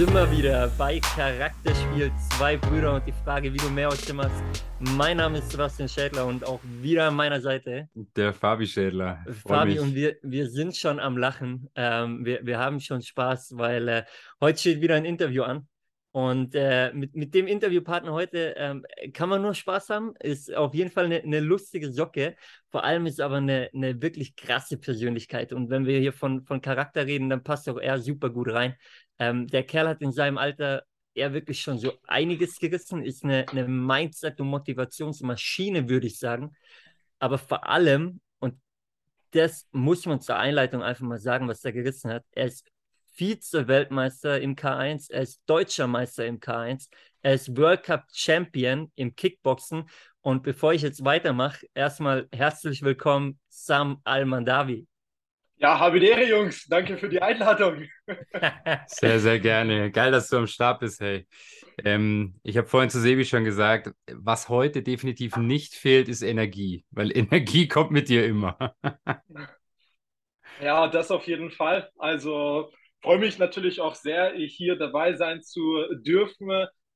Sind 0.00 0.14
wir 0.14 0.30
wieder 0.32 0.72
bei 0.78 0.98
Charakterspiel 0.98 2.10
Zwei 2.30 2.56
Brüder 2.56 2.94
und 2.94 3.06
die 3.06 3.12
Frage, 3.12 3.52
wie 3.52 3.58
du 3.58 3.68
mehr 3.68 3.88
aus 3.88 4.00
dem 4.00 4.18
hast. 4.18 4.42
Mein 4.96 5.18
Name 5.18 5.36
ist 5.36 5.50
Sebastian 5.50 5.90
Schädler 5.90 6.24
und 6.24 6.42
auch 6.42 6.58
wieder 6.80 7.08
an 7.08 7.16
meiner 7.16 7.38
Seite. 7.38 7.86
Der 8.16 8.32
Fabi 8.32 8.66
Schädler. 8.66 9.22
Fabi 9.46 9.78
und 9.78 9.94
wir, 9.94 10.16
wir 10.22 10.48
sind 10.48 10.74
schon 10.74 10.98
am 10.98 11.18
Lachen. 11.18 11.68
Ähm, 11.74 12.24
wir, 12.24 12.40
wir 12.46 12.58
haben 12.58 12.80
schon 12.80 13.02
Spaß, 13.02 13.58
weil 13.58 13.88
äh, 13.88 14.04
heute 14.40 14.58
steht 14.58 14.80
wieder 14.80 14.94
ein 14.94 15.04
Interview 15.04 15.42
an. 15.42 15.68
Und 16.12 16.54
äh, 16.54 16.92
mit, 16.92 17.14
mit 17.14 17.34
dem 17.34 17.46
Interviewpartner 17.46 18.12
heute 18.12 18.54
ähm, 18.56 18.84
kann 19.12 19.28
man 19.28 19.42
nur 19.42 19.54
Spaß 19.54 19.90
haben. 19.90 20.14
Ist 20.18 20.52
auf 20.52 20.74
jeden 20.74 20.90
Fall 20.90 21.04
eine, 21.04 21.22
eine 21.22 21.40
lustige 21.40 21.92
Socke. 21.92 22.36
Vor 22.70 22.84
allem 22.84 23.04
ist 23.04 23.20
aber 23.20 23.36
eine, 23.36 23.68
eine 23.74 24.00
wirklich 24.00 24.34
krasse 24.34 24.78
Persönlichkeit. 24.78 25.52
Und 25.52 25.68
wenn 25.68 25.84
wir 25.84 26.00
hier 26.00 26.14
von, 26.14 26.42
von 26.42 26.62
Charakter 26.62 27.06
reden, 27.06 27.28
dann 27.28 27.44
passt 27.44 27.68
auch 27.68 27.78
er 27.78 28.00
super 28.00 28.30
gut 28.30 28.50
rein. 28.50 28.74
Ähm, 29.20 29.46
der 29.46 29.62
Kerl 29.62 29.86
hat 29.86 30.02
in 30.02 30.12
seinem 30.12 30.38
Alter 30.38 30.82
er 31.14 31.32
wirklich 31.32 31.60
schon 31.60 31.78
so 31.78 31.92
einiges 32.06 32.58
gerissen, 32.58 33.02
ist 33.04 33.22
eine, 33.22 33.46
eine 33.48 33.68
Mindset- 33.68 34.40
und 34.40 34.48
Motivationsmaschine, 34.48 35.88
würde 35.88 36.06
ich 36.06 36.18
sagen. 36.18 36.56
Aber 37.18 37.38
vor 37.38 37.68
allem, 37.68 38.20
und 38.38 38.58
das 39.32 39.66
muss 39.72 40.06
man 40.06 40.20
zur 40.20 40.36
Einleitung 40.36 40.82
einfach 40.82 41.04
mal 41.04 41.18
sagen, 41.18 41.48
was 41.48 41.64
er 41.64 41.72
gerissen 41.72 42.10
hat, 42.10 42.24
er 42.32 42.46
ist 42.46 42.66
Vize-Weltmeister 43.12 44.40
im 44.40 44.56
K1, 44.56 45.12
er 45.12 45.22
ist 45.22 45.42
deutscher 45.46 45.86
Meister 45.86 46.24
im 46.26 46.40
K1, 46.40 46.88
er 47.22 47.34
ist 47.34 47.54
World 47.56 47.82
Cup 47.82 48.06
Champion 48.12 48.90
im 48.94 49.14
Kickboxen. 49.14 49.84
Und 50.22 50.42
bevor 50.42 50.72
ich 50.72 50.82
jetzt 50.82 51.04
weitermache, 51.04 51.66
erstmal 51.74 52.28
herzlich 52.32 52.82
willkommen, 52.82 53.38
Sam 53.48 54.00
Al-Mandawi. 54.04 54.86
Ja, 55.62 55.94
Ehre, 55.94 56.26
Jungs. 56.26 56.66
Danke 56.68 56.96
für 56.96 57.10
die 57.10 57.20
Einladung. 57.20 57.84
sehr, 58.86 59.20
sehr 59.20 59.38
gerne. 59.40 59.90
Geil, 59.90 60.10
dass 60.10 60.30
du 60.30 60.38
am 60.38 60.46
Start 60.46 60.80
bist, 60.80 61.00
hey. 61.00 61.26
Ähm, 61.84 62.40
ich 62.42 62.56
habe 62.56 62.66
vorhin 62.66 62.88
zu 62.88 62.98
Sebi 62.98 63.26
schon 63.26 63.44
gesagt, 63.44 63.92
was 64.10 64.48
heute 64.48 64.82
definitiv 64.82 65.36
nicht 65.36 65.74
fehlt, 65.74 66.08
ist 66.08 66.22
Energie, 66.22 66.86
weil 66.90 67.14
Energie 67.16 67.68
kommt 67.68 67.90
mit 67.90 68.08
dir 68.08 68.24
immer. 68.24 68.74
ja, 70.62 70.88
das 70.88 71.10
auf 71.10 71.26
jeden 71.26 71.50
Fall. 71.50 71.90
Also 71.98 72.72
freue 73.02 73.18
mich 73.18 73.38
natürlich 73.38 73.82
auch 73.82 73.96
sehr, 73.96 74.32
hier 74.32 74.76
dabei 74.76 75.12
sein 75.12 75.42
zu 75.42 75.84
dürfen 75.92 76.50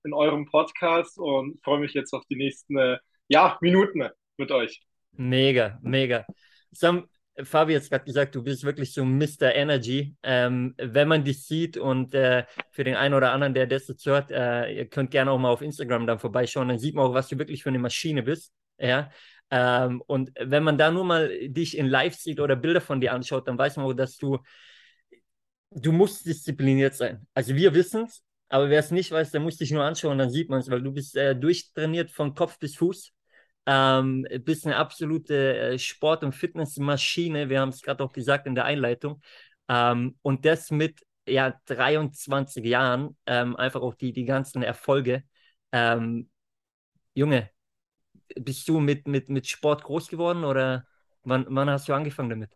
in 0.05 0.15
eurem 0.15 0.47
Podcast 0.47 1.19
und 1.19 1.63
freue 1.63 1.81
mich 1.81 1.93
jetzt 1.93 2.15
auf 2.15 2.25
die 2.31 2.37
nächsten 2.37 2.97
ja, 3.29 3.59
Minuten 3.61 4.09
mit 4.39 4.51
euch. 4.51 4.81
Mega, 5.13 5.79
mega. 5.83 6.25
Sam, 6.73 7.07
Fabi 7.43 7.75
hat 7.75 7.89
gerade 7.89 8.05
gesagt, 8.05 8.35
du 8.35 8.43
bist 8.43 8.65
wirklich 8.65 8.93
so 8.93 9.05
Mr. 9.05 9.55
Energy. 9.55 10.15
Ähm, 10.23 10.75
wenn 10.79 11.09
man 11.09 11.25
dich 11.25 11.45
sieht 11.45 11.77
und 11.77 12.15
äh, 12.15 12.45
für 12.71 12.85
den 12.85 12.95
einen 12.95 13.15
oder 13.15 13.33
anderen, 13.33 13.55
der 13.55 13.67
das 13.67 13.89
jetzt 13.89 14.07
hört, 14.07 14.31
äh, 14.31 14.73
ihr 14.73 14.87
könnt 14.89 15.11
gerne 15.11 15.31
auch 15.31 15.39
mal 15.39 15.51
auf 15.51 15.63
Instagram 15.63 16.07
dann 16.07 16.19
vorbeischauen, 16.19 16.69
dann 16.69 16.79
sieht 16.79 16.95
man 16.95 17.07
auch, 17.07 17.15
was 17.15 17.29
du 17.29 17.39
wirklich 17.39 17.63
für 17.63 17.71
eine 17.71 17.79
Maschine 17.79 18.23
bist. 18.23 18.53
Ja. 18.79 19.11
Ähm, 19.51 20.01
und 20.07 20.33
wenn 20.41 20.63
man 20.63 20.79
da 20.79 20.91
nur 20.91 21.05
mal 21.05 21.29
dich 21.49 21.77
in 21.77 21.87
Live 21.87 22.15
sieht 22.15 22.41
oder 22.41 22.57
Bilder 22.57 22.81
von 22.81 23.01
dir 23.01 23.13
anschaut, 23.13 23.49
dann 23.49 23.59
weiß 23.59 23.77
man 23.77 23.87
auch, 23.87 23.95
dass 23.95 24.17
du, 24.17 24.39
du 25.71 25.93
musst 25.93 26.27
diszipliniert 26.27 26.95
sein. 26.95 27.27
Also 27.35 27.55
wir 27.55 27.75
wissen 27.75 28.05
es, 28.05 28.23
aber 28.49 28.71
wer 28.71 28.79
es 28.79 28.91
nicht 28.91 29.11
weiß, 29.11 29.33
der 29.33 29.41
muss 29.41 29.57
dich 29.57 29.73
nur 29.73 29.85
anschauen, 29.85 30.19
dann 30.19 30.31
sieht 30.31 30.49
man 30.49 30.61
es, 30.61 30.71
weil 30.71 30.83
du 30.83 30.93
bist 30.93 31.17
äh, 31.17 31.35
durchtrainiert 31.35 32.11
von 32.11 32.35
Kopf 32.35 32.59
bis 32.59 32.77
Fuß. 32.77 33.13
Ähm, 33.67 34.27
bist 34.45 34.67
eine 34.67 34.77
absolute 34.77 35.57
äh, 35.57 35.79
Sport- 35.79 36.25
und 36.25 36.33
Fitnessmaschine. 36.35 37.49
Wir 37.49 37.61
haben 37.61 37.71
es 37.71 37.83
gerade 37.83 38.05
auch 38.05 38.13
gesagt 38.13 38.47
in 38.47 38.55
der 38.55 38.65
Einleitung. 38.65 39.23
Ähm, 39.69 40.19
und 40.23 40.45
das 40.45 40.71
mit 40.71 41.01
ja, 41.27 41.59
23 41.67 42.65
Jahren, 42.65 43.17
ähm, 43.27 43.57
einfach 43.57 43.81
auch 43.81 43.95
die, 43.95 44.13
die 44.13 44.27
ganzen 44.27 44.63
Erfolge. 44.63 45.25
Ähm, 45.73 46.31
Junge, 47.15 47.51
bist 48.37 48.69
du 48.69 48.81
mit, 48.81 49.07
mit, 49.09 49.29
mit 49.29 49.47
Sport 49.47 49.83
groß 49.85 50.09
geworden 50.09 50.45
oder 50.45 50.85
wann, 51.23 51.47
wann 51.49 51.71
hast 51.71 51.89
du 51.89 51.95
angefangen 51.95 52.31
damit? 52.31 52.51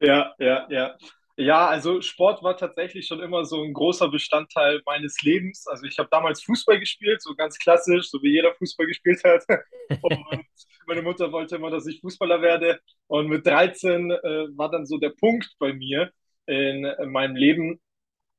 Ja, 0.00 0.34
ja, 0.38 0.66
ja. 0.68 0.96
Ja, 1.36 1.66
also 1.66 2.02
Sport 2.02 2.42
war 2.42 2.56
tatsächlich 2.58 3.06
schon 3.06 3.20
immer 3.20 3.44
so 3.46 3.62
ein 3.62 3.72
großer 3.72 4.08
Bestandteil 4.10 4.82
meines 4.84 5.22
Lebens. 5.22 5.66
Also 5.66 5.86
ich 5.86 5.98
habe 5.98 6.08
damals 6.10 6.42
Fußball 6.42 6.78
gespielt, 6.78 7.22
so 7.22 7.34
ganz 7.34 7.58
klassisch, 7.58 8.10
so 8.10 8.22
wie 8.22 8.32
jeder 8.32 8.54
Fußball 8.54 8.86
gespielt 8.86 9.22
hat. 9.24 9.44
Und 10.02 10.44
meine 10.86 11.02
Mutter 11.02 11.32
wollte 11.32 11.56
immer, 11.56 11.70
dass 11.70 11.86
ich 11.86 12.00
Fußballer 12.00 12.42
werde. 12.42 12.80
Und 13.06 13.28
mit 13.28 13.46
13 13.46 14.10
äh, 14.10 14.16
war 14.56 14.70
dann 14.70 14.84
so 14.84 14.98
der 14.98 15.10
Punkt 15.10 15.48
bei 15.58 15.72
mir 15.72 16.10
in, 16.46 16.84
in, 16.84 17.10
meinem 17.10 17.36
Leben, 17.36 17.80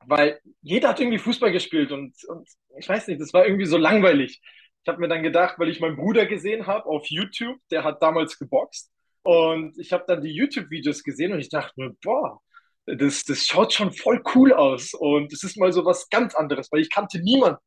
weil 0.06 0.40
jeder 0.62 0.90
hat 0.90 1.00
irgendwie 1.00 1.20
Fußball 1.20 1.52
gespielt 1.52 1.92
und, 1.92 2.14
und 2.28 2.48
ich 2.78 2.90
weiß 2.90 3.08
nicht, 3.08 3.22
das 3.22 3.34
war 3.34 3.46
irgendwie 3.46 3.66
so 3.66 3.78
langweilig. 3.78 4.42
Ich 4.84 4.90
habe 4.90 5.00
mir 5.00 5.08
dann 5.08 5.24
gedacht, 5.24 5.58
weil 5.58 5.70
ich 5.70 5.80
meinen 5.80 5.96
Bruder 5.96 6.26
gesehen 6.26 6.68
habe 6.68 6.86
auf 6.86 7.08
YouTube, 7.08 7.58
der 7.72 7.84
hat 7.84 8.02
damals 8.02 8.38
geboxt. 8.38 8.92
Und 9.24 9.78
ich 9.80 9.94
habe 9.94 10.04
dann 10.06 10.22
die 10.22 10.34
YouTube-Videos 10.34 11.04
gesehen 11.04 11.32
und 11.32 11.40
ich 11.40 11.50
dachte 11.50 11.74
mir, 11.78 11.96
boah, 12.04 12.42
das, 12.86 13.24
das 13.24 13.46
schaut 13.46 13.74
schon 13.74 13.92
voll 13.92 14.22
cool 14.36 14.54
aus. 14.54 14.94
Und 14.94 15.32
es 15.34 15.44
ist 15.44 15.58
mal 15.58 15.72
so 15.72 15.86
was 15.86 16.10
ganz 16.10 16.36
anderes, 16.36 16.72
weil 16.72 16.82
ich 16.82 16.90
kannte 16.90 17.20
niemanden, 17.20 17.60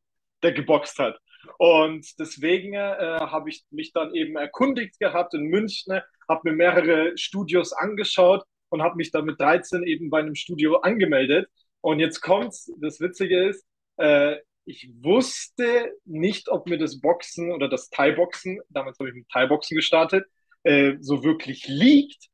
der 0.42 0.52
geboxt 0.52 0.98
hat. 0.98 1.18
Und 1.58 2.06
deswegen 2.18 2.74
äh, 2.74 3.18
habe 3.20 3.48
ich 3.50 3.64
mich 3.70 3.92
dann 3.92 4.14
eben 4.14 4.36
erkundigt 4.36 4.98
gehabt 4.98 5.34
in 5.34 5.44
München, 5.44 6.00
habe 6.28 6.40
mir 6.44 6.52
mehrere 6.52 7.16
Studios 7.16 7.72
angeschaut 7.72 8.44
und 8.68 8.82
habe 8.82 8.96
mich 8.96 9.10
dann 9.10 9.24
mit 9.24 9.40
13 9.40 9.84
eben 9.84 10.10
bei 10.10 10.20
einem 10.20 10.34
Studio 10.34 10.78
angemeldet. 10.78 11.48
Und 11.80 12.00
jetzt 12.00 12.20
kommt's, 12.20 12.70
das 12.80 13.00
Witzige 13.00 13.48
ist, 13.48 13.64
äh, 13.96 14.36
ich 14.64 14.90
wusste 15.00 15.92
nicht, 16.04 16.48
ob 16.48 16.66
mir 16.66 16.78
das 16.78 17.00
Boxen 17.00 17.52
oder 17.52 17.68
das 17.68 17.88
Thai-Boxen, 17.90 18.60
damals 18.68 18.98
habe 18.98 19.10
ich 19.10 19.14
mit 19.14 19.28
Thai-Boxen 19.28 19.76
gestartet, 19.76 20.26
äh, 20.64 20.94
so 21.00 21.22
wirklich 21.22 21.68
liegt 21.68 22.26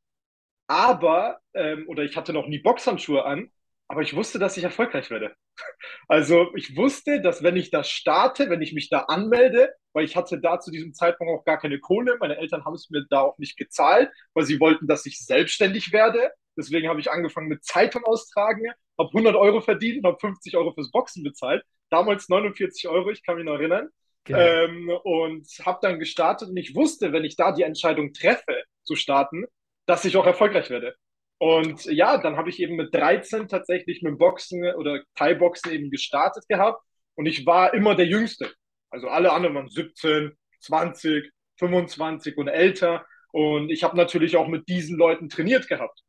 aber, 0.67 1.39
ähm, 1.53 1.85
oder 1.87 2.03
ich 2.03 2.15
hatte 2.17 2.33
noch 2.33 2.47
nie 2.47 2.59
Boxhandschuhe 2.59 3.25
an, 3.25 3.51
aber 3.87 4.01
ich 4.01 4.15
wusste, 4.15 4.39
dass 4.39 4.57
ich 4.57 4.63
erfolgreich 4.63 5.09
werde. 5.09 5.35
Also 6.07 6.53
ich 6.55 6.75
wusste, 6.75 7.21
dass 7.21 7.43
wenn 7.43 7.55
ich 7.55 7.69
da 7.69 7.83
starte, 7.83 8.49
wenn 8.49 8.61
ich 8.61 8.73
mich 8.73 8.89
da 8.89 9.01
anmelde, 9.01 9.73
weil 9.93 10.03
ich 10.03 10.15
hatte 10.15 10.39
da 10.39 10.59
zu 10.59 10.71
diesem 10.71 10.93
Zeitpunkt 10.93 11.31
auch 11.31 11.45
gar 11.45 11.59
keine 11.59 11.79
Kohle, 11.79 12.17
meine 12.19 12.37
Eltern 12.37 12.65
haben 12.65 12.73
es 12.73 12.89
mir 12.89 13.05
da 13.09 13.21
auch 13.21 13.37
nicht 13.37 13.55
gezahlt, 13.57 14.11
weil 14.33 14.45
sie 14.45 14.59
wollten, 14.59 14.87
dass 14.87 15.05
ich 15.05 15.19
selbstständig 15.23 15.93
werde. 15.93 16.31
Deswegen 16.57 16.89
habe 16.89 16.99
ich 16.99 17.11
angefangen 17.11 17.47
mit 17.47 17.63
Zeitung 17.63 18.03
austragen, 18.03 18.69
habe 18.97 19.09
100 19.09 19.35
Euro 19.35 19.61
verdient 19.61 19.99
und 19.99 20.07
habe 20.07 20.19
50 20.19 20.57
Euro 20.57 20.73
fürs 20.73 20.91
Boxen 20.91 21.23
bezahlt. 21.23 21.63
Damals 21.89 22.29
49 22.29 22.87
Euro, 22.89 23.11
ich 23.11 23.23
kann 23.23 23.35
mich 23.35 23.45
noch 23.45 23.53
erinnern. 23.53 23.89
Ähm, 24.27 24.89
und 25.03 25.47
habe 25.65 25.79
dann 25.81 25.99
gestartet 25.99 26.49
und 26.49 26.57
ich 26.57 26.75
wusste, 26.75 27.11
wenn 27.11 27.25
ich 27.25 27.35
da 27.35 27.51
die 27.51 27.63
Entscheidung 27.63 28.13
treffe 28.13 28.63
zu 28.83 28.95
starten, 28.95 29.45
dass 29.85 30.05
ich 30.05 30.17
auch 30.17 30.25
erfolgreich 30.25 30.69
werde. 30.69 30.95
Und 31.37 31.85
ja, 31.85 32.17
dann 32.17 32.37
habe 32.37 32.49
ich 32.49 32.59
eben 32.61 32.75
mit 32.75 32.93
13 32.93 33.47
tatsächlich 33.47 34.01
mit 34.01 34.17
Boxen 34.17 34.63
oder 34.75 35.01
Thai-Boxen 35.15 35.71
eben 35.71 35.89
gestartet 35.91 36.45
gehabt. 36.47 36.81
Und 37.15 37.25
ich 37.25 37.45
war 37.45 37.73
immer 37.73 37.95
der 37.95 38.05
Jüngste. 38.05 38.51
Also 38.89 39.07
alle 39.07 39.31
anderen 39.33 39.55
waren 39.55 39.69
17, 39.69 40.31
20, 40.61 41.31
25 41.59 42.37
und 42.37 42.47
älter. 42.47 43.05
Und 43.31 43.69
ich 43.69 43.83
habe 43.83 43.97
natürlich 43.97 44.37
auch 44.37 44.47
mit 44.47 44.69
diesen 44.69 44.97
Leuten 44.97 45.27
trainiert 45.27 45.67
gehabt 45.67 45.99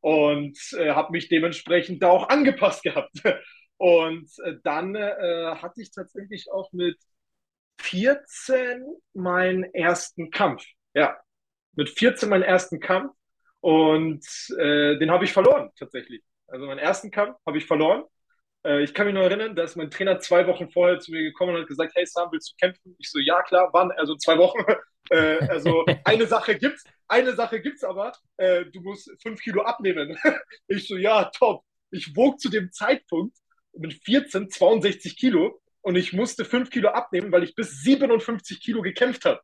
und 0.00 0.58
äh, 0.76 0.90
habe 0.90 1.12
mich 1.12 1.28
dementsprechend 1.28 2.02
da 2.02 2.10
auch 2.10 2.28
angepasst 2.28 2.82
gehabt. 2.82 3.12
Und 3.78 4.30
äh, 4.44 4.54
dann 4.62 4.94
äh, 4.94 5.56
hatte 5.56 5.82
ich 5.82 5.90
tatsächlich 5.90 6.46
auch 6.52 6.70
mit 6.72 6.96
14 7.78 8.84
meinen 9.12 9.64
ersten 9.74 10.30
Kampf. 10.30 10.64
Ja, 10.94 11.18
mit 11.72 11.88
14 11.88 12.28
meinen 12.28 12.42
ersten 12.42 12.78
Kampf. 12.78 13.12
Und 13.62 14.26
äh, 14.58 14.98
den 14.98 15.10
habe 15.12 15.24
ich 15.24 15.32
verloren, 15.32 15.70
tatsächlich. 15.78 16.22
Also 16.48 16.66
meinen 16.66 16.80
ersten 16.80 17.12
Kampf 17.12 17.38
habe 17.46 17.58
ich 17.58 17.66
verloren. 17.66 18.02
Äh, 18.64 18.82
ich 18.82 18.92
kann 18.92 19.06
mich 19.06 19.14
noch 19.14 19.22
erinnern, 19.22 19.54
dass 19.54 19.76
mein 19.76 19.88
Trainer 19.88 20.18
zwei 20.18 20.46
Wochen 20.48 20.68
vorher 20.68 20.98
zu 20.98 21.12
mir 21.12 21.22
gekommen 21.22 21.54
und 21.54 21.62
hat 21.62 21.68
gesagt, 21.68 21.92
hey 21.94 22.04
Sam, 22.04 22.28
willst 22.32 22.50
du 22.52 22.56
kämpfen? 22.60 22.96
Ich 22.98 23.08
so, 23.08 23.20
ja 23.20 23.40
klar, 23.42 23.70
wann? 23.72 23.92
Also 23.92 24.16
zwei 24.16 24.36
Wochen. 24.36 24.58
äh, 25.10 25.38
also 25.46 25.86
eine 26.04 26.26
Sache 26.26 26.56
gibt's, 26.56 26.82
eine 27.06 27.34
Sache 27.34 27.60
gibt's 27.60 27.84
aber, 27.84 28.12
äh, 28.36 28.64
du 28.66 28.80
musst 28.80 29.10
fünf 29.22 29.40
Kilo 29.40 29.62
abnehmen. 29.62 30.18
ich 30.66 30.88
so, 30.88 30.96
ja, 30.96 31.26
top. 31.26 31.62
Ich 31.92 32.16
wog 32.16 32.40
zu 32.40 32.48
dem 32.48 32.72
Zeitpunkt 32.72 33.36
mit 33.74 33.94
14 34.04 34.50
62 34.50 35.16
Kilo 35.16 35.60
und 35.82 35.94
ich 35.94 36.12
musste 36.12 36.44
fünf 36.44 36.70
Kilo 36.70 36.88
abnehmen, 36.88 37.30
weil 37.30 37.44
ich 37.44 37.54
bis 37.54 37.82
57 37.82 38.60
Kilo 38.60 38.82
gekämpft 38.82 39.24
habe. 39.24 39.40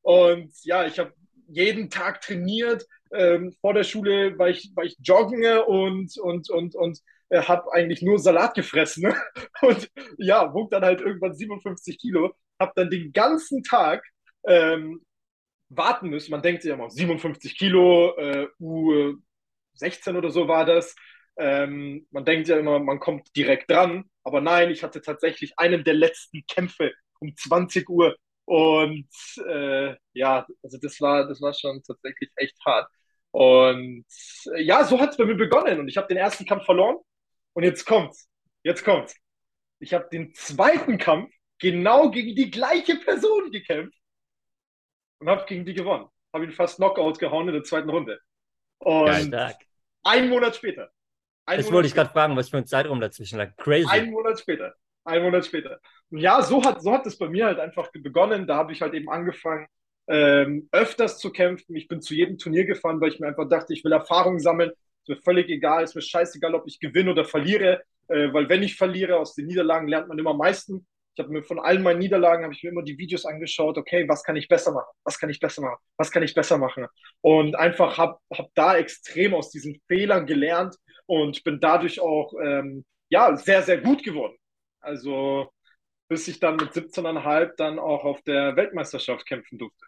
Und 0.00 0.54
ja, 0.64 0.86
ich 0.86 0.98
habe 0.98 1.12
jeden 1.48 1.90
Tag 1.90 2.20
trainiert, 2.20 2.86
ähm, 3.12 3.54
vor 3.60 3.74
der 3.74 3.84
Schule 3.84 4.38
war 4.38 4.48
ich, 4.48 4.72
war 4.74 4.84
ich 4.84 4.96
joggen 5.02 5.44
und, 5.66 6.16
und, 6.18 6.50
und, 6.50 6.74
und 6.74 6.98
äh, 7.30 7.42
habe 7.42 7.72
eigentlich 7.72 8.02
nur 8.02 8.18
Salat 8.18 8.54
gefressen. 8.54 9.04
Ne? 9.04 9.16
Und 9.62 9.90
ja, 10.18 10.52
wog 10.54 10.70
dann 10.70 10.84
halt 10.84 11.00
irgendwann 11.00 11.34
57 11.34 11.98
Kilo, 11.98 12.32
habe 12.60 12.72
dann 12.76 12.90
den 12.90 13.12
ganzen 13.12 13.62
Tag 13.62 14.04
ähm, 14.46 15.02
warten 15.68 16.08
müssen. 16.10 16.30
Man 16.30 16.42
denkt 16.42 16.62
sich 16.62 16.70
ja 16.70 16.76
mal, 16.76 16.90
57 16.90 17.56
Kilo, 17.58 18.16
äh, 18.16 18.48
U16 18.60 20.16
oder 20.16 20.30
so 20.30 20.48
war 20.48 20.64
das. 20.64 20.94
Ähm, 21.36 22.06
man 22.10 22.24
denkt 22.24 22.48
ja 22.48 22.58
immer, 22.58 22.78
man 22.80 22.98
kommt 23.00 23.34
direkt 23.36 23.70
dran, 23.70 24.04
aber 24.24 24.40
nein, 24.40 24.70
ich 24.70 24.82
hatte 24.82 25.00
tatsächlich 25.00 25.52
einen 25.58 25.84
der 25.84 25.94
letzten 25.94 26.44
Kämpfe 26.46 26.92
um 27.20 27.34
20 27.36 27.88
Uhr 27.88 28.16
und 28.44 29.08
äh, 29.46 29.94
ja, 30.14 30.46
also 30.62 30.78
das 30.80 31.00
war, 31.00 31.28
das 31.28 31.40
war 31.40 31.52
schon 31.54 31.82
tatsächlich 31.82 32.30
echt 32.36 32.56
hart. 32.66 32.88
Und 33.30 34.04
äh, 34.54 34.62
ja, 34.62 34.84
so 34.84 34.98
hat 34.98 35.10
es 35.10 35.16
bei 35.16 35.24
mir 35.24 35.36
begonnen 35.36 35.80
und 35.80 35.88
ich 35.88 35.96
habe 35.96 36.08
den 36.08 36.16
ersten 36.16 36.46
Kampf 36.46 36.64
verloren 36.64 36.96
und 37.52 37.62
jetzt 37.62 37.84
kommt's, 37.84 38.28
jetzt 38.62 38.84
kommt's. 38.84 39.14
Ich 39.80 39.94
habe 39.94 40.08
den 40.10 40.34
zweiten 40.34 40.98
Kampf 40.98 41.32
genau 41.58 42.10
gegen 42.10 42.34
die 42.34 42.50
gleiche 42.50 42.96
Person 42.96 43.50
gekämpft 43.50 43.98
und 45.20 45.28
habe 45.28 45.44
gegen 45.46 45.64
die 45.64 45.74
gewonnen. 45.74 46.08
Habe 46.32 46.44
ihn 46.44 46.52
fast 46.52 46.76
Knockout 46.76 47.18
gehauen 47.18 47.48
in 47.48 47.54
der 47.54 47.64
zweiten 47.64 47.90
Runde. 47.90 48.20
Und 48.78 49.30
Geil, 49.30 49.56
ein 50.02 50.28
Monat 50.28 50.56
später. 50.56 50.90
Ein 51.46 51.58
das 51.58 51.66
Monat 51.66 51.74
wollte 51.74 51.88
ich 51.88 51.94
gerade 51.94 52.10
fragen, 52.10 52.36
was 52.36 52.48
für 52.48 52.58
ein 52.58 52.66
Zeitraum 52.66 53.00
dazwischen 53.00 53.38
lag. 53.38 53.56
Crazy. 53.56 53.88
Ein 53.88 54.10
Monat 54.10 54.38
später. 54.40 54.74
Ein 55.04 55.22
Monat 55.22 55.46
später. 55.46 55.80
Und 56.10 56.18
ja, 56.18 56.42
so 56.42 56.62
hat, 56.64 56.82
so 56.82 56.92
hat 56.92 57.06
es 57.06 57.16
bei 57.16 57.28
mir 57.28 57.46
halt 57.46 57.58
einfach 57.58 57.90
begonnen. 57.92 58.46
Da 58.46 58.56
habe 58.56 58.72
ich 58.72 58.82
halt 58.82 58.94
eben 58.94 59.08
angefangen, 59.08 59.66
ähm, 60.08 60.68
öfters 60.72 61.18
zu 61.18 61.30
kämpfen. 61.30 61.76
Ich 61.76 61.88
bin 61.88 62.00
zu 62.00 62.14
jedem 62.14 62.38
Turnier 62.38 62.64
gefahren, 62.64 63.00
weil 63.00 63.10
ich 63.12 63.20
mir 63.20 63.28
einfach 63.28 63.48
dachte, 63.48 63.74
ich 63.74 63.84
will 63.84 63.92
Erfahrung 63.92 64.38
sammeln. 64.38 64.70
Ist 64.70 65.08
mir 65.08 65.22
völlig 65.22 65.48
egal, 65.48 65.84
ist 65.84 65.94
mir 65.94 66.02
scheißegal, 66.02 66.54
ob 66.54 66.66
ich 66.66 66.80
gewinne 66.80 67.10
oder 67.10 67.24
verliere. 67.24 67.82
Äh, 68.08 68.32
weil 68.32 68.48
wenn 68.48 68.62
ich 68.62 68.76
verliere, 68.76 69.18
aus 69.18 69.34
den 69.34 69.46
Niederlagen 69.46 69.88
lernt 69.88 70.08
man 70.08 70.18
immer 70.18 70.30
am 70.30 70.38
meisten. 70.38 70.86
Ich 71.14 71.24
habe 71.24 71.32
mir 71.32 71.42
von 71.42 71.58
allen 71.58 71.82
meinen 71.82 71.98
Niederlagen 71.98 72.44
habe 72.44 72.54
ich 72.54 72.62
mir 72.62 72.70
immer 72.70 72.82
die 72.82 72.96
Videos 72.96 73.26
angeschaut. 73.26 73.76
Okay, 73.76 74.08
was 74.08 74.22
kann 74.22 74.36
ich 74.36 74.48
besser 74.48 74.72
machen? 74.72 74.90
Was 75.04 75.18
kann 75.18 75.30
ich 75.30 75.40
besser 75.40 75.62
machen? 75.62 75.78
Was 75.96 76.10
kann 76.10 76.22
ich 76.22 76.32
besser 76.32 76.58
machen? 76.58 76.86
Und 77.20 77.56
einfach 77.56 77.98
habe 77.98 78.18
hab 78.32 78.54
da 78.54 78.76
extrem 78.76 79.34
aus 79.34 79.50
diesen 79.50 79.80
Fehlern 79.88 80.26
gelernt 80.26 80.76
und 81.06 81.42
bin 81.44 81.58
dadurch 81.60 82.00
auch 82.00 82.32
ähm, 82.42 82.84
ja 83.08 83.36
sehr 83.36 83.62
sehr 83.62 83.78
gut 83.78 84.04
geworden. 84.04 84.36
Also 84.80 85.50
bis 86.08 86.28
ich 86.28 86.40
dann 86.40 86.56
mit 86.56 86.72
17,5 86.72 87.52
dann 87.56 87.78
auch 87.78 88.04
auf 88.04 88.22
der 88.22 88.56
Weltmeisterschaft 88.56 89.26
kämpfen 89.26 89.58
durfte. 89.58 89.86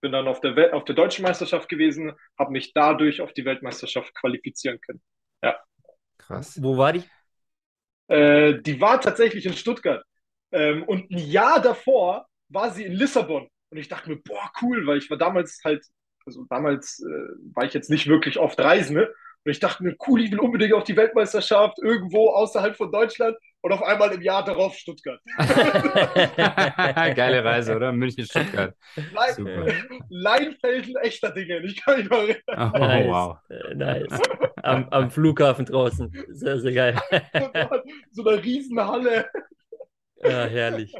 Bin 0.00 0.12
dann 0.12 0.28
auf 0.28 0.40
der, 0.40 0.74
auf 0.74 0.84
der 0.84 0.94
deutschen 0.94 1.22
Meisterschaft 1.22 1.68
gewesen, 1.68 2.12
habe 2.38 2.52
mich 2.52 2.72
dadurch 2.74 3.20
auf 3.20 3.32
die 3.32 3.44
Weltmeisterschaft 3.44 4.14
qualifizieren 4.14 4.80
können. 4.80 5.00
Ja. 5.42 5.58
Krass. 6.18 6.62
Wo 6.62 6.76
war 6.76 6.92
die? 6.92 7.02
Äh, 8.08 8.60
die 8.60 8.80
war 8.80 9.00
tatsächlich 9.00 9.46
in 9.46 9.54
Stuttgart. 9.54 10.04
Ähm, 10.52 10.84
und 10.84 11.10
ein 11.10 11.18
Jahr 11.18 11.60
davor 11.60 12.26
war 12.48 12.70
sie 12.70 12.84
in 12.84 12.92
Lissabon. 12.92 13.48
Und 13.70 13.78
ich 13.78 13.88
dachte 13.88 14.08
mir, 14.08 14.16
boah, 14.22 14.50
cool, 14.62 14.86
weil 14.86 14.98
ich 14.98 15.10
war 15.10 15.18
damals 15.18 15.60
halt, 15.64 15.84
also 16.24 16.44
damals 16.48 17.00
äh, 17.00 17.54
war 17.54 17.64
ich 17.64 17.74
jetzt 17.74 17.90
nicht 17.90 18.06
wirklich 18.06 18.38
oft 18.38 18.58
Reisende. 18.60 19.12
Und 19.44 19.50
ich 19.50 19.60
dachte 19.60 19.82
mir, 19.82 19.96
cool, 20.06 20.22
ich 20.22 20.30
will 20.30 20.40
unbedingt 20.40 20.72
auf 20.72 20.84
die 20.84 20.96
Weltmeisterschaft 20.96 21.78
irgendwo 21.80 22.30
außerhalb 22.30 22.76
von 22.76 22.90
Deutschland 22.90 23.36
und 23.66 23.72
auf 23.72 23.82
einmal 23.82 24.12
im 24.12 24.22
Jahr 24.22 24.44
darauf 24.44 24.76
Stuttgart. 24.76 25.20
Geile 27.16 27.44
Reise, 27.44 27.74
oder? 27.74 27.90
München, 27.90 28.24
Stuttgart. 28.24 28.76
Lein, 29.12 29.74
Leinfelden, 30.08 30.94
echter 31.02 31.32
Dinge. 31.32 31.58
Ich 31.64 31.84
kann 31.84 31.98
mich 31.98 32.08
mal 32.08 32.28
erinnern. 32.28 32.72
Oh, 32.72 32.78
nice. 32.78 33.06
wow. 33.08 33.36
Äh, 33.50 33.74
nice. 33.74 34.20
Am, 34.62 34.88
am, 34.90 35.10
Flughafen 35.10 35.64
draußen. 35.64 36.12
Sehr, 36.28 36.60
sehr 36.60 36.72
geil. 36.72 37.00
so 38.12 38.24
eine 38.24 38.40
Riesenhalle. 38.40 39.28
Ja, 40.22 40.44
herrlich. 40.44 40.94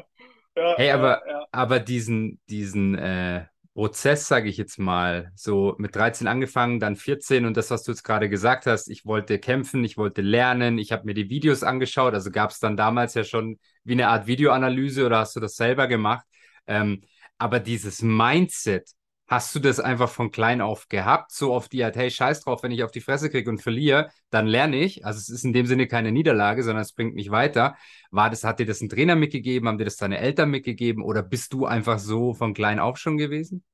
Ja, 0.57 0.75
hey, 0.75 0.91
aber, 0.91 1.21
ja. 1.25 1.45
aber 1.53 1.79
diesen, 1.79 2.41
diesen 2.49 2.97
äh, 2.97 3.45
Prozess, 3.77 4.27
sage 4.27 4.49
ich 4.49 4.57
jetzt 4.57 4.79
mal, 4.79 5.31
so 5.35 5.75
mit 5.77 5.95
13 5.95 6.25
angefangen, 6.25 6.79
dann 6.79 6.95
14 6.95 7.45
und 7.45 7.55
das, 7.55 7.69
was 7.69 7.83
du 7.83 7.91
jetzt 7.91 8.01
gerade 8.01 8.27
gesagt 8.27 8.65
hast, 8.65 8.89
ich 8.89 9.05
wollte 9.05 9.37
kämpfen, 9.37 9.83
ich 9.83 9.97
wollte 9.97 10.23
lernen, 10.23 10.79
ich 10.79 10.91
habe 10.91 11.05
mir 11.05 11.13
die 11.13 11.29
Videos 11.29 11.61
angeschaut, 11.61 12.15
also 12.15 12.31
gab 12.31 12.49
es 12.49 12.57
dann 12.57 12.75
damals 12.75 13.13
ja 13.13 13.23
schon 13.23 13.59
wie 13.83 13.91
eine 13.91 14.07
Art 14.07 14.25
Videoanalyse 14.25 15.05
oder 15.05 15.19
hast 15.19 15.35
du 15.35 15.39
das 15.39 15.57
selber 15.57 15.85
gemacht? 15.87 16.25
Ähm, 16.65 17.03
aber 17.37 17.59
dieses 17.59 18.01
Mindset, 18.01 18.89
Hast 19.27 19.53
du 19.53 19.59
das 19.59 19.79
einfach 19.79 20.09
von 20.09 20.31
klein 20.31 20.61
auf 20.61 20.87
gehabt, 20.87 21.31
so 21.31 21.53
auf 21.53 21.67
die 21.67 21.83
Art, 21.83 21.97
hey, 21.97 22.09
scheiß 22.09 22.41
drauf, 22.43 22.63
wenn 22.63 22.71
ich 22.71 22.83
auf 22.83 22.91
die 22.91 23.01
Fresse 23.01 23.29
kriege 23.29 23.49
und 23.49 23.61
verliere, 23.61 24.09
dann 24.29 24.47
lerne 24.47 24.77
ich. 24.77 25.05
Also 25.05 25.17
es 25.17 25.29
ist 25.29 25.43
in 25.43 25.51
dem 25.51 25.65
Sinne 25.65 25.87
keine 25.87 26.13
Niederlage, 26.13 26.63
sondern 26.63 26.81
es 26.81 26.93
bringt 26.93 27.13
mich 27.13 27.29
weiter. 27.29 27.75
War 28.09 28.29
das, 28.29 28.45
hat 28.45 28.59
dir 28.59 28.65
das 28.65 28.79
ein 28.81 28.89
Trainer 28.89 29.15
mitgegeben? 29.15 29.67
Haben 29.67 29.77
dir 29.77 29.85
das 29.85 29.97
deine 29.97 30.19
Eltern 30.19 30.49
mitgegeben? 30.49 31.03
Oder 31.03 31.23
bist 31.23 31.51
du 31.51 31.65
einfach 31.65 31.99
so 31.99 32.33
von 32.33 32.53
klein 32.53 32.79
auf 32.79 32.97
schon 32.97 33.17
gewesen? 33.17 33.65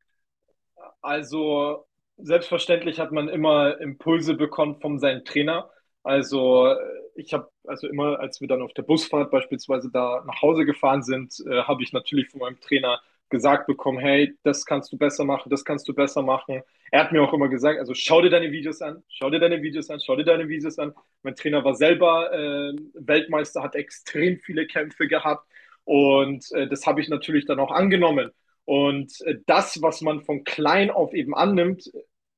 Also 1.01 1.85
selbstverständlich 2.17 2.99
hat 2.99 3.11
man 3.11 3.27
immer 3.29 3.79
Impulse 3.79 4.35
bekommen 4.35 4.79
von 4.81 4.99
seinem 4.99 5.23
Trainer. 5.23 5.69
Also 6.01 6.73
ich 7.15 7.33
habe 7.33 7.49
also 7.65 7.87
immer, 7.87 8.19
als 8.19 8.41
wir 8.41 8.47
dann 8.47 8.61
auf 8.61 8.73
der 8.73 8.83
Busfahrt 8.83 9.31
beispielsweise 9.31 9.89
da 9.91 10.23
nach 10.25 10.41
Hause 10.41 10.65
gefahren 10.65 11.03
sind, 11.03 11.33
äh, 11.47 11.63
habe 11.63 11.83
ich 11.83 11.93
natürlich 11.93 12.29
von 12.29 12.39
meinem 12.41 12.59
Trainer 12.59 12.99
gesagt 13.29 13.67
bekommen, 13.67 13.99
hey, 13.99 14.35
das 14.43 14.65
kannst 14.65 14.91
du 14.91 14.97
besser 14.97 15.25
machen, 15.25 15.49
das 15.49 15.65
kannst 15.65 15.87
du 15.87 15.93
besser 15.93 16.21
machen. 16.21 16.61
Er 16.91 16.99
hat 16.99 17.11
mir 17.11 17.23
auch 17.23 17.33
immer 17.33 17.49
gesagt, 17.49 17.79
also 17.79 17.93
schau 17.95 18.21
dir 18.21 18.29
deine 18.29 18.51
Videos 18.51 18.81
an, 18.81 19.03
schau 19.07 19.29
dir 19.29 19.39
deine 19.39 19.61
Videos 19.61 19.89
an, 19.89 19.99
schau 19.99 20.15
dir 20.15 20.23
deine 20.23 20.47
Videos 20.47 20.77
an. 20.77 20.93
Mein 21.23 21.35
Trainer 21.35 21.63
war 21.63 21.75
selber 21.75 22.31
äh, 22.31 22.73
Weltmeister, 22.93 23.63
hat 23.63 23.75
extrem 23.75 24.37
viele 24.39 24.67
Kämpfe 24.67 25.07
gehabt 25.07 25.47
und 25.83 26.51
äh, 26.51 26.67
das 26.67 26.85
habe 26.85 27.01
ich 27.01 27.09
natürlich 27.09 27.45
dann 27.45 27.59
auch 27.59 27.71
angenommen. 27.71 28.31
Und 28.65 29.19
äh, 29.25 29.35
das, 29.45 29.81
was 29.81 30.01
man 30.01 30.21
von 30.21 30.43
klein 30.43 30.91
auf 30.91 31.13
eben 31.13 31.33
annimmt, 31.33 31.91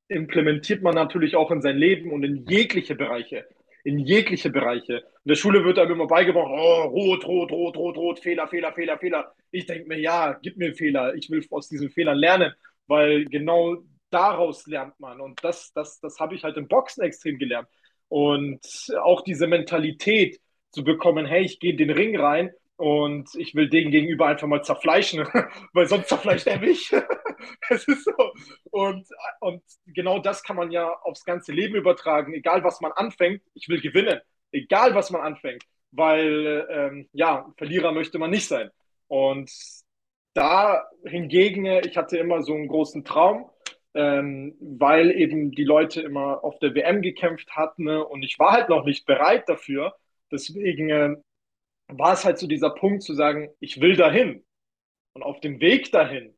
implementiert 0.07 0.81
man 0.81 0.95
natürlich 0.95 1.35
auch 1.35 1.51
in 1.51 1.61
sein 1.61 1.77
Leben 1.77 2.11
und 2.11 2.23
in 2.23 2.45
jegliche 2.47 2.95
Bereiche 2.95 3.45
in 3.85 3.99
jegliche 3.99 4.49
Bereiche. 4.49 4.97
In 4.97 5.29
der 5.29 5.35
Schule 5.35 5.63
wird 5.63 5.77
einem 5.77 5.91
immer 5.91 6.07
beigebracht, 6.07 6.49
oh, 6.49 6.87
rot, 6.87 7.23
rot, 7.25 7.51
rot, 7.51 7.77
rot, 7.77 7.97
rot, 7.97 8.19
Fehler, 8.19 8.47
Fehler, 8.47 8.73
Fehler, 8.73 8.97
Fehler. 8.97 9.31
Ich 9.51 9.67
denke 9.67 9.87
mir, 9.87 9.99
ja, 9.99 10.33
gib 10.41 10.57
mir 10.57 10.73
Fehler. 10.73 11.13
Ich 11.13 11.29
will 11.29 11.45
aus 11.51 11.69
diesen 11.69 11.91
Fehlern 11.91 12.17
lernen, 12.17 12.51
weil 12.87 13.25
genau 13.25 13.77
daraus 14.09 14.65
lernt 14.65 14.99
man. 14.99 15.21
Und 15.21 15.43
das, 15.43 15.71
das, 15.73 15.99
das 15.99 16.19
habe 16.19 16.33
ich 16.33 16.43
halt 16.43 16.57
im 16.57 16.67
Boxen 16.67 17.03
extrem 17.03 17.37
gelernt. 17.37 17.67
Und 18.07 18.65
auch 19.03 19.21
diese 19.21 19.45
Mentalität 19.45 20.39
zu 20.71 20.83
bekommen, 20.83 21.27
hey, 21.27 21.43
ich 21.43 21.59
gehe 21.59 21.71
in 21.71 21.77
den 21.77 21.91
Ring 21.91 22.19
rein 22.19 22.49
und 22.77 23.29
ich 23.35 23.55
will 23.55 23.69
den 23.69 23.91
gegenüber 23.91 24.27
einfach 24.27 24.47
mal 24.47 24.63
zerfleischen, 24.63 25.25
weil 25.73 25.87
sonst 25.87 26.09
zerfleischt 26.09 26.47
er 26.47 26.59
mich. 26.59 26.91
es 27.69 27.87
ist 27.87 28.03
so. 28.03 28.13
Und, 28.71 29.07
und 29.39 29.63
genau 29.87 30.19
das 30.19 30.43
kann 30.43 30.55
man 30.55 30.71
ja 30.71 30.91
aufs 31.03 31.23
ganze 31.23 31.53
Leben 31.53 31.75
übertragen. 31.75 32.33
Egal, 32.33 32.63
was 32.63 32.81
man 32.81 32.91
anfängt, 32.91 33.41
ich 33.53 33.69
will 33.69 33.79
gewinnen. 33.79 34.19
Egal, 34.51 34.93
was 34.93 35.09
man 35.11 35.21
anfängt. 35.21 35.63
Weil, 35.91 36.67
ähm, 36.69 37.09
ja, 37.13 37.45
Verlierer 37.57 37.93
möchte 37.93 38.19
man 38.19 38.31
nicht 38.31 38.47
sein. 38.47 38.69
Und 39.07 39.49
da 40.33 40.83
hingegen, 41.05 41.65
ich 41.65 41.95
hatte 41.95 42.17
immer 42.17 42.43
so 42.43 42.53
einen 42.53 42.67
großen 42.67 43.05
Traum, 43.05 43.49
ähm, 43.93 44.55
weil 44.59 45.11
eben 45.11 45.51
die 45.51 45.63
Leute 45.63 46.01
immer 46.01 46.43
auf 46.43 46.59
der 46.59 46.75
WM 46.75 47.01
gekämpft 47.01 47.55
hatten 47.55 47.85
ne? 47.85 48.05
und 48.05 48.23
ich 48.23 48.37
war 48.37 48.51
halt 48.51 48.67
noch 48.67 48.83
nicht 48.83 49.05
bereit 49.05 49.47
dafür. 49.47 49.95
Deswegen 50.31 50.89
äh, 50.89 51.15
war 51.87 52.13
es 52.13 52.25
halt 52.25 52.39
so 52.39 52.47
dieser 52.47 52.71
Punkt 52.71 53.03
zu 53.03 53.13
sagen, 53.13 53.49
ich 53.59 53.81
will 53.81 53.95
dahin. 53.95 54.43
Und 55.13 55.23
auf 55.23 55.39
dem 55.39 55.59
Weg 55.61 55.91
dahin 55.91 56.35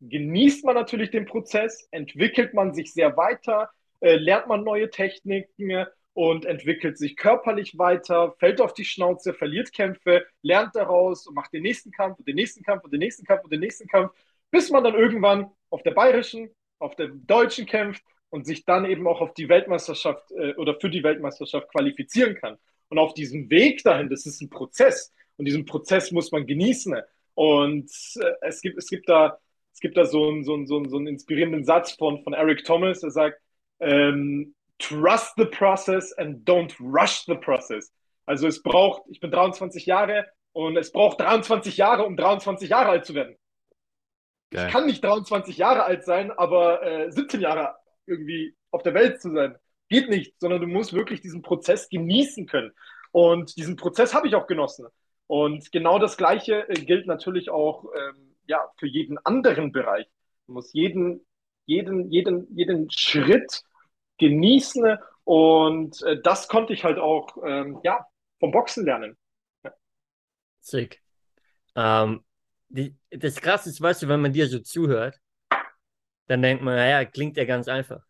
genießt 0.00 0.64
man 0.64 0.74
natürlich 0.74 1.10
den 1.10 1.26
Prozess, 1.26 1.88
entwickelt 1.90 2.54
man 2.54 2.74
sich 2.74 2.92
sehr 2.92 3.16
weiter, 3.16 3.70
äh, 4.00 4.16
lernt 4.16 4.46
man 4.46 4.64
neue 4.64 4.90
Techniken 4.90 5.86
und 6.12 6.46
entwickelt 6.46 6.96
sich 6.98 7.16
körperlich 7.16 7.78
weiter, 7.78 8.34
fällt 8.38 8.60
auf 8.60 8.72
die 8.72 8.84
Schnauze, 8.84 9.34
verliert 9.34 9.72
Kämpfe, 9.72 10.26
lernt 10.42 10.74
daraus 10.74 11.26
und 11.26 11.34
macht 11.34 11.52
den 11.52 11.62
nächsten 11.62 11.90
Kampf 11.90 12.18
und 12.18 12.26
den 12.26 12.36
nächsten 12.36 12.62
Kampf 12.62 12.84
und 12.84 12.92
den 12.92 13.00
nächsten 13.00 13.26
Kampf 13.26 13.44
und 13.44 13.52
den 13.52 13.60
nächsten 13.60 13.86
Kampf, 13.86 14.12
bis 14.50 14.70
man 14.70 14.84
dann 14.84 14.94
irgendwann 14.94 15.50
auf 15.70 15.82
der 15.82 15.90
bayerischen, 15.90 16.50
auf 16.78 16.96
der 16.96 17.08
deutschen 17.08 17.66
kämpft 17.66 18.02
und 18.30 18.46
sich 18.46 18.64
dann 18.64 18.86
eben 18.86 19.06
auch 19.06 19.20
auf 19.20 19.34
die 19.34 19.48
Weltmeisterschaft 19.48 20.30
äh, 20.32 20.54
oder 20.54 20.78
für 20.80 20.90
die 20.90 21.02
Weltmeisterschaft 21.02 21.70
qualifizieren 21.70 22.34
kann. 22.34 22.58
Und 22.88 22.98
auf 22.98 23.14
diesem 23.14 23.50
Weg 23.50 23.82
dahin, 23.82 24.08
das 24.08 24.26
ist 24.26 24.40
ein 24.40 24.50
Prozess. 24.50 25.12
Und 25.36 25.44
diesen 25.46 25.64
Prozess 25.64 26.12
muss 26.12 26.32
man 26.32 26.46
genießen. 26.46 26.96
Und 27.34 27.90
äh, 28.20 28.32
es, 28.42 28.60
gibt, 28.60 28.78
es, 28.78 28.88
gibt 28.88 29.08
da, 29.08 29.38
es 29.72 29.80
gibt 29.80 29.96
da 29.96 30.04
so 30.04 30.28
einen, 30.28 30.44
so 30.44 30.54
einen, 30.54 30.66
so 30.66 30.76
einen, 30.76 30.88
so 30.88 30.96
einen 30.96 31.08
inspirierenden 31.08 31.64
Satz 31.64 31.92
von, 31.92 32.22
von 32.22 32.32
Eric 32.32 32.64
Thomas, 32.64 33.00
der 33.00 33.10
sagt, 33.10 33.40
ähm, 33.80 34.54
trust 34.78 35.34
the 35.36 35.44
process 35.44 36.12
and 36.14 36.48
don't 36.48 36.74
rush 36.80 37.24
the 37.26 37.34
process. 37.34 37.92
Also 38.24 38.46
es 38.46 38.62
braucht, 38.62 39.02
ich 39.08 39.20
bin 39.20 39.30
23 39.30 39.86
Jahre 39.86 40.26
und 40.52 40.76
es 40.76 40.92
braucht 40.92 41.20
23 41.20 41.76
Jahre, 41.76 42.06
um 42.06 42.16
23 42.16 42.70
Jahre 42.70 42.90
alt 42.90 43.04
zu 43.04 43.14
werden. 43.14 43.36
Geil. 44.50 44.66
Ich 44.66 44.72
kann 44.72 44.86
nicht 44.86 45.04
23 45.04 45.56
Jahre 45.58 45.84
alt 45.84 46.04
sein, 46.04 46.30
aber 46.30 46.82
äh, 46.82 47.10
17 47.10 47.40
Jahre 47.40 47.76
irgendwie 48.06 48.54
auf 48.70 48.82
der 48.82 48.94
Welt 48.94 49.20
zu 49.20 49.32
sein 49.32 49.56
geht 49.88 50.08
nicht, 50.08 50.34
sondern 50.40 50.60
du 50.60 50.66
musst 50.66 50.92
wirklich 50.92 51.20
diesen 51.20 51.42
Prozess 51.42 51.88
genießen 51.88 52.46
können. 52.46 52.72
Und 53.12 53.56
diesen 53.56 53.76
Prozess 53.76 54.14
habe 54.14 54.28
ich 54.28 54.34
auch 54.34 54.46
genossen. 54.46 54.86
Und 55.26 55.72
genau 55.72 55.98
das 55.98 56.16
Gleiche 56.16 56.68
äh, 56.68 56.74
gilt 56.74 57.06
natürlich 57.06 57.50
auch 57.50 57.86
ähm, 57.96 58.36
ja, 58.46 58.60
für 58.78 58.86
jeden 58.86 59.18
anderen 59.24 59.72
Bereich. 59.72 60.06
Du 60.46 60.52
musst 60.54 60.74
jeden, 60.74 61.26
jeden, 61.66 62.10
jeden, 62.10 62.46
jeden 62.56 62.90
Schritt 62.90 63.62
genießen 64.18 64.98
Und 65.24 66.02
äh, 66.02 66.20
das 66.22 66.48
konnte 66.48 66.72
ich 66.72 66.84
halt 66.84 66.98
auch 66.98 67.36
ähm, 67.44 67.80
ja, 67.84 68.06
vom 68.40 68.52
Boxen 68.52 68.84
lernen. 68.84 69.16
Ja. 69.64 69.72
Sick. 70.60 71.02
Ähm, 71.74 72.24
die, 72.68 72.96
das 73.10 73.36
Krasse 73.36 73.70
ist, 73.70 73.80
weißt 73.80 74.02
du, 74.02 74.08
wenn 74.08 74.20
man 74.22 74.32
dir 74.32 74.48
so 74.48 74.60
zuhört, 74.60 75.18
dann 76.26 76.42
denkt 76.42 76.62
man, 76.62 76.76
naja, 76.76 77.04
klingt 77.04 77.36
ja 77.36 77.44
ganz 77.44 77.68
einfach. 77.68 78.04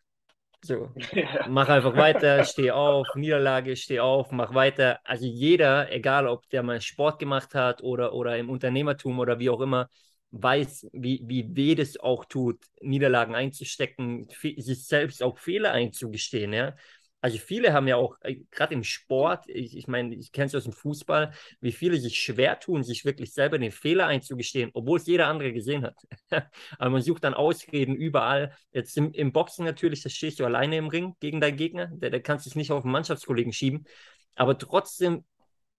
So, 0.66 0.90
ja. 1.12 1.46
mach 1.48 1.68
einfach 1.68 1.96
weiter, 1.96 2.42
steh 2.44 2.72
auf, 2.72 3.06
Niederlage, 3.14 3.76
steh 3.76 4.00
auf, 4.00 4.32
mach 4.32 4.52
weiter. 4.52 4.98
Also 5.04 5.24
jeder, 5.26 5.92
egal 5.92 6.26
ob 6.26 6.48
der 6.50 6.62
mal 6.62 6.80
Sport 6.80 7.18
gemacht 7.20 7.54
hat 7.54 7.82
oder, 7.82 8.12
oder 8.12 8.36
im 8.36 8.50
Unternehmertum 8.50 9.18
oder 9.20 9.38
wie 9.38 9.50
auch 9.50 9.60
immer, 9.60 9.88
weiß, 10.32 10.88
wie, 10.92 11.22
wie 11.24 11.54
weh 11.54 11.74
das 11.76 11.98
auch 11.98 12.24
tut, 12.24 12.58
Niederlagen 12.80 13.34
einzustecken, 13.36 14.28
sich 14.40 14.86
selbst 14.86 15.22
auch 15.22 15.38
Fehler 15.38 15.70
einzugestehen, 15.72 16.52
ja. 16.52 16.74
Also 17.20 17.38
viele 17.38 17.72
haben 17.72 17.88
ja 17.88 17.96
auch, 17.96 18.16
äh, 18.20 18.36
gerade 18.50 18.74
im 18.74 18.84
Sport, 18.84 19.48
ich, 19.48 19.76
ich 19.76 19.88
meine, 19.88 20.14
ich 20.14 20.32
kenne 20.32 20.46
es 20.46 20.54
aus 20.54 20.64
dem 20.64 20.72
Fußball, 20.72 21.32
wie 21.60 21.72
viele 21.72 21.98
sich 21.98 22.20
schwer 22.20 22.60
tun, 22.60 22.84
sich 22.84 23.04
wirklich 23.04 23.32
selber 23.32 23.58
den 23.58 23.72
Fehler 23.72 24.06
einzugestehen, 24.06 24.70
obwohl 24.74 24.98
es 24.98 25.06
jeder 25.06 25.26
andere 25.26 25.52
gesehen 25.52 25.82
hat. 25.82 25.96
Aber 26.78 26.90
man 26.90 27.02
sucht 27.02 27.24
dann 27.24 27.34
Ausreden 27.34 27.96
überall. 27.96 28.54
Jetzt 28.72 28.96
im, 28.96 29.12
im 29.12 29.32
Boxen 29.32 29.64
natürlich, 29.64 30.02
da 30.02 30.08
stehst 30.08 30.38
du 30.38 30.44
alleine 30.44 30.76
im 30.76 30.88
Ring 30.88 31.14
gegen 31.18 31.40
deinen 31.40 31.56
Gegner, 31.56 31.88
der, 31.88 32.10
der 32.10 32.22
kannst 32.22 32.46
dich 32.46 32.54
nicht 32.54 32.70
auf 32.70 32.82
den 32.82 32.92
Mannschaftskollegen 32.92 33.52
schieben. 33.52 33.86
Aber 34.34 34.56
trotzdem 34.58 35.24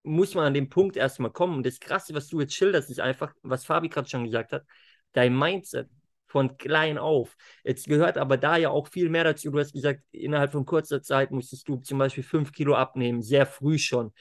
muss 0.03 0.33
man 0.35 0.45
an 0.45 0.53
den 0.53 0.69
Punkt 0.69 0.97
erstmal 0.97 1.31
kommen. 1.31 1.57
Und 1.57 1.65
das 1.65 1.79
Krasse, 1.79 2.13
was 2.13 2.27
du 2.27 2.39
jetzt 2.41 2.55
schilderst, 2.55 2.89
ist 2.89 2.99
einfach, 2.99 3.33
was 3.43 3.65
Fabi 3.65 3.89
gerade 3.89 4.09
schon 4.09 4.23
gesagt 4.25 4.51
hat, 4.51 4.65
dein 5.13 5.37
Mindset 5.37 5.87
von 6.27 6.57
klein 6.57 6.97
auf. 6.97 7.35
Jetzt 7.63 7.87
gehört 7.87 8.17
aber 8.17 8.37
da 8.37 8.57
ja 8.57 8.69
auch 8.69 8.87
viel 8.87 9.09
mehr 9.09 9.23
dazu. 9.23 9.51
Du 9.51 9.59
hast 9.59 9.73
gesagt, 9.73 10.01
innerhalb 10.11 10.51
von 10.51 10.65
kurzer 10.65 11.01
Zeit 11.01 11.31
musstest 11.31 11.67
du 11.67 11.77
zum 11.77 11.97
Beispiel 11.97 12.23
fünf 12.23 12.51
Kilo 12.51 12.75
abnehmen, 12.75 13.21
sehr 13.21 13.45
früh 13.45 13.77
schon. 13.77 14.11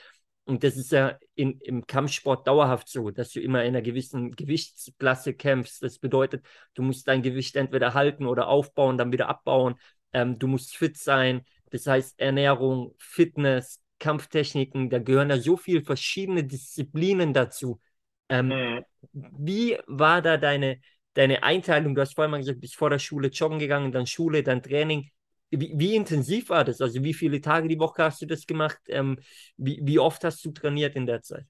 Und 0.44 0.62
das 0.62 0.76
ist 0.76 0.92
ja 0.92 1.18
in, 1.34 1.58
im 1.60 1.86
Kampfsport 1.88 2.46
dauerhaft 2.46 2.88
so, 2.88 3.10
dass 3.10 3.32
du 3.32 3.40
immer 3.40 3.64
in 3.64 3.68
einer 3.68 3.82
gewissen 3.82 4.30
Gewichtsklasse 4.30 5.34
kämpfst. 5.34 5.82
Das 5.82 5.98
bedeutet, 5.98 6.46
du 6.74 6.82
musst 6.82 7.08
dein 7.08 7.22
Gewicht 7.22 7.56
entweder 7.56 7.94
halten 7.94 8.26
oder 8.26 8.46
aufbauen, 8.46 8.96
dann 8.96 9.10
wieder 9.10 9.28
abbauen. 9.28 9.74
Ähm, 10.12 10.38
du 10.38 10.46
musst 10.46 10.76
fit 10.76 10.96
sein. 10.96 11.44
Das 11.70 11.88
heißt, 11.88 12.20
Ernährung, 12.20 12.94
Fitness, 12.98 13.82
Kampftechniken, 13.98 14.88
da 14.88 15.00
gehören 15.00 15.30
ja 15.30 15.38
so 15.38 15.56
viele 15.56 15.82
verschiedene 15.82 16.44
Disziplinen 16.44 17.32
dazu. 17.32 17.80
Ähm, 18.28 18.48
mhm. 18.48 18.84
Wie 19.12 19.78
war 19.86 20.22
da 20.22 20.36
deine, 20.36 20.80
deine 21.16 21.42
Einteilung? 21.42 21.94
Du 21.94 22.00
hast 22.00 22.14
vorhin 22.14 22.30
mal 22.30 22.38
gesagt, 22.38 22.60
bist 22.60 22.76
vor 22.76 22.90
der 22.90 22.98
Schule 22.98 23.28
joggen 23.28 23.58
gegangen, 23.58 23.92
dann 23.92 24.06
Schule, 24.06 24.42
dann 24.42 24.62
Training. 24.62 25.10
Wie, 25.50 25.72
wie, 25.74 25.94
intensiv 25.94 26.50
war 26.50 26.64
das? 26.64 26.80
Also 26.80 27.02
wie 27.04 27.14
viele 27.14 27.40
Tage 27.40 27.68
die 27.68 27.78
Woche 27.78 28.02
hast 28.04 28.20
du 28.20 28.26
das 28.26 28.46
gemacht? 28.46 28.78
Ähm, 28.88 29.18
wie, 29.56 29.80
wie 29.82 29.98
oft 29.98 30.24
hast 30.24 30.44
du 30.44 30.50
trainiert 30.50 30.96
in 30.96 31.06
der 31.06 31.22
Zeit? 31.22 31.46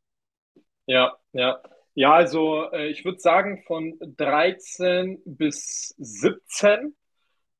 Ja, 0.86 1.16
ja. 1.32 1.60
Ja, 1.94 2.12
also 2.12 2.70
äh, 2.72 2.88
ich 2.88 3.06
würde 3.06 3.18
sagen 3.20 3.62
von 3.66 3.98
13 4.00 5.22
bis 5.24 5.94
17, 5.96 6.94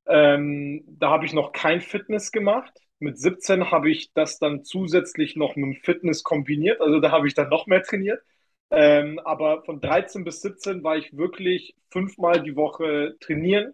ähm, 0.05 0.83
da 0.87 1.09
habe 1.09 1.25
ich 1.25 1.33
noch 1.33 1.51
kein 1.51 1.81
Fitness 1.81 2.31
gemacht. 2.31 2.71
Mit 2.99 3.19
17 3.19 3.71
habe 3.71 3.89
ich 3.89 4.13
das 4.13 4.37
dann 4.39 4.63
zusätzlich 4.63 5.35
noch 5.35 5.55
mit 5.55 5.65
dem 5.65 5.81
Fitness 5.83 6.23
kombiniert. 6.23 6.81
Also 6.81 6.99
da 6.99 7.11
habe 7.11 7.27
ich 7.27 7.33
dann 7.33 7.49
noch 7.49 7.65
mehr 7.67 7.81
trainiert. 7.81 8.21
Ähm, 8.69 9.19
aber 9.23 9.63
von 9.63 9.79
13 9.79 10.23
bis 10.23 10.41
17 10.41 10.83
war 10.83 10.97
ich 10.97 11.15
wirklich 11.15 11.75
fünfmal 11.89 12.43
die 12.43 12.55
Woche 12.55 13.15
trainieren. 13.19 13.73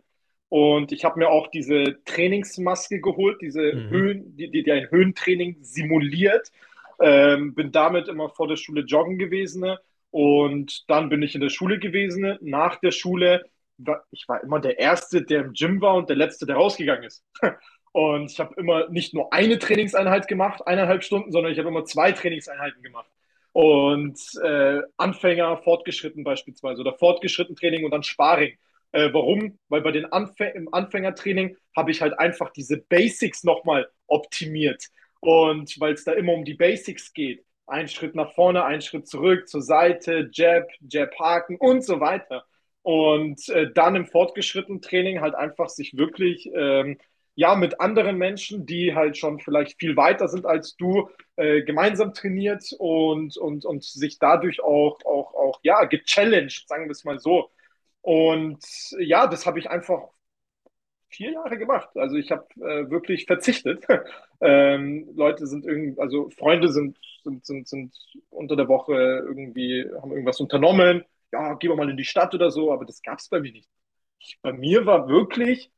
Und 0.49 0.91
ich 0.91 1.03
habe 1.03 1.17
mir 1.17 1.29
auch 1.29 1.47
diese 1.47 2.03
Trainingsmaske 2.05 3.01
geholt, 3.01 3.41
diese 3.41 3.73
mhm. 3.73 3.89
Höhen, 3.89 4.37
die, 4.37 4.51
die, 4.51 4.71
ein 4.71 4.89
Höhentraining 4.91 5.57
simuliert. 5.61 6.51
Ähm, 7.01 7.55
bin 7.55 7.71
damit 7.71 8.07
immer 8.07 8.29
vor 8.29 8.47
der 8.47 8.55
Schule 8.55 8.81
joggen 8.81 9.17
gewesen. 9.17 9.77
Und 10.11 10.87
dann 10.89 11.09
bin 11.09 11.23
ich 11.23 11.33
in 11.33 11.41
der 11.41 11.49
Schule 11.49 11.79
gewesen. 11.79 12.37
Nach 12.41 12.75
der 12.75 12.91
Schule, 12.91 13.45
ich 14.11 14.27
war 14.27 14.43
immer 14.43 14.59
der 14.59 14.77
Erste, 14.77 15.23
der 15.23 15.45
im 15.45 15.53
Gym 15.53 15.81
war 15.81 15.95
und 15.95 16.07
der 16.09 16.17
Letzte, 16.17 16.45
der 16.45 16.55
rausgegangen 16.55 17.03
ist. 17.03 17.25
Und 17.93 18.31
ich 18.31 18.39
habe 18.39 18.55
immer 18.59 18.89
nicht 18.89 19.13
nur 19.13 19.31
eine 19.31 19.59
Trainingseinheit 19.59 20.27
gemacht, 20.27 20.65
eineinhalb 20.65 21.03
Stunden, 21.03 21.31
sondern 21.31 21.51
ich 21.51 21.59
habe 21.59 21.69
immer 21.69 21.85
zwei 21.85 22.11
Trainingseinheiten 22.11 22.81
gemacht. 22.81 23.07
Und 23.53 24.19
äh, 24.43 24.81
Anfänger, 24.97 25.57
fortgeschritten 25.57 26.23
beispielsweise 26.23 26.81
oder 26.81 26.93
fortgeschritten 26.93 27.55
Training 27.55 27.85
und 27.85 27.91
dann 27.91 28.03
Sparring. 28.03 28.57
Äh, 28.91 29.13
warum? 29.13 29.57
Weil 29.69 29.81
bei 29.81 29.91
den 29.91 30.11
Anf 30.11 30.39
im 30.39 30.73
Anfängertraining 30.73 31.55
habe 31.75 31.91
ich 31.91 32.01
halt 32.01 32.17
einfach 32.19 32.51
diese 32.51 32.77
Basics 32.77 33.43
nochmal 33.43 33.87
optimiert. 34.07 34.85
Und 35.19 35.79
weil 35.79 35.93
es 35.93 36.03
da 36.03 36.13
immer 36.13 36.33
um 36.33 36.45
die 36.45 36.55
Basics 36.55 37.13
geht. 37.13 37.45
Ein 37.65 37.87
Schritt 37.87 38.15
nach 38.15 38.33
vorne, 38.33 38.65
ein 38.65 38.81
Schritt 38.81 39.07
zurück, 39.07 39.47
zur 39.47 39.61
Seite, 39.61 40.29
Jab, 40.33 40.67
Jab 40.89 41.17
Haken 41.17 41.55
und 41.57 41.83
so 41.83 41.99
weiter. 41.99 42.45
Und 42.81 43.47
äh, 43.49 43.71
dann 43.73 43.95
im 43.95 44.05
fortgeschrittenen 44.05 44.81
Training 44.81 45.21
halt 45.21 45.35
einfach 45.35 45.69
sich 45.69 45.95
wirklich 45.97 46.49
ähm, 46.53 46.97
ja, 47.35 47.55
mit 47.55 47.79
anderen 47.81 48.17
Menschen, 48.17 48.65
die 48.65 48.93
halt 48.95 49.17
schon 49.17 49.39
vielleicht 49.39 49.79
viel 49.79 49.95
weiter 49.97 50.27
sind 50.27 50.45
als 50.45 50.75
du, 50.75 51.09
äh, 51.35 51.63
gemeinsam 51.63 52.13
trainiert 52.13 52.63
und, 52.77 53.37
und, 53.37 53.65
und 53.65 53.83
sich 53.83 54.19
dadurch 54.19 54.61
auch, 54.63 54.99
auch, 55.05 55.33
auch 55.33 55.59
ja, 55.63 55.85
gechallenged, 55.85 56.67
sagen 56.67 56.85
wir 56.85 56.91
es 56.91 57.03
mal 57.05 57.19
so. 57.19 57.49
Und 58.01 58.63
ja, 58.99 59.27
das 59.27 59.45
habe 59.45 59.59
ich 59.59 59.69
einfach 59.69 60.01
vier 61.09 61.31
Jahre 61.31 61.57
gemacht. 61.57 61.89
Also 61.95 62.15
ich 62.17 62.31
habe 62.31 62.47
äh, 62.57 62.89
wirklich 62.89 63.25
verzichtet. 63.25 63.85
ähm, 64.41 65.09
Leute 65.15 65.47
sind 65.47 65.65
irgendwie, 65.65 65.99
also 65.99 66.29
Freunde 66.31 66.71
sind, 66.71 66.97
sind, 67.23 67.45
sind, 67.45 67.67
sind 67.67 67.95
unter 68.29 68.55
der 68.55 68.67
Woche 68.67 68.93
irgendwie, 68.93 69.85
haben 70.01 70.11
irgendwas 70.11 70.39
unternommen. 70.39 71.05
Ja, 71.31 71.53
gehen 71.55 71.71
wir 71.71 71.75
mal 71.75 71.89
in 71.89 71.97
die 71.97 72.03
Stadt 72.05 72.33
oder 72.35 72.51
so, 72.51 72.71
aber 72.71 72.85
das 72.85 73.01
gab 73.01 73.19
es 73.19 73.29
bei 73.29 73.39
mir 73.39 73.51
nicht. 73.53 73.69
Ich, 74.19 74.39
bei 74.41 74.53
mir 74.53 74.85
war 74.85 75.07
wirklich 75.07 75.71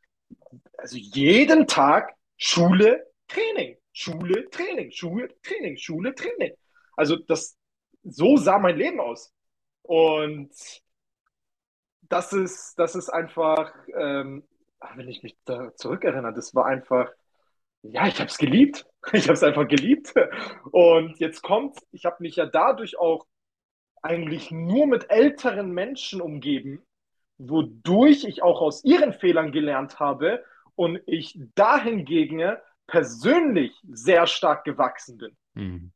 also 0.78 0.98
jeden 0.98 1.68
Tag 1.68 2.16
Schule, 2.38 3.06
Training, 3.28 3.78
Schule, 3.94 4.50
Training, 4.50 4.92
Schule, 4.92 5.30
Training, 5.42 5.78
Schule, 5.78 6.14
Training. 6.16 6.54
Also 6.96 7.18
das, 7.18 7.58
so 8.04 8.38
sah 8.38 8.60
mein 8.60 8.78
Leben 8.78 9.00
aus. 9.00 9.34
Und 9.84 10.52
das 12.02 12.34
ist, 12.34 12.76
das 12.78 12.96
ist 12.96 13.10
einfach, 13.10 13.74
ähm, 13.98 14.44
wenn 14.96 15.10
ich 15.10 15.24
mich 15.24 15.38
da 15.46 15.76
zurückerinnere, 15.76 16.34
das 16.34 16.54
war 16.54 16.66
einfach, 16.66 17.12
ja, 17.82 18.08
ich 18.08 18.20
habe 18.20 18.30
es 18.30 18.38
geliebt. 18.38 18.86
Ich 19.14 19.26
habe 19.26 19.34
es 19.34 19.44
einfach 19.44 19.68
geliebt. 19.68 20.16
Und 20.72 21.20
jetzt 21.20 21.44
kommt, 21.44 21.78
ich 21.92 22.06
habe 22.06 22.16
mich 22.22 22.38
ja 22.38 22.48
dadurch 22.48 22.98
auch 22.98 23.28
eigentlich 24.02 24.50
nur 24.50 24.88
mit 24.88 25.12
älteren 25.12 25.72
Menschen 25.72 26.22
umgeben, 26.22 26.84
wodurch 27.38 28.24
ich 28.24 28.44
auch 28.44 28.62
aus 28.62 28.84
ihren 28.84 29.14
Fehlern 29.14 29.52
gelernt 29.52 30.00
habe 30.00 30.44
und 30.76 31.00
ich 31.06 31.40
dahingegen 31.56 32.58
persönlich 32.88 33.74
sehr 33.90 34.28
stark 34.28 34.64
gewachsen 34.64 35.18
bin. 35.18 35.38
Mhm. 35.54 35.92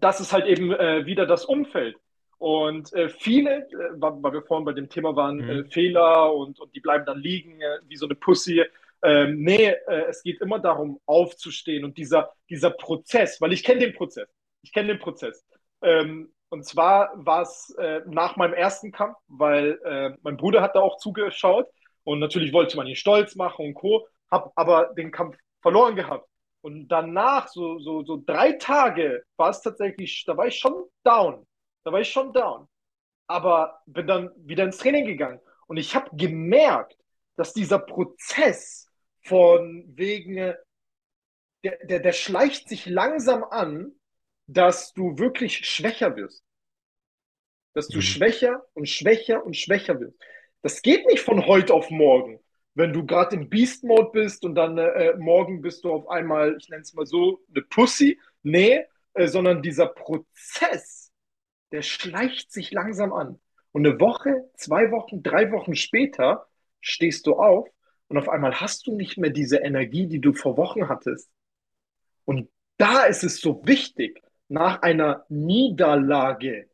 Das 0.00 0.20
ist 0.20 0.32
halt 0.32 0.46
eben 0.46 0.72
äh, 0.72 1.04
wieder 1.06 1.26
das 1.26 1.44
Umfeld. 1.44 1.96
Und 2.38 2.92
äh, 2.92 3.08
viele, 3.08 3.68
äh, 3.68 3.92
weil 3.94 4.32
wir 4.32 4.42
vorhin 4.42 4.64
bei 4.64 4.72
dem 4.72 4.88
Thema 4.88 5.16
waren, 5.16 5.36
mhm. 5.36 5.48
Äh, 5.48 5.64
Fehler 5.64 6.34
und, 6.34 6.60
und 6.60 6.74
die 6.74 6.80
bleiben 6.80 7.04
dann 7.06 7.18
liegen 7.18 7.60
äh, 7.60 7.78
wie 7.86 7.96
so 7.96 8.06
eine 8.06 8.14
Pussy. 8.14 8.64
Ähm, 9.02 9.42
nee, 9.42 9.68
äh, 9.68 10.04
es 10.08 10.22
geht 10.22 10.40
immer 10.40 10.58
darum, 10.58 11.00
aufzustehen 11.06 11.84
und 11.84 11.96
dieser, 11.98 12.32
dieser 12.48 12.70
Prozess, 12.70 13.40
weil 13.40 13.52
ich 13.52 13.62
kenne 13.62 13.80
den 13.80 13.94
Prozess. 13.94 14.28
Ich 14.62 14.72
kenne 14.72 14.88
den 14.88 14.98
Prozess. 14.98 15.46
Ähm, 15.82 16.32
und 16.48 16.64
zwar 16.64 17.10
war 17.14 17.42
es 17.42 17.74
äh, 17.78 18.00
nach 18.06 18.36
meinem 18.36 18.54
ersten 18.54 18.92
Kampf, 18.92 19.16
weil 19.28 19.80
äh, 19.84 20.16
mein 20.22 20.36
Bruder 20.36 20.62
hat 20.62 20.76
da 20.76 20.80
auch 20.80 20.98
zugeschaut 20.98 21.66
und 22.04 22.20
natürlich 22.20 22.52
wollte 22.52 22.76
man 22.76 22.86
ihn 22.86 22.96
stolz 22.96 23.34
machen 23.34 23.66
und 23.66 23.74
Co. 23.74 24.06
Hab 24.30 24.52
aber 24.54 24.92
den 24.96 25.10
Kampf 25.10 25.36
verloren 25.60 25.96
gehabt. 25.96 26.28
Und 26.60 26.88
danach, 26.88 27.48
so, 27.48 27.78
so, 27.78 28.04
so 28.04 28.22
drei 28.24 28.52
Tage, 28.52 29.22
war 29.36 29.50
es 29.50 29.60
tatsächlich, 29.60 30.24
da 30.26 30.36
war 30.36 30.46
ich 30.46 30.56
schon 30.56 30.84
down. 31.04 31.46
Da 31.84 31.92
war 31.92 32.00
ich 32.00 32.10
schon 32.10 32.32
down. 32.32 32.68
Aber 33.28 33.80
bin 33.86 34.06
dann 34.06 34.30
wieder 34.36 34.64
ins 34.64 34.78
Training 34.78 35.06
gegangen. 35.06 35.40
Und 35.66 35.76
ich 35.76 35.94
habe 35.94 36.10
gemerkt, 36.12 36.96
dass 37.36 37.52
dieser 37.52 37.78
Prozess 37.78 38.88
von 39.22 39.84
wegen, 39.88 40.36
der, 41.64 41.84
der, 41.84 42.00
der 42.00 42.12
schleicht 42.12 42.68
sich 42.68 42.86
langsam 42.86 43.44
an, 43.44 43.92
dass 44.46 44.92
du 44.92 45.18
wirklich 45.18 45.68
schwächer 45.68 46.16
wirst. 46.16 46.44
Dass 47.74 47.88
du 47.88 47.98
mhm. 47.98 48.02
schwächer 48.02 48.64
und 48.74 48.88
schwächer 48.88 49.44
und 49.44 49.56
schwächer 49.56 50.00
wirst. 50.00 50.18
Das 50.62 50.82
geht 50.82 51.06
nicht 51.06 51.20
von 51.20 51.46
heute 51.46 51.74
auf 51.74 51.90
morgen. 51.90 52.40
Wenn 52.74 52.92
du 52.92 53.06
gerade 53.06 53.36
im 53.36 53.48
Beast-Mode 53.48 54.10
bist 54.12 54.44
und 54.44 54.54
dann 54.54 54.76
äh, 54.78 55.14
morgen 55.16 55.62
bist 55.62 55.84
du 55.84 55.92
auf 55.92 56.08
einmal, 56.08 56.56
ich 56.58 56.68
nenne 56.68 56.82
es 56.82 56.92
mal 56.92 57.06
so, 57.06 57.42
eine 57.50 57.62
Pussy. 57.62 58.20
Nee, 58.42 58.84
äh, 59.14 59.28
sondern 59.28 59.62
dieser 59.62 59.86
Prozess, 59.86 61.10
der 61.72 61.82
schleicht 61.82 62.52
sich 62.52 62.70
langsam 62.70 63.12
an. 63.12 63.40
Und 63.72 63.86
eine 63.86 63.98
Woche, 64.00 64.50
zwei 64.56 64.90
Wochen, 64.90 65.22
drei 65.22 65.52
Wochen 65.52 65.74
später 65.74 66.46
stehst 66.80 67.26
du 67.26 67.34
auf 67.34 67.68
und 68.08 68.18
auf 68.18 68.28
einmal 68.28 68.60
hast 68.60 68.86
du 68.86 68.94
nicht 68.94 69.18
mehr 69.18 69.30
diese 69.30 69.58
Energie, 69.58 70.06
die 70.06 70.20
du 70.20 70.32
vor 70.32 70.56
Wochen 70.56 70.88
hattest. 70.88 71.30
Und 72.24 72.50
da 72.76 73.04
ist 73.04 73.24
es 73.24 73.40
so 73.40 73.66
wichtig, 73.66 74.22
nach 74.48 74.82
einer 74.82 75.26
Niederlage, 75.28 76.70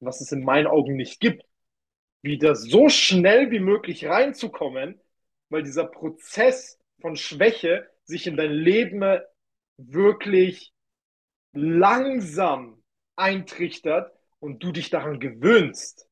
was 0.00 0.20
es 0.20 0.32
in 0.32 0.44
meinen 0.44 0.66
Augen 0.66 0.96
nicht 0.96 1.20
gibt, 1.20 1.44
wieder 2.22 2.54
so 2.54 2.88
schnell 2.88 3.50
wie 3.50 3.60
möglich 3.60 4.06
reinzukommen, 4.06 5.00
weil 5.48 5.62
dieser 5.62 5.86
Prozess 5.86 6.78
von 7.00 7.16
Schwäche 7.16 7.88
sich 8.04 8.26
in 8.26 8.36
dein 8.36 8.52
Leben 8.52 9.20
wirklich 9.76 10.72
langsam 11.52 12.82
eintrichtert 13.16 14.12
und 14.40 14.62
du 14.62 14.72
dich 14.72 14.90
daran 14.90 15.20
gewöhnst, 15.20 16.08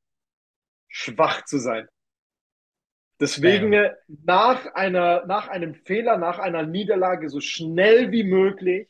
schwach 0.89 1.45
zu 1.45 1.59
sein. 1.59 1.89
Deswegen 3.21 3.73
ja. 3.73 3.93
nach 4.09 4.67
einer, 4.75 5.27
nach 5.27 5.49
einem 5.49 5.75
Fehler, 5.75 6.17
nach 6.17 6.39
einer 6.39 6.65
Niederlage 6.65 7.29
so 7.29 7.41
schnell 7.41 8.11
wie 8.11 8.25
möglich 8.25 8.89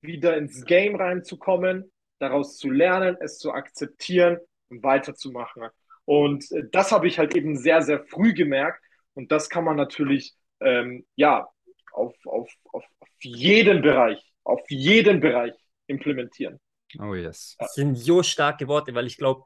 wieder 0.00 0.36
ins 0.36 0.64
Game 0.64 0.96
reinzukommen, 0.96 1.90
daraus 2.18 2.56
zu 2.56 2.70
lernen, 2.70 3.16
es 3.20 3.38
zu 3.38 3.52
akzeptieren 3.52 4.38
und 4.68 4.82
weiterzumachen. 4.82 5.68
Und 6.04 6.50
äh, 6.52 6.64
das 6.70 6.92
habe 6.92 7.08
ich 7.08 7.18
halt 7.18 7.34
eben 7.34 7.56
sehr, 7.56 7.82
sehr 7.82 8.04
früh 8.06 8.34
gemerkt. 8.34 8.82
Und 9.14 9.32
das 9.32 9.48
kann 9.48 9.64
man 9.64 9.76
natürlich, 9.76 10.34
ähm, 10.60 11.06
ja, 11.16 11.48
auf, 11.92 12.14
auf, 12.26 12.50
auf, 12.72 12.84
auf 13.00 13.10
jeden 13.20 13.82
Bereich, 13.82 14.18
auf 14.44 14.62
jeden 14.68 15.20
Bereich 15.20 15.54
implementieren. 15.86 16.58
Oh 16.98 17.14
yes. 17.14 17.56
Das 17.58 17.74
sind 17.74 17.96
so 17.96 18.22
starke 18.22 18.66
Worte, 18.68 18.94
weil 18.94 19.06
ich 19.06 19.16
glaube, 19.16 19.44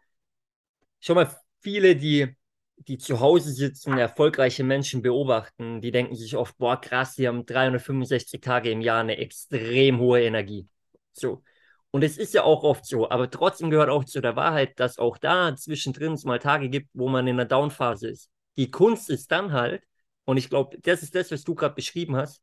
schon 1.00 1.16
mal 1.16 1.28
viele, 1.60 1.96
die, 1.96 2.34
die 2.76 2.98
zu 2.98 3.20
Hause 3.20 3.52
sitzen, 3.52 3.96
erfolgreiche 3.98 4.64
Menschen 4.64 5.02
beobachten, 5.02 5.80
die 5.80 5.90
denken 5.90 6.16
sich 6.16 6.36
oft, 6.36 6.56
boah, 6.58 6.80
krass, 6.80 7.14
die 7.14 7.28
haben 7.28 7.46
365 7.46 8.40
Tage 8.40 8.70
im 8.70 8.80
Jahr 8.80 9.00
eine 9.00 9.16
extrem 9.16 9.98
hohe 10.00 10.22
Energie. 10.22 10.68
So. 11.12 11.42
Und 11.90 12.02
es 12.02 12.18
ist 12.18 12.34
ja 12.34 12.42
auch 12.42 12.64
oft 12.64 12.84
so, 12.84 13.08
aber 13.08 13.30
trotzdem 13.30 13.70
gehört 13.70 13.88
auch 13.88 14.04
zu 14.04 14.20
der 14.20 14.34
Wahrheit, 14.34 14.80
dass 14.80 14.98
auch 14.98 15.16
da 15.16 15.54
zwischendrin 15.54 16.14
es 16.14 16.24
mal 16.24 16.40
Tage 16.40 16.68
gibt, 16.68 16.88
wo 16.92 17.08
man 17.08 17.26
in 17.26 17.36
einer 17.36 17.44
Downphase 17.44 18.08
ist. 18.08 18.30
Die 18.56 18.70
Kunst 18.70 19.10
ist 19.10 19.30
dann 19.30 19.52
halt, 19.52 19.84
und 20.24 20.36
ich 20.36 20.50
glaube, 20.50 20.76
das 20.80 21.02
ist 21.02 21.14
das, 21.14 21.30
was 21.30 21.44
du 21.44 21.54
gerade 21.54 21.74
beschrieben 21.74 22.16
hast, 22.16 22.42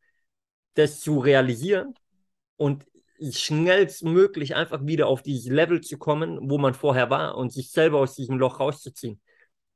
das 0.76 1.02
zu 1.02 1.20
realisieren 1.20 1.96
und 2.56 2.86
schnellstmöglich 3.20 4.56
einfach 4.56 4.86
wieder 4.86 5.08
auf 5.08 5.22
dieses 5.22 5.52
Level 5.52 5.82
zu 5.82 5.98
kommen, 5.98 6.50
wo 6.50 6.58
man 6.58 6.74
vorher 6.74 7.10
war 7.10 7.38
und 7.38 7.52
sich 7.52 7.72
selber 7.72 8.00
aus 8.00 8.16
diesem 8.16 8.38
Loch 8.40 8.60
rauszuziehen. 8.60 9.22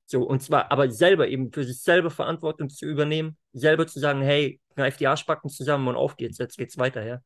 So, 0.06 0.24
und 0.24 0.42
zwar 0.42 0.72
aber 0.72 0.90
selber 0.92 1.28
eben 1.28 1.52
für 1.52 1.64
sich 1.64 1.82
selber 1.82 2.12
Verantwortung 2.12 2.70
zu 2.70 2.86
übernehmen, 2.86 3.38
selber 3.54 3.88
zu 3.88 4.00
sagen, 4.00 4.22
hey, 4.22 4.60
greif 4.76 4.98
die 4.98 5.08
Arschbacken 5.08 5.50
zusammen 5.50 5.88
und 5.88 5.96
auf 5.96 6.16
geht's, 6.16 6.38
jetzt 6.38 6.58
geht's 6.58 6.78
weiter, 6.78 7.04
ja, 7.04 7.22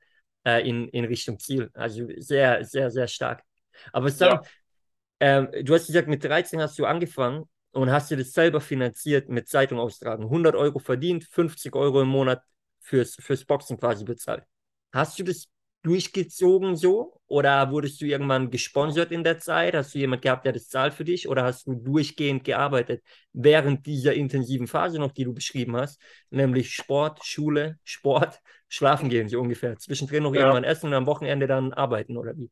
äh, 0.45 0.67
in, 0.67 0.87
in 0.89 1.05
Richtung 1.05 1.39
Ziel. 1.39 1.69
Also 1.73 2.07
sehr, 2.17 2.63
sehr, 2.63 2.89
sehr 2.89 3.07
stark. 3.07 3.43
Aber 3.91 4.09
sag, 4.09 4.45
ja. 5.21 5.39
ähm, 5.39 5.49
du 5.65 5.73
hast 5.73 5.87
gesagt, 5.87 6.07
mit 6.07 6.23
13 6.23 6.61
hast 6.61 6.79
du 6.79 6.85
angefangen 6.85 7.49
und 7.71 7.91
hast 7.91 8.11
dir 8.11 8.17
das 8.17 8.31
selber 8.31 8.61
finanziert 8.61 9.29
mit 9.29 9.49
Zeitung 9.49 9.79
austragen. 9.79 10.23
100 10.23 10.55
Euro 10.55 10.79
verdient, 10.79 11.25
50 11.25 11.75
Euro 11.75 12.01
im 12.01 12.07
Monat 12.07 12.41
fürs, 12.79 13.15
fürs 13.15 13.45
Boxen 13.45 13.77
quasi 13.77 14.05
bezahlt. 14.05 14.43
Hast 14.91 15.19
du 15.19 15.23
das 15.23 15.47
durchgezogen 15.81 16.75
so? 16.75 17.19
Oder 17.27 17.71
wurdest 17.71 18.01
du 18.01 18.05
irgendwann 18.05 18.49
gesponsert 18.49 19.11
in 19.11 19.23
der 19.23 19.39
Zeit? 19.39 19.75
Hast 19.75 19.93
du 19.93 19.99
jemand 19.99 20.23
gehabt, 20.23 20.45
der 20.45 20.53
das 20.53 20.67
zahlt 20.67 20.93
für 20.93 21.05
dich? 21.05 21.29
Oder 21.29 21.43
hast 21.43 21.67
du 21.67 21.75
durchgehend 21.75 22.43
gearbeitet 22.43 23.03
während 23.33 23.85
dieser 23.85 24.13
intensiven 24.13 24.67
Phase 24.67 24.99
noch, 24.99 25.11
die 25.11 25.25
du 25.25 25.33
beschrieben 25.33 25.75
hast? 25.77 26.01
Nämlich 26.31 26.73
Sport, 26.73 27.23
Schule, 27.23 27.77
Sport, 27.83 28.39
Schlafen 28.67 29.09
gehen, 29.09 29.29
so 29.29 29.39
ungefähr. 29.39 29.77
Zwischendrin 29.77 30.23
noch 30.23 30.33
ja. 30.33 30.41
irgendwann 30.41 30.63
essen 30.63 30.87
und 30.87 30.93
am 30.93 31.05
Wochenende 31.05 31.47
dann 31.47 31.73
arbeiten, 31.73 32.17
oder 32.17 32.35
wie? 32.37 32.51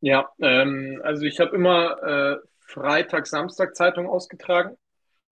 Ja, 0.00 0.28
ähm, 0.40 1.00
also 1.04 1.24
ich 1.24 1.38
habe 1.40 1.54
immer 1.54 2.02
äh, 2.02 2.36
Freitag, 2.60 3.26
Samstag 3.26 3.76
Zeitung 3.76 4.08
ausgetragen. 4.08 4.76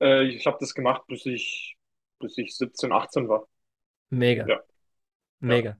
Äh, 0.01 0.25
ich 0.25 0.47
habe 0.47 0.59
das 0.61 0.75
gemacht, 0.75 1.03
bis 1.07 1.27
ich, 1.27 1.77
bis 2.19 2.39
ich 2.39 2.57
17, 2.57 2.93
18 2.93 3.29
war. 3.29 3.47
Mega. 4.11 4.47
Ja. 4.47 4.61
Mega. 5.41 5.77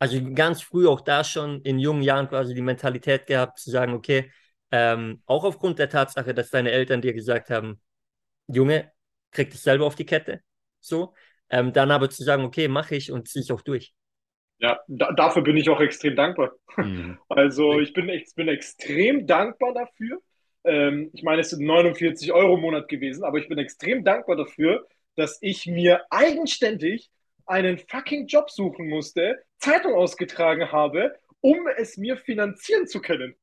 Also 0.00 0.18
ganz 0.34 0.62
früh 0.62 0.88
auch 0.88 1.02
da 1.02 1.22
schon 1.22 1.60
in 1.60 1.78
jungen 1.78 2.02
Jahren 2.02 2.26
quasi 2.26 2.54
die 2.54 2.62
Mentalität 2.62 3.26
gehabt, 3.26 3.58
zu 3.58 3.70
sagen, 3.70 3.92
okay, 3.92 4.32
ähm, 4.72 5.22
auch 5.26 5.44
aufgrund 5.44 5.78
der 5.78 5.90
Tatsache, 5.90 6.32
dass 6.32 6.48
deine 6.48 6.70
Eltern 6.70 7.02
dir 7.02 7.12
gesagt 7.12 7.50
haben, 7.50 7.82
Junge, 8.48 8.90
krieg 9.30 9.50
dich 9.50 9.60
selber 9.60 9.84
auf 9.84 9.96
die 9.96 10.06
Kette. 10.06 10.40
So. 10.80 11.14
Ähm, 11.50 11.74
dann 11.74 11.90
aber 11.90 12.08
zu 12.08 12.24
sagen, 12.24 12.44
okay, 12.44 12.66
mache 12.66 12.96
ich 12.96 13.12
und 13.12 13.28
ziehe 13.28 13.42
ich 13.42 13.52
auch 13.52 13.60
durch. 13.60 13.92
Ja, 14.58 14.80
da, 14.88 15.12
dafür 15.12 15.42
bin 15.42 15.58
ich 15.58 15.68
auch 15.68 15.80
extrem 15.80 16.16
dankbar. 16.16 16.52
Mhm. 16.76 17.18
Also 17.28 17.78
ich 17.80 17.92
bin, 17.92 18.08
ich 18.08 18.34
bin 18.34 18.48
extrem 18.48 19.26
dankbar 19.26 19.74
dafür. 19.74 20.18
Ähm, 20.64 21.10
ich 21.12 21.22
meine, 21.22 21.42
es 21.42 21.50
sind 21.50 21.64
49 21.64 22.32
Euro 22.32 22.54
im 22.54 22.62
Monat 22.62 22.88
gewesen, 22.88 23.22
aber 23.24 23.38
ich 23.38 23.48
bin 23.48 23.58
extrem 23.58 24.02
dankbar 24.02 24.36
dafür, 24.36 24.86
dass 25.16 25.38
ich 25.42 25.66
mir 25.66 26.04
eigenständig 26.10 27.10
einen 27.50 27.78
fucking 27.78 28.28
Job 28.28 28.48
suchen 28.48 28.88
musste, 28.88 29.42
Zeitung 29.58 29.94
ausgetragen 29.94 30.70
habe, 30.70 31.18
um 31.40 31.66
es 31.76 31.96
mir 31.96 32.16
finanzieren 32.16 32.86
zu 32.86 33.00
können. 33.00 33.34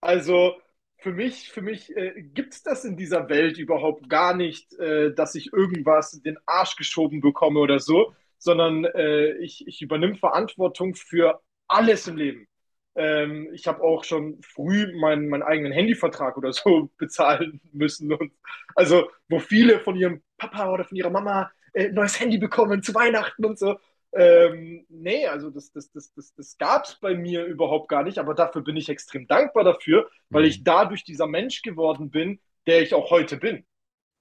Also 0.00 0.56
für 0.98 1.12
mich, 1.12 1.50
für 1.52 1.62
mich 1.62 1.96
äh, 1.96 2.20
gibt 2.20 2.54
es 2.54 2.62
das 2.64 2.84
in 2.84 2.96
dieser 2.96 3.28
Welt 3.28 3.58
überhaupt 3.58 4.08
gar 4.08 4.34
nicht, 4.34 4.72
äh, 4.74 5.14
dass 5.14 5.36
ich 5.36 5.52
irgendwas 5.52 6.14
in 6.14 6.22
den 6.24 6.38
Arsch 6.46 6.74
geschoben 6.74 7.20
bekomme 7.20 7.60
oder 7.60 7.78
so, 7.78 8.12
sondern 8.38 8.84
äh, 8.84 9.32
ich, 9.38 9.66
ich 9.68 9.82
übernehme 9.82 10.16
Verantwortung 10.16 10.94
für 10.96 11.40
alles 11.68 12.08
im 12.08 12.16
Leben. 12.16 12.48
Ähm, 12.96 13.50
ich 13.52 13.68
habe 13.68 13.82
auch 13.82 14.02
schon 14.02 14.40
früh 14.42 14.98
meinen, 14.98 15.28
meinen 15.28 15.42
eigenen 15.44 15.72
Handyvertrag 15.72 16.36
oder 16.36 16.52
so 16.52 16.90
bezahlen 16.98 17.60
müssen. 17.72 18.12
Und 18.12 18.32
also, 18.74 19.10
wo 19.28 19.38
viele 19.38 19.78
von 19.78 19.94
ihrem 19.94 20.22
Papa 20.38 20.72
oder 20.72 20.84
von 20.84 20.96
ihrer 20.96 21.10
Mama 21.10 21.52
äh, 21.76 21.90
neues 21.90 22.18
Handy 22.18 22.38
bekommen 22.38 22.82
zu 22.82 22.94
Weihnachten 22.94 23.44
und 23.44 23.58
so. 23.58 23.78
Ähm, 24.12 24.86
nee, 24.88 25.26
also 25.26 25.50
das, 25.50 25.70
das, 25.72 25.92
das, 25.92 26.12
das, 26.14 26.34
das 26.34 26.56
gab 26.56 26.86
es 26.86 26.94
bei 26.94 27.14
mir 27.14 27.44
überhaupt 27.44 27.88
gar 27.88 28.02
nicht, 28.02 28.18
aber 28.18 28.34
dafür 28.34 28.62
bin 28.62 28.76
ich 28.76 28.88
extrem 28.88 29.26
dankbar 29.26 29.62
dafür, 29.62 30.08
weil 30.30 30.44
mhm. 30.44 30.48
ich 30.48 30.64
dadurch 30.64 31.04
dieser 31.04 31.26
Mensch 31.26 31.60
geworden 31.60 32.10
bin, 32.10 32.40
der 32.66 32.80
ich 32.80 32.94
auch 32.94 33.10
heute 33.10 33.36
bin. 33.36 33.66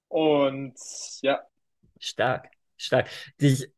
Und 0.10 0.76
ja. 1.22 1.40
Stark, 1.98 2.50
stark. 2.76 3.10
Dieses, 3.40 3.70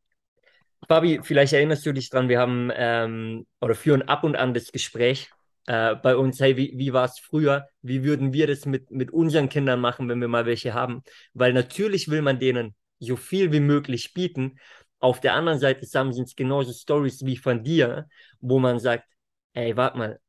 Fabi, 0.88 1.20
vielleicht 1.22 1.52
erinnerst 1.52 1.86
du 1.86 1.92
dich 1.92 2.10
dran, 2.10 2.28
wir 2.28 2.40
haben 2.40 2.72
ähm, 2.74 3.46
oder 3.60 3.76
führen 3.76 4.02
ab 4.02 4.24
und 4.24 4.34
an 4.34 4.54
das 4.54 4.72
Gespräch 4.72 5.30
äh, 5.66 5.94
bei 5.94 6.16
uns, 6.16 6.40
hey, 6.40 6.56
wie, 6.56 6.72
wie 6.76 6.92
war 6.92 7.04
es 7.04 7.20
früher? 7.20 7.68
Wie 7.82 8.02
würden 8.02 8.32
wir 8.32 8.48
das 8.48 8.66
mit, 8.66 8.90
mit 8.90 9.12
unseren 9.12 9.48
Kindern 9.48 9.80
machen, 9.80 10.08
wenn 10.08 10.20
wir 10.20 10.28
mal 10.28 10.46
welche 10.46 10.74
haben? 10.74 11.04
Weil 11.32 11.52
natürlich 11.52 12.08
will 12.08 12.22
man 12.22 12.40
denen 12.40 12.74
so 12.98 13.16
viel 13.16 13.52
wie 13.52 13.60
möglich 13.60 14.14
bieten. 14.14 14.58
Auf 15.00 15.20
der 15.20 15.34
anderen 15.34 15.58
Seite 15.58 15.86
sind 15.86 16.20
es 16.20 16.34
genauso 16.34 16.72
Stories 16.72 17.24
wie 17.24 17.36
von 17.36 17.62
dir, 17.62 18.08
wo 18.40 18.58
man 18.58 18.78
sagt, 18.78 19.04
ey, 19.52 19.76
warte 19.76 19.98
mal, 19.98 20.20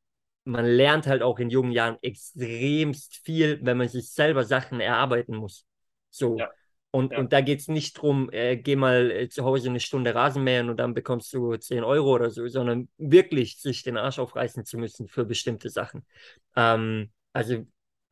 man 0.44 0.64
lernt 0.64 1.06
halt 1.06 1.22
auch 1.22 1.38
in 1.38 1.50
jungen 1.50 1.72
Jahren 1.72 1.98
extremst 2.02 3.20
viel, 3.24 3.58
wenn 3.62 3.76
man 3.76 3.88
sich 3.88 4.10
selber 4.10 4.44
Sachen 4.44 4.80
erarbeiten 4.80 5.36
muss. 5.36 5.66
So. 6.10 6.38
Ja. 6.38 6.50
Und, 6.92 7.12
ja. 7.12 7.18
und 7.18 7.32
da 7.32 7.40
geht 7.40 7.60
es 7.60 7.68
nicht 7.68 7.96
darum, 7.96 8.30
äh, 8.32 8.56
geh 8.56 8.74
mal 8.74 9.10
äh, 9.12 9.28
zu 9.28 9.44
Hause 9.44 9.68
eine 9.68 9.78
Stunde 9.78 10.14
Rasenmähen 10.14 10.68
und 10.70 10.78
dann 10.78 10.92
bekommst 10.92 11.32
du 11.32 11.56
10 11.56 11.84
Euro 11.84 12.14
oder 12.14 12.30
so, 12.30 12.48
sondern 12.48 12.88
wirklich 12.98 13.60
sich 13.60 13.84
den 13.84 13.96
Arsch 13.96 14.18
aufreißen 14.18 14.64
zu 14.64 14.76
müssen 14.76 15.06
für 15.06 15.24
bestimmte 15.24 15.70
Sachen. 15.70 16.04
Ähm, 16.56 17.10
also 17.32 17.64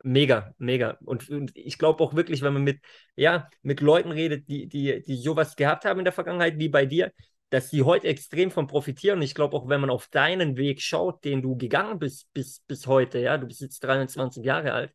Mega, 0.03 0.53
mega. 0.57 0.97
Und, 1.03 1.29
und 1.29 1.51
ich 1.55 1.77
glaube 1.77 2.03
auch 2.03 2.13
wirklich, 2.13 2.41
wenn 2.41 2.53
man 2.53 2.63
mit, 2.63 2.79
ja, 3.15 3.49
mit 3.61 3.81
Leuten 3.81 4.11
redet, 4.11 4.47
die, 4.47 4.67
die, 4.67 5.01
die 5.01 5.17
sowas 5.17 5.55
gehabt 5.55 5.83
haben 5.83 5.99
in 5.99 6.05
der 6.05 6.13
Vergangenheit, 6.13 6.57
wie 6.57 6.69
bei 6.69 6.85
dir, 6.85 7.11
dass 7.49 7.69
die 7.69 7.83
heute 7.83 8.07
extrem 8.07 8.49
von 8.51 8.67
profitieren. 8.67 9.19
Und 9.19 9.23
ich 9.23 9.35
glaube 9.35 9.57
auch, 9.57 9.67
wenn 9.67 9.81
man 9.81 9.89
auf 9.89 10.07
deinen 10.07 10.55
Weg 10.55 10.81
schaut, 10.81 11.25
den 11.25 11.41
du 11.41 11.57
gegangen 11.57 11.99
bist 11.99 12.31
bis, 12.33 12.61
bis 12.67 12.87
heute, 12.87 13.19
ja, 13.19 13.37
du 13.37 13.47
bist 13.47 13.61
jetzt 13.61 13.83
23 13.83 14.43
Jahre 14.43 14.71
alt, 14.71 14.93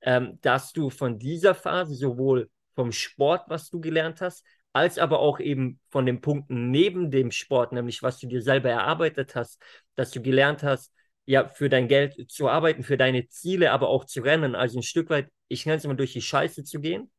ähm, 0.00 0.38
dass 0.40 0.72
du 0.72 0.88
von 0.88 1.18
dieser 1.18 1.54
Phase 1.54 1.94
sowohl 1.94 2.48
vom 2.74 2.92
Sport, 2.92 3.44
was 3.48 3.68
du 3.68 3.80
gelernt 3.80 4.20
hast, 4.20 4.44
als 4.72 4.98
aber 4.98 5.20
auch 5.20 5.40
eben 5.40 5.80
von 5.90 6.06
den 6.06 6.20
Punkten 6.20 6.70
neben 6.70 7.10
dem 7.10 7.30
Sport, 7.30 7.72
nämlich 7.72 8.02
was 8.02 8.18
du 8.18 8.26
dir 8.26 8.42
selber 8.42 8.70
erarbeitet 8.70 9.34
hast, 9.34 9.60
dass 9.94 10.10
du 10.10 10.20
gelernt 10.20 10.62
hast, 10.62 10.92
ja, 11.26 11.48
für 11.48 11.68
dein 11.68 11.88
Geld 11.88 12.30
zu 12.30 12.48
arbeiten, 12.48 12.82
für 12.84 12.96
deine 12.96 13.28
Ziele, 13.28 13.72
aber 13.72 13.88
auch 13.88 14.04
zu 14.04 14.22
rennen. 14.22 14.54
Also 14.54 14.78
ein 14.78 14.82
Stück 14.82 15.10
weit, 15.10 15.30
ich 15.48 15.66
nenne 15.66 15.78
es 15.78 15.84
immer 15.84 15.94
durch 15.94 16.12
die 16.12 16.22
Scheiße 16.22 16.64
zu 16.64 16.80
gehen. 16.80 17.10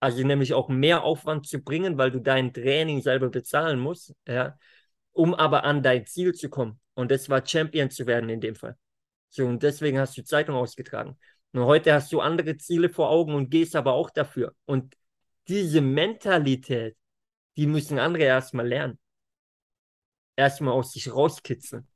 Also 0.00 0.26
nämlich 0.26 0.54
auch 0.54 0.68
mehr 0.68 1.04
Aufwand 1.04 1.46
zu 1.46 1.60
bringen, 1.60 1.96
weil 1.96 2.10
du 2.10 2.20
dein 2.20 2.52
Training 2.52 3.02
selber 3.02 3.28
bezahlen 3.28 3.78
musst, 3.78 4.14
ja, 4.26 4.58
um 5.12 5.34
aber 5.34 5.64
an 5.64 5.82
dein 5.82 6.06
Ziel 6.06 6.34
zu 6.34 6.50
kommen. 6.50 6.80
Und 6.94 7.10
das 7.10 7.28
war 7.28 7.46
Champion 7.46 7.90
zu 7.90 8.06
werden 8.06 8.28
in 8.28 8.40
dem 8.40 8.56
Fall. 8.56 8.76
So, 9.28 9.46
und 9.46 9.62
deswegen 9.62 9.98
hast 9.98 10.16
du 10.16 10.24
Zeitung 10.24 10.56
ausgetragen. 10.56 11.16
Und 11.52 11.64
heute 11.64 11.92
hast 11.92 12.12
du 12.12 12.20
andere 12.20 12.56
Ziele 12.56 12.88
vor 12.88 13.10
Augen 13.10 13.34
und 13.34 13.50
gehst 13.50 13.76
aber 13.76 13.92
auch 13.92 14.10
dafür. 14.10 14.54
Und 14.64 14.96
diese 15.48 15.80
Mentalität, 15.80 16.96
die 17.56 17.66
müssen 17.66 17.98
andere 17.98 18.24
erstmal 18.24 18.66
lernen. 18.66 18.98
Erstmal 20.36 20.74
aus 20.74 20.92
sich 20.92 21.12
rauskitzeln. 21.12 21.86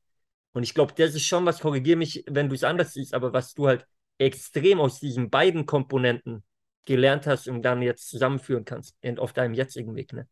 Und 0.57 0.63
ich 0.63 0.73
glaube, 0.73 0.95
das 0.97 1.15
ist 1.15 1.27
schon 1.27 1.45
was, 1.45 1.61
korrigiere 1.61 1.99
mich, 1.99 2.25
wenn 2.31 2.49
du 2.49 2.55
es 2.55 2.65
anders 2.65 2.95
siehst, 2.95 3.13
aber 3.13 3.35
was 3.35 3.53
du 3.53 3.67
halt 3.67 3.87
extrem 4.17 4.81
aus 4.81 5.01
diesen 5.01 5.29
beiden 5.29 5.67
Komponenten 5.67 6.45
gelernt 6.87 7.27
hast 7.27 7.47
und 7.47 7.61
dann 7.61 7.83
jetzt 7.83 8.09
zusammenführen 8.09 8.65
kannst 8.65 8.97
auf 9.19 9.35
deinem 9.35 9.53
jetzigen 9.53 9.95
Weg. 9.95 10.15
Ne? 10.15 10.27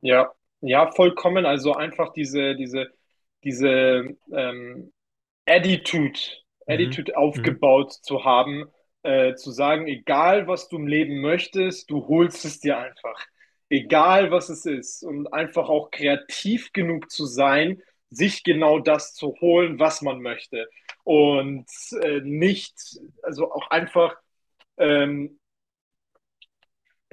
Ja, 0.00 0.32
ja, 0.62 0.90
vollkommen. 0.90 1.44
Also 1.44 1.74
einfach 1.74 2.14
diese, 2.14 2.56
diese, 2.56 2.86
diese 3.44 4.16
ähm, 4.32 4.90
Attitude, 5.44 6.18
mhm. 6.66 6.72
Attitude 6.72 7.12
mhm. 7.12 7.18
aufgebaut 7.18 7.88
mhm. 7.88 8.04
zu 8.04 8.24
haben, 8.24 8.64
äh, 9.02 9.34
zu 9.34 9.50
sagen, 9.50 9.86
egal 9.86 10.46
was 10.46 10.70
du 10.70 10.76
im 10.76 10.86
Leben 10.86 11.20
möchtest, 11.20 11.90
du 11.90 12.08
holst 12.08 12.46
es 12.46 12.60
dir 12.60 12.78
einfach. 12.78 13.26
Egal 13.68 14.30
was 14.30 14.48
es 14.48 14.64
ist. 14.64 15.02
Und 15.02 15.30
einfach 15.30 15.68
auch 15.68 15.90
kreativ 15.90 16.72
genug 16.72 17.10
zu 17.10 17.26
sein, 17.26 17.82
sich 18.10 18.44
genau 18.44 18.78
das 18.78 19.14
zu 19.14 19.34
holen, 19.40 19.78
was 19.78 20.02
man 20.02 20.20
möchte. 20.20 20.68
Und 21.04 21.66
äh, 22.02 22.20
nicht, 22.20 22.74
also 23.22 23.52
auch 23.52 23.70
einfach 23.70 24.16
ähm, 24.78 25.38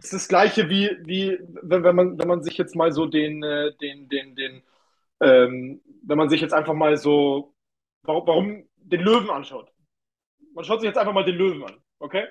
es 0.04 0.06
ist 0.06 0.14
das 0.14 0.28
Gleiche 0.28 0.70
wie, 0.70 0.98
wie 1.06 1.40
wenn, 1.62 1.84
wenn, 1.84 1.96
man, 1.96 2.20
wenn 2.20 2.28
man 2.28 2.44
sich 2.44 2.58
jetzt 2.58 2.76
mal 2.76 2.92
so 2.92 3.06
den, 3.06 3.42
äh, 3.42 3.74
den, 3.78 4.10
den, 4.10 4.36
den, 4.36 4.64
ähm, 5.22 5.82
wenn 6.04 6.18
man 6.18 6.30
sich 6.30 6.42
jetzt 6.42 6.54
einfach 6.54 6.74
mal 6.74 6.98
so, 6.98 7.56
warum, 8.04 8.28
warum 8.28 8.70
den 8.76 9.02
Löwen 9.02 9.30
anschaut. 9.30 9.72
Man 10.54 10.66
schaut 10.66 10.82
sich 10.82 10.88
jetzt 10.88 10.98
einfach 10.98 11.14
mal 11.14 11.24
den 11.24 11.36
Löwen 11.36 11.64
an, 11.64 11.78
okay? 12.00 12.28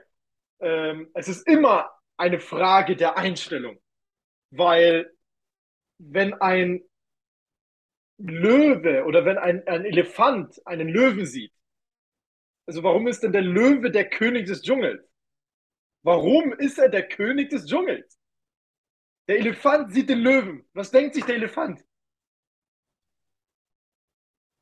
Ähm, 0.60 1.10
es 1.14 1.28
ist 1.28 1.46
immer 1.48 1.90
eine 2.18 2.40
Frage 2.40 2.94
der 2.94 3.16
Einstellung, 3.16 3.78
weil 4.50 5.10
wenn 5.98 6.34
ein 6.34 6.82
Löwe 8.24 9.04
oder 9.04 9.24
wenn 9.24 9.38
ein, 9.38 9.66
ein 9.66 9.84
Elefant 9.84 10.60
einen 10.66 10.88
Löwen 10.88 11.26
sieht, 11.26 11.52
also 12.66 12.82
warum 12.82 13.08
ist 13.08 13.22
denn 13.22 13.32
der 13.32 13.42
Löwe 13.42 13.90
der 13.90 14.08
König 14.08 14.46
des 14.46 14.62
Dschungels? 14.62 15.02
Warum 16.04 16.52
ist 16.52 16.78
er 16.78 16.88
der 16.88 17.08
König 17.08 17.50
des 17.50 17.66
Dschungels? 17.66 18.18
Der 19.28 19.38
Elefant 19.38 19.92
sieht 19.92 20.08
den 20.08 20.20
Löwen. 20.20 20.68
Was 20.72 20.90
denkt 20.90 21.14
sich 21.14 21.24
der 21.24 21.36
Elefant? 21.36 21.84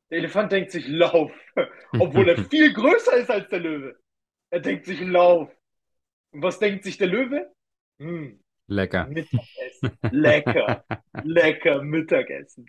Der 0.09 0.19
Elefant 0.19 0.51
denkt 0.51 0.71
sich 0.71 0.87
Lauf, 0.87 1.31
obwohl 1.99 2.29
er 2.29 2.43
viel 2.45 2.73
größer 2.73 3.17
ist 3.17 3.31
als 3.31 3.47
der 3.49 3.59
Löwe. 3.59 3.99
Er 4.49 4.59
denkt 4.59 4.85
sich 4.85 4.99
Lauf. 5.01 5.49
Und 6.31 6.43
was 6.43 6.59
denkt 6.59 6.83
sich 6.83 6.97
der 6.97 7.07
Löwe? 7.07 7.53
Hm, 7.99 8.43
lecker. 8.67 9.07
Mittagessen. 9.07 9.97
Lecker. 10.11 10.85
lecker 11.23 11.81
Mittagessen. 11.81 12.65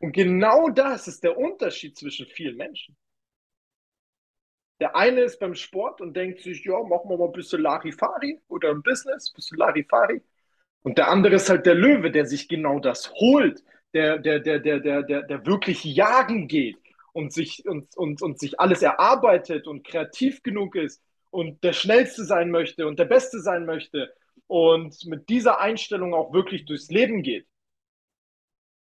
Und 0.00 0.12
genau 0.12 0.70
das 0.70 1.06
ist 1.08 1.22
der 1.22 1.36
Unterschied 1.36 1.96
zwischen 1.96 2.26
vielen 2.26 2.56
Menschen. 2.56 2.96
Der 4.80 4.96
eine 4.96 5.20
ist 5.20 5.38
beim 5.38 5.54
Sport 5.54 6.00
und 6.00 6.14
denkt 6.16 6.40
sich, 6.40 6.64
ja, 6.64 6.82
machen 6.82 7.10
wir 7.10 7.18
mal 7.18 7.26
ein 7.26 7.32
bisschen 7.32 7.60
Larifari 7.60 8.40
oder 8.48 8.70
im 8.70 8.82
Business, 8.82 9.30
ein 9.30 9.36
bisschen 9.36 9.58
Larifari. 9.58 10.22
Und 10.82 10.96
der 10.96 11.08
andere 11.08 11.34
ist 11.34 11.50
halt 11.50 11.66
der 11.66 11.74
Löwe, 11.74 12.10
der 12.10 12.24
sich 12.24 12.48
genau 12.48 12.80
das 12.80 13.12
holt, 13.12 13.62
der, 13.92 14.18
der, 14.18 14.40
der, 14.40 14.58
der, 14.60 14.80
der, 14.80 15.02
der, 15.02 15.22
der 15.22 15.46
wirklich 15.46 15.84
jagen 15.84 16.48
geht 16.48 16.78
und 17.12 17.34
sich, 17.34 17.66
und, 17.66 17.94
und, 17.94 18.22
und 18.22 18.38
sich 18.38 18.58
alles 18.58 18.80
erarbeitet 18.80 19.66
und 19.66 19.86
kreativ 19.86 20.42
genug 20.42 20.76
ist 20.76 21.02
und 21.30 21.62
der 21.62 21.74
Schnellste 21.74 22.24
sein 22.24 22.50
möchte 22.50 22.86
und 22.86 22.98
der 22.98 23.04
Beste 23.04 23.40
sein 23.40 23.66
möchte 23.66 24.14
und 24.46 25.04
mit 25.04 25.28
dieser 25.28 25.60
Einstellung 25.60 26.14
auch 26.14 26.32
wirklich 26.32 26.64
durchs 26.64 26.88
Leben 26.90 27.22
geht. 27.22 27.46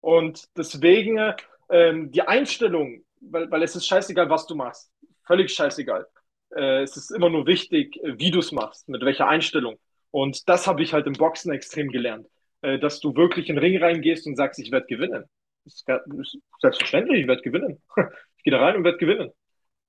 Und 0.01 0.47
deswegen 0.57 1.33
ähm, 1.69 2.11
die 2.11 2.21
Einstellung, 2.21 3.03
weil, 3.21 3.49
weil 3.51 3.63
es 3.63 3.75
ist 3.75 3.87
scheißegal, 3.87 4.29
was 4.29 4.47
du 4.47 4.55
machst 4.55 4.91
völlig 5.29 5.53
scheißegal. 5.53 6.07
Äh, 6.55 6.81
es 6.81 6.97
ist 6.97 7.11
immer 7.11 7.29
nur 7.29 7.45
wichtig, 7.45 7.99
wie 8.03 8.31
du 8.31 8.39
es 8.39 8.51
machst, 8.51 8.89
mit 8.89 9.01
welcher 9.05 9.27
Einstellung. 9.27 9.77
Und 10.09 10.49
das 10.49 10.65
habe 10.65 10.81
ich 10.81 10.91
halt 10.91 11.05
im 11.05 11.13
Boxen 11.13 11.53
extrem 11.53 11.89
gelernt, 11.89 12.27
äh, 12.61 12.79
dass 12.79 12.99
du 12.99 13.15
wirklich 13.15 13.47
in 13.47 13.55
den 13.55 13.63
Ring 13.63 13.77
reingehst 13.81 14.25
und 14.25 14.35
sagst, 14.35 14.59
ich 14.59 14.71
werde 14.71 14.87
gewinnen. 14.87 15.25
Das 15.63 15.75
ist 15.75 16.37
selbstverständlich, 16.59 17.21
ich 17.21 17.27
werde 17.27 17.43
gewinnen. 17.43 17.81
Ich 18.39 18.43
gehe 18.43 18.53
da 18.53 18.61
rein 18.61 18.77
und 18.77 18.85
werde 18.85 18.97
gewinnen. 18.97 19.31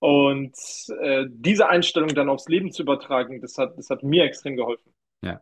Und 0.01 0.57
äh, 1.01 1.27
diese 1.29 1.69
Einstellung 1.69 2.09
dann 2.09 2.29
aufs 2.29 2.49
Leben 2.49 2.73
zu 2.73 2.83
übertragen, 2.83 3.41
das 3.41 3.57
hat, 3.59 3.79
das 3.79 3.89
hat 3.91 4.03
mir 4.03 4.25
extrem 4.25 4.57
geholfen. 4.57 4.93
Ja. 5.23 5.41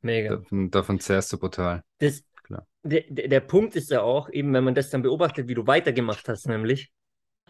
Mega. 0.00 0.30
Davon, 0.30 0.70
davon 0.72 0.98
zehrst 0.98 1.32
du 1.32 1.38
brutal. 1.38 1.84
Das. 1.98 2.24
Der, 2.88 3.28
der 3.28 3.40
Punkt 3.40 3.76
ist 3.76 3.90
ja 3.90 4.02
auch, 4.02 4.30
eben 4.30 4.52
wenn 4.52 4.64
man 4.64 4.74
das 4.74 4.90
dann 4.90 5.02
beobachtet, 5.02 5.48
wie 5.48 5.54
du 5.54 5.66
weitergemacht 5.66 6.28
hast, 6.28 6.48
nämlich, 6.48 6.90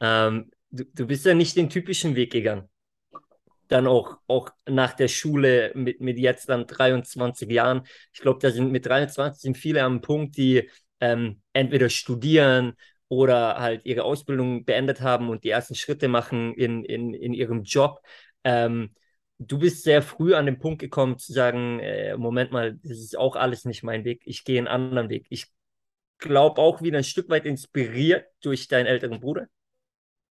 ähm, 0.01 0.51
du, 0.71 0.85
du 0.85 1.07
bist 1.07 1.27
ja 1.27 1.35
nicht 1.35 1.57
den 1.57 1.71
typischen 1.71 2.15
Weg 2.15 2.33
gegangen. 2.33 2.69
Dann 3.69 3.87
auch, 3.87 4.19
auch 4.27 4.51
nach 4.67 4.95
der 4.95 5.09
Schule 5.09 5.73
mit, 5.75 6.01
mit 6.01 6.19
jetzt 6.19 6.49
dann 6.49 6.67
23 6.67 7.51
Jahren. 7.51 7.83
Ich 8.13 8.21
glaube, 8.21 8.39
da 8.41 8.51
sind 8.51 8.73
mit 8.73 8.87
23 8.87 9.41
sind 9.41 9.59
viele 9.59 9.83
am 9.83 10.01
Punkt, 10.01 10.37
die 10.39 10.71
ähm, 11.01 11.43
entweder 11.53 11.89
studieren 11.91 12.75
oder 13.09 13.59
halt 13.59 13.85
ihre 13.85 14.05
Ausbildung 14.05 14.65
beendet 14.65 15.01
haben 15.01 15.29
und 15.29 15.45
die 15.45 15.51
ersten 15.51 15.75
Schritte 15.75 16.09
machen 16.09 16.55
in, 16.55 16.85
in, 16.85 17.15
in 17.15 17.35
ihrem 17.35 17.63
Job. 17.63 18.01
Ähm, 18.45 18.95
du 19.39 19.59
bist 19.59 19.85
sehr 19.85 20.03
früh 20.03 20.35
an 20.35 20.47
den 20.47 20.59
Punkt 20.59 20.81
gekommen 20.81 21.19
zu 21.19 21.33
sagen, 21.33 21.79
äh, 21.81 22.17
Moment 22.17 22.53
mal, 22.53 22.79
das 22.83 22.99
ist 22.99 23.17
auch 23.17 23.37
alles 23.37 23.65
nicht 23.65 23.83
mein 23.83 24.05
Weg, 24.05 24.23
ich 24.25 24.45
gehe 24.45 24.59
einen 24.59 24.69
anderen 24.69 25.09
Weg. 25.09 25.27
Ich 25.31 25.47
glaube 26.19 26.61
auch 26.61 26.83
wieder 26.83 26.99
ein 26.99 27.05
Stück 27.05 27.29
weit 27.29 27.47
inspiriert 27.47 28.27
durch 28.43 28.69
deinen 28.69 28.87
älteren 28.87 29.21
Bruder, 29.21 29.47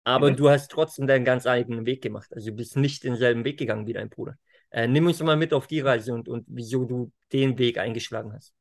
aber 0.03 0.31
mhm. 0.31 0.35
du 0.35 0.49
hast 0.49 0.69
trotzdem 0.69 1.07
deinen 1.07 1.25
ganz 1.25 1.47
eigenen 1.47 1.85
Weg 1.85 2.01
gemacht. 2.01 2.29
Also 2.33 2.49
du 2.51 2.57
bist 2.57 2.75
nicht 2.75 3.03
denselben 3.03 3.45
Weg 3.45 3.57
gegangen 3.57 3.88
wie 3.88 3.93
dein 3.93 4.09
Bruder. 4.09 4.35
Äh, 4.71 4.88
nimm 4.88 5.07
uns 5.07 5.21
mal 5.23 5.38
mit 5.38 5.53
auf 5.53 5.67
die 5.67 5.79
Reise 5.79 6.13
und, 6.13 6.27
und 6.27 6.45
wieso 6.47 6.85
du 6.85 7.12
den 7.31 7.57
Weg 7.57 7.77
eingeschlagen 7.77 8.33
hast. 8.33 8.53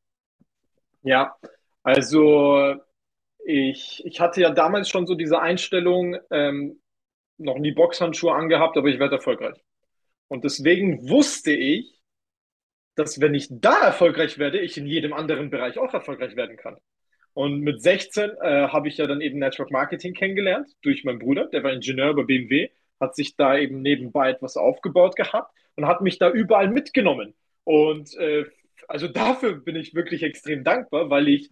Ja, 1.02 1.36
also 1.82 2.76
ich, 3.44 4.04
ich 4.04 4.20
hatte 4.20 4.40
ja 4.40 4.50
damals 4.50 4.88
schon 4.88 5.06
so 5.06 5.14
diese 5.14 5.40
Einstellung, 5.40 6.16
ähm, 6.30 6.80
noch 7.38 7.58
nie 7.58 7.72
Boxhandschuhe 7.72 8.32
angehabt, 8.32 8.76
aber 8.76 8.88
ich 8.88 8.98
werde 8.98 9.16
erfolgreich. 9.16 9.62
Und 10.28 10.44
deswegen 10.44 11.08
wusste 11.08 11.52
ich, 11.52 11.98
dass 12.94 13.20
wenn 13.20 13.34
ich 13.34 13.48
da 13.50 13.80
erfolgreich 13.80 14.38
werde, 14.38 14.60
ich 14.60 14.76
in 14.76 14.86
jedem 14.86 15.12
anderen 15.12 15.50
Bereich 15.50 15.78
auch 15.78 15.94
erfolgreich 15.94 16.36
werden 16.36 16.56
kann. 16.56 16.76
Und 17.32 17.60
mit 17.60 17.80
16 17.80 18.30
äh, 18.42 18.68
habe 18.68 18.88
ich 18.88 18.96
ja 18.96 19.06
dann 19.06 19.20
eben 19.20 19.38
Network 19.38 19.70
Marketing 19.70 20.12
kennengelernt 20.12 20.68
durch 20.82 21.04
meinen 21.04 21.20
Bruder, 21.20 21.46
der 21.46 21.62
war 21.62 21.72
Ingenieur 21.72 22.14
bei 22.14 22.24
BMW, 22.24 22.70
hat 22.98 23.14
sich 23.14 23.36
da 23.36 23.56
eben 23.56 23.80
nebenbei 23.80 24.30
etwas 24.30 24.56
aufgebaut 24.56 25.14
gehabt 25.14 25.54
und 25.76 25.86
hat 25.86 26.00
mich 26.00 26.18
da 26.18 26.30
überall 26.30 26.68
mitgenommen. 26.68 27.34
Und 27.62 28.12
äh, 28.16 28.44
also 28.88 29.06
dafür 29.06 29.54
bin 29.60 29.76
ich 29.76 29.94
wirklich 29.94 30.22
extrem 30.24 30.64
dankbar, 30.64 31.10
weil 31.10 31.28
ich, 31.28 31.50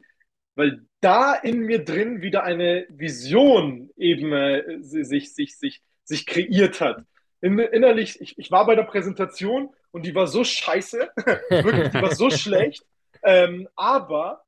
weil 0.57 0.83
da 1.01 1.35
in 1.35 1.61
mir 1.61 1.85
drin 1.85 2.23
wieder 2.23 2.43
eine 2.43 2.87
Vision 2.89 3.91
eben 3.97 4.33
äh, 4.33 4.79
sich, 4.81 5.35
sich, 5.35 5.57
sich, 5.57 5.83
sich 6.03 6.27
kreiert 6.27 6.81
hat. 6.81 7.05
In, 7.41 7.59
innerlich, 7.59 8.21
ich, 8.21 8.39
ich 8.39 8.51
war 8.51 8.67
bei 8.67 8.75
der 8.75 8.85
Präsentation 8.85 9.75
und 9.91 10.07
die 10.07 10.15
war 10.15 10.27
so 10.27 10.45
scheiße, 10.45 11.11
wirklich, 11.51 11.91
die 11.91 12.03
war 12.03 12.15
so 12.15 12.31
schlecht. 12.31 12.85
Ähm, 13.23 13.69
aber 13.77 14.45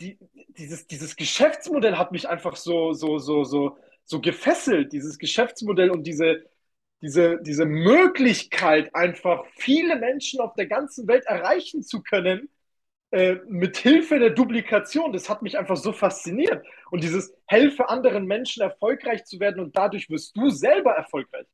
die, 0.00 0.18
dieses, 0.48 0.86
dieses 0.86 1.16
Geschäftsmodell 1.16 1.96
hat 1.96 2.12
mich 2.12 2.28
einfach 2.28 2.56
so, 2.56 2.92
so, 2.92 3.18
so, 3.18 3.44
so, 3.44 3.78
so 4.04 4.20
gefesselt, 4.20 4.92
dieses 4.92 5.18
Geschäftsmodell 5.18 5.90
und 5.90 6.04
diese, 6.06 6.44
diese, 7.00 7.38
diese 7.42 7.64
Möglichkeit, 7.64 8.94
einfach 8.94 9.44
viele 9.56 9.96
Menschen 9.96 10.40
auf 10.40 10.54
der 10.54 10.66
ganzen 10.66 11.06
Welt 11.06 11.24
erreichen 11.26 11.82
zu 11.82 12.02
können, 12.02 12.48
äh, 13.14 13.40
mit 13.46 13.76
Hilfe 13.76 14.18
der 14.18 14.30
Duplikation, 14.30 15.12
das 15.12 15.28
hat 15.28 15.40
mich 15.40 15.56
einfach 15.56 15.76
so 15.76 15.92
fasziniert. 15.92 16.66
Und 16.90 17.04
dieses 17.04 17.32
helfe 17.46 17.88
anderen 17.88 18.26
Menschen 18.26 18.60
erfolgreich 18.60 19.24
zu 19.24 19.38
werden 19.38 19.62
und 19.62 19.76
dadurch 19.76 20.10
wirst 20.10 20.36
du 20.36 20.50
selber 20.50 20.94
erfolgreich. 20.94 21.46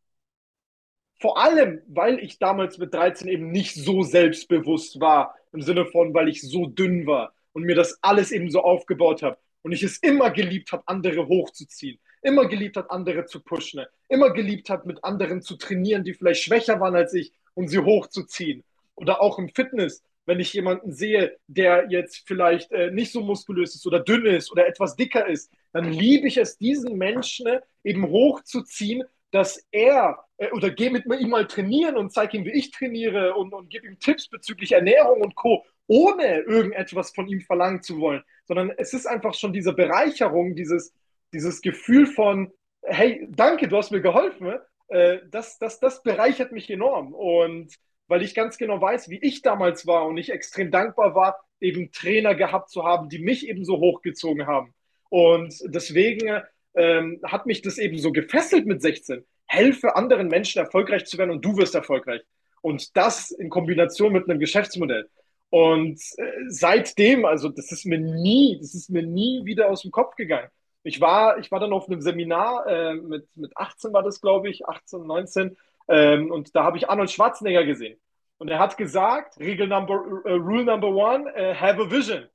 Vor 1.20 1.36
allem, 1.36 1.82
weil 1.86 2.18
ich 2.18 2.38
damals 2.38 2.78
mit 2.78 2.94
13 2.94 3.28
eben 3.28 3.50
nicht 3.50 3.74
so 3.74 4.02
selbstbewusst 4.02 5.00
war, 5.00 5.34
im 5.52 5.60
Sinne 5.60 5.84
von, 5.84 6.14
weil 6.14 6.30
ich 6.30 6.40
so 6.40 6.64
dünn 6.64 7.06
war 7.06 7.34
und 7.52 7.64
mir 7.64 7.74
das 7.74 7.98
alles 8.00 8.32
eben 8.32 8.50
so 8.50 8.62
aufgebaut 8.62 9.22
habe 9.22 9.36
und 9.60 9.72
ich 9.72 9.82
es 9.82 9.98
immer 9.98 10.30
geliebt 10.30 10.72
habe, 10.72 10.84
andere 10.86 11.28
hochzuziehen, 11.28 11.98
immer 12.22 12.48
geliebt 12.48 12.78
hat, 12.78 12.90
andere 12.90 13.26
zu 13.26 13.38
pushen, 13.38 13.84
immer 14.08 14.32
geliebt 14.32 14.70
hat, 14.70 14.86
mit 14.86 15.04
anderen 15.04 15.42
zu 15.42 15.56
trainieren, 15.56 16.04
die 16.04 16.14
vielleicht 16.14 16.42
schwächer 16.42 16.80
waren 16.80 16.96
als 16.96 17.12
ich 17.12 17.34
und 17.52 17.68
sie 17.68 17.80
hochzuziehen. 17.80 18.64
Oder 18.94 19.20
auch 19.20 19.38
im 19.38 19.50
Fitness, 19.50 20.02
wenn 20.30 20.38
ich 20.38 20.52
jemanden 20.52 20.92
sehe, 20.92 21.36
der 21.48 21.86
jetzt 21.88 22.22
vielleicht 22.24 22.70
äh, 22.70 22.92
nicht 22.92 23.10
so 23.10 23.20
muskulös 23.20 23.74
ist 23.74 23.84
oder 23.84 23.98
dünn 23.98 24.26
ist 24.26 24.52
oder 24.52 24.68
etwas 24.68 24.94
dicker 24.94 25.26
ist, 25.26 25.52
dann 25.72 25.92
liebe 25.92 26.28
ich 26.28 26.36
es, 26.36 26.56
diesen 26.56 26.96
Menschen 26.96 27.48
eben 27.82 28.08
hochzuziehen, 28.08 29.02
dass 29.32 29.66
er 29.72 30.24
äh, 30.36 30.52
oder 30.52 30.70
geh 30.70 30.88
mit 30.88 31.04
ihm 31.06 31.30
mal 31.30 31.48
trainieren 31.48 31.96
und 31.96 32.12
zeig 32.12 32.32
ihm, 32.32 32.44
wie 32.44 32.52
ich 32.52 32.70
trainiere 32.70 33.34
und, 33.34 33.52
und 33.52 33.70
gib 33.70 33.82
ihm 33.82 33.98
Tipps 33.98 34.28
bezüglich 34.28 34.70
Ernährung 34.70 35.20
und 35.20 35.34
Co., 35.34 35.64
ohne 35.88 36.42
irgendetwas 36.42 37.10
von 37.10 37.26
ihm 37.26 37.40
verlangen 37.40 37.82
zu 37.82 37.98
wollen, 37.98 38.22
sondern 38.44 38.70
es 38.76 38.94
ist 38.94 39.06
einfach 39.06 39.34
schon 39.34 39.52
diese 39.52 39.72
Bereicherung, 39.72 40.54
dieses, 40.54 40.94
dieses 41.32 41.60
Gefühl 41.60 42.06
von, 42.06 42.52
hey, 42.82 43.26
danke, 43.30 43.66
du 43.66 43.76
hast 43.76 43.90
mir 43.90 44.00
geholfen, 44.00 44.60
äh, 44.86 45.18
das, 45.28 45.58
das, 45.58 45.80
das 45.80 46.04
bereichert 46.04 46.52
mich 46.52 46.70
enorm. 46.70 47.14
Und 47.14 47.74
weil 48.10 48.22
ich 48.22 48.34
ganz 48.34 48.58
genau 48.58 48.80
weiß, 48.80 49.08
wie 49.08 49.20
ich 49.20 49.40
damals 49.40 49.86
war 49.86 50.06
und 50.06 50.18
ich 50.18 50.32
extrem 50.32 50.72
dankbar 50.72 51.14
war, 51.14 51.38
eben 51.60 51.92
Trainer 51.92 52.34
gehabt 52.34 52.68
zu 52.68 52.84
haben, 52.84 53.08
die 53.08 53.20
mich 53.20 53.48
eben 53.48 53.64
so 53.64 53.78
hochgezogen 53.78 54.48
haben. 54.48 54.74
Und 55.10 55.54
deswegen 55.64 56.42
ähm, 56.74 57.20
hat 57.22 57.46
mich 57.46 57.62
das 57.62 57.78
eben 57.78 57.98
so 57.98 58.10
gefesselt 58.10 58.66
mit 58.66 58.82
16. 58.82 59.24
Helfe 59.46 59.94
anderen 59.94 60.26
Menschen 60.26 60.58
erfolgreich 60.58 61.06
zu 61.06 61.18
werden 61.18 61.30
und 61.30 61.44
du 61.44 61.56
wirst 61.56 61.76
erfolgreich. 61.76 62.22
Und 62.62 62.96
das 62.96 63.30
in 63.30 63.48
Kombination 63.48 64.12
mit 64.12 64.28
einem 64.28 64.40
Geschäftsmodell. 64.40 65.08
Und 65.48 66.00
äh, 66.16 66.32
seitdem, 66.48 67.24
also 67.24 67.48
das 67.48 67.70
ist 67.70 67.86
mir 67.86 67.98
nie, 67.98 68.58
das 68.60 68.74
ist 68.74 68.90
mir 68.90 69.04
nie 69.04 69.44
wieder 69.44 69.70
aus 69.70 69.82
dem 69.82 69.92
Kopf 69.92 70.16
gegangen. 70.16 70.48
Ich 70.82 71.00
war, 71.00 71.38
ich 71.38 71.52
war 71.52 71.60
dann 71.60 71.72
auf 71.72 71.88
einem 71.88 72.00
Seminar 72.00 72.66
äh, 72.66 72.94
mit, 72.94 73.28
mit 73.36 73.56
18 73.56 73.92
war 73.92 74.02
das, 74.02 74.20
glaube 74.20 74.50
ich, 74.50 74.66
18, 74.66 75.06
19. 75.06 75.56
Ähm, 75.90 76.30
und 76.30 76.54
da 76.54 76.62
habe 76.62 76.78
ich 76.78 76.88
Arnold 76.88 77.10
Schwarzenegger 77.10 77.64
gesehen. 77.64 78.00
Und 78.38 78.48
er 78.48 78.58
hat 78.58 78.76
gesagt, 78.78 79.38
Regel 79.38 79.66
number, 79.66 79.94
uh, 79.94 80.36
Rule 80.36 80.64
number 80.64 80.88
one, 80.88 81.26
uh, 81.36 81.54
have 81.54 81.82
a 81.82 81.90
vision. 81.90 82.26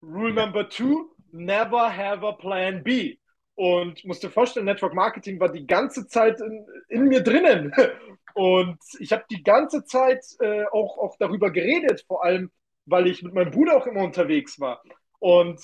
Rule 0.00 0.32
number 0.32 0.66
two, 0.68 1.10
never 1.32 1.94
have 1.94 2.26
a 2.26 2.32
plan 2.32 2.82
B. 2.82 3.18
Und 3.56 4.02
musste 4.06 4.30
vorstellen, 4.30 4.64
Network 4.64 4.94
Marketing 4.94 5.38
war 5.38 5.50
die 5.50 5.66
ganze 5.66 6.06
Zeit 6.06 6.40
in, 6.40 6.66
in 6.88 7.08
mir 7.08 7.22
drinnen. 7.22 7.74
Und 8.34 8.78
ich 9.00 9.12
habe 9.12 9.24
die 9.28 9.42
ganze 9.42 9.84
Zeit 9.84 10.24
äh, 10.38 10.64
auch, 10.72 10.96
auch 10.96 11.16
darüber 11.18 11.50
geredet, 11.50 12.04
vor 12.06 12.24
allem, 12.24 12.50
weil 12.86 13.08
ich 13.08 13.22
mit 13.22 13.34
meinem 13.34 13.50
Bruder 13.50 13.76
auch 13.76 13.86
immer 13.86 14.04
unterwegs 14.04 14.60
war. 14.60 14.80
Und 15.18 15.60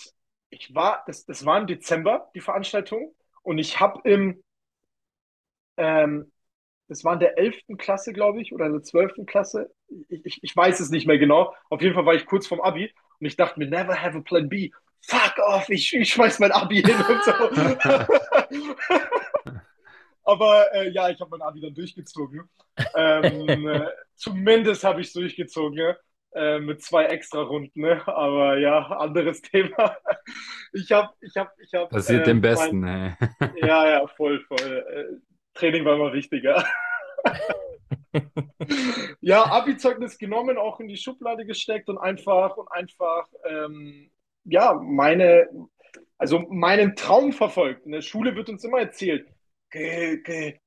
ich 0.51 0.75
war, 0.75 1.05
das, 1.07 1.25
das 1.25 1.47
war 1.47 1.59
im 1.59 1.69
Dezember, 1.69 2.29
die 2.35 2.41
Veranstaltung. 2.41 3.15
Und 3.43 3.59
ich 3.59 3.81
habe 3.81 4.01
im, 4.05 4.43
ähm, 5.77 6.33
das 6.89 7.05
war 7.05 7.15
in 7.15 7.21
der 7.21 7.39
11. 7.39 7.57
Klasse, 7.79 8.13
glaube 8.13 8.41
ich, 8.41 8.53
oder 8.53 8.67
in 8.67 8.73
der 8.73 8.83
12. 8.83 9.27
Klasse. 9.27 9.71
Ich, 10.09 10.25
ich, 10.25 10.39
ich 10.43 10.57
weiß 10.57 10.81
es 10.81 10.91
nicht 10.91 11.07
mehr 11.07 11.19
genau. 11.19 11.55
Auf 11.71 11.83
jeden 11.83 11.95
Fall 11.95 12.07
war 12.07 12.15
ich 12.15 12.27
kurz 12.27 12.47
vorm 12.47 12.61
Abi 12.61 12.93
und 13.19 13.27
ich 13.27 13.37
dachte 13.37 13.59
mir, 13.59 13.67
never 13.67 14.01
have 14.01 14.17
a 14.17 14.21
plan 14.21 14.49
B 14.49 14.71
fuck 15.07 15.39
off, 15.47 15.69
ich, 15.69 15.95
ich 15.95 16.13
schmeiß 16.13 16.41
mein 16.41 16.53
Abi 16.53 16.83
hin 16.83 16.97
und 16.97 17.25
so. 17.25 17.33
Aber 20.25 20.75
äh, 20.75 20.91
ja, 20.91 21.09
ich 21.09 21.21
habe 21.21 21.31
mein 21.31 21.43
Abi 21.43 21.61
dann 21.61 21.75
durchgezogen. 21.75 22.49
Ähm, 22.97 23.69
äh, 23.69 23.87
zumindest 24.17 24.83
habe 24.83 25.01
ich 25.01 25.07
es 25.09 25.13
durchgezogen. 25.13 25.95
Äh, 26.35 26.59
mit 26.59 26.83
zwei 26.83 27.05
extra 27.07 27.41
Runden, 27.41 27.81
ne? 27.81 28.07
aber 28.07 28.59
ja, 28.59 28.89
anderes 28.89 29.41
Thema. 29.41 29.97
Ich 30.75 30.93
habe, 30.93 31.09
ich 31.23 31.35
habe, 31.35 31.51
ich 31.59 31.73
habe. 31.73 31.89
Passiert 31.89 32.21
äh, 32.23 32.25
dem 32.25 32.43
Besten, 32.43 32.81
mein, 32.81 33.17
Ja, 33.57 33.89
ja, 33.89 34.07
voll, 34.17 34.41
voll. 34.41 35.23
Training 35.57 35.85
war 35.85 35.95
immer 35.95 36.13
wichtiger. 36.13 36.65
ja, 39.21 39.45
Abi-Zeugnis 39.45 40.19
genommen, 40.19 40.59
auch 40.59 40.81
in 40.81 40.89
die 40.89 40.97
Schublade 40.97 41.45
gesteckt 41.45 41.89
und 41.89 41.99
einfach 41.99 42.57
und 42.57 42.71
einfach 42.71 43.27
ähm, 43.45 44.11
ja, 44.47 44.75
meine, 44.75 45.49
also 46.19 46.41
meinen 46.49 46.97
Traum 46.97 47.33
verfolgt. 47.33 47.85
In 47.87 47.93
der 47.93 48.03
Schule 48.03 48.35
wird 48.37 48.49
uns 48.49 48.65
immer 48.65 48.79
erzählt, 48.79 49.29
geh, 49.71 50.19
geh, 50.19 50.59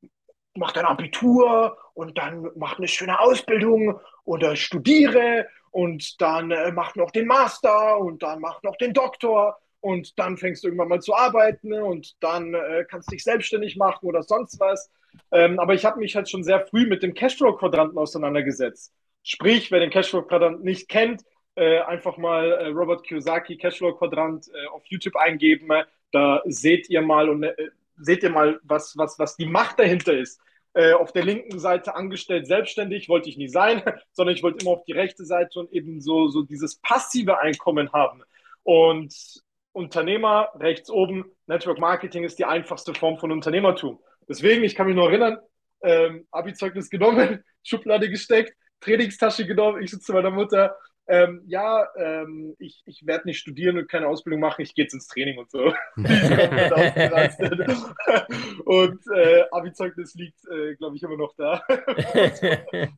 mach 0.56 0.72
dein 0.74 0.86
Abitur 0.86 1.78
und 1.94 2.18
dann 2.18 2.52
mach 2.56 2.78
eine 2.78 2.88
schöne 2.88 3.20
Ausbildung 3.20 4.00
oder 4.26 4.56
studiere 4.56 5.48
und 5.72 6.22
dann 6.22 6.52
äh, 6.52 6.72
mach 6.72 6.96
noch 6.96 7.12
den 7.12 7.28
Master 7.28 7.98
und 8.00 8.24
dann 8.24 8.40
mach 8.40 8.62
noch 8.64 8.76
den 8.76 8.94
Doktor 8.94 9.58
und 9.82 10.18
dann 10.20 10.38
fängst 10.38 10.64
du 10.64 10.68
irgendwann 10.68 10.90
mal 10.90 11.02
zu 11.02 11.16
arbeiten 11.16 11.74
und 11.74 12.16
dann 12.22 12.54
äh, 12.54 12.86
kannst 12.90 13.10
du 13.10 13.16
dich 13.16 13.24
selbstständig 13.24 13.78
machen 13.78 14.08
oder 14.08 14.24
sonst 14.24 14.60
was. 14.60 14.92
Ähm, 15.32 15.60
aber 15.60 15.74
ich 15.74 15.86
habe 15.86 16.00
mich 16.00 16.16
halt 16.16 16.30
schon 16.30 16.44
sehr 16.44 16.66
früh 16.68 16.86
mit 16.88 17.04
dem 17.04 17.14
Cashflow-Quadranten 17.14 17.98
auseinandergesetzt. 17.98 18.94
Sprich, 19.24 19.72
wer 19.72 19.80
den 19.80 19.90
Cashflow-Quadranten 19.90 20.64
nicht 20.64 20.90
kennt, 20.90 21.24
äh, 21.56 21.80
einfach 21.80 22.18
mal 22.18 22.52
äh, 22.52 22.68
Robert 22.68 23.04
Kiyosaki 23.04 23.58
Cashflow 23.58 23.94
Quadrant 23.96 24.48
äh, 24.48 24.68
auf 24.68 24.86
YouTube 24.86 25.16
eingeben. 25.16 25.70
Da 26.12 26.42
seht 26.46 26.90
ihr 26.90 27.02
mal 27.02 27.30
und 27.30 27.44
äh, 27.44 27.54
seht 27.98 28.24
ihr 28.24 28.30
mal, 28.30 28.60
was, 28.64 28.98
was, 28.98 29.20
was 29.20 29.36
die 29.36 29.46
Macht 29.46 29.80
dahinter 29.80 30.14
ist. 30.14 30.40
Äh, 30.74 30.94
auf 30.94 31.12
der 31.12 31.26
linken 31.26 31.60
Seite 31.60 31.96
angestellt 31.96 32.48
selbstständig 32.48 33.10
wollte 33.10 33.28
ich 33.28 33.38
nie 33.38 33.50
sein, 33.50 33.82
sondern 34.14 34.36
ich 34.36 34.44
wollte 34.44 34.60
immer 34.62 34.72
auf 34.72 34.84
die 34.86 34.94
rechte 34.94 35.26
Seite 35.26 35.60
und 35.60 35.72
eben 35.74 36.00
so, 36.00 36.30
so 36.30 36.44
dieses 36.44 36.78
passive 36.78 37.40
Einkommen 37.40 37.92
haben. 37.92 38.24
Und 38.64 39.44
Unternehmer 39.72 40.50
rechts 40.56 40.90
oben, 40.90 41.26
Network 41.48 41.80
Marketing 41.80 42.24
ist 42.24 42.40
die 42.40 42.46
einfachste 42.46 42.94
Form 42.94 43.18
von 43.18 43.32
Unternehmertum. 43.32 44.00
Deswegen, 44.28 44.64
ich 44.64 44.76
kann 44.76 44.88
mich 44.88 44.96
noch 44.96 45.08
erinnern, 45.08 45.38
ähm, 45.82 46.28
Abi-Zeugnis 46.32 46.90
genommen, 46.90 47.44
Schublade 47.64 48.10
gesteckt, 48.10 48.54
Trainingstasche 48.82 49.46
genommen, 49.46 49.82
ich 49.82 49.92
sitze 49.92 50.14
bei 50.14 50.22
meiner 50.22 50.36
Mutter, 50.36 50.76
ähm, 51.08 51.42
ja, 51.48 51.88
ähm, 51.98 52.56
ich, 52.60 52.84
ich 52.86 53.06
werde 53.06 53.28
nicht 53.28 53.40
studieren 53.40 53.80
und 53.80 53.90
keine 53.90 54.08
Ausbildung 54.08 54.42
machen, 54.42 54.62
ich 54.62 54.76
gehe 54.76 54.86
jetzt 54.86 54.94
ins 54.94 55.08
Training 55.08 55.40
und 55.40 55.50
so. 55.50 55.60
und 58.66 59.00
äh, 59.16 59.44
Abi-Zeugnis 59.50 60.14
liegt, 60.14 60.40
äh, 60.52 60.76
glaube 60.76 60.96
ich, 60.96 61.04
immer 61.04 61.18
noch 61.18 61.34
da. 61.36 61.64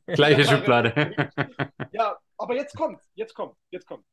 Gleiche 0.07 0.43
Schublade. 0.43 1.15
ja, 1.91 2.17
aber 2.37 2.55
jetzt 2.55 2.75
kommt, 2.75 2.99
jetzt 3.13 3.33
kommt, 3.33 3.55
jetzt 3.69 3.87
kommt. 3.87 4.03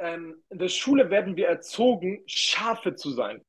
Ähm, 0.00 0.42
in 0.48 0.58
der 0.58 0.68
Schule 0.68 1.10
werden 1.10 1.36
wir 1.36 1.46
erzogen, 1.46 2.22
Schafe 2.26 2.96
zu 2.96 3.12
sein. 3.12 3.44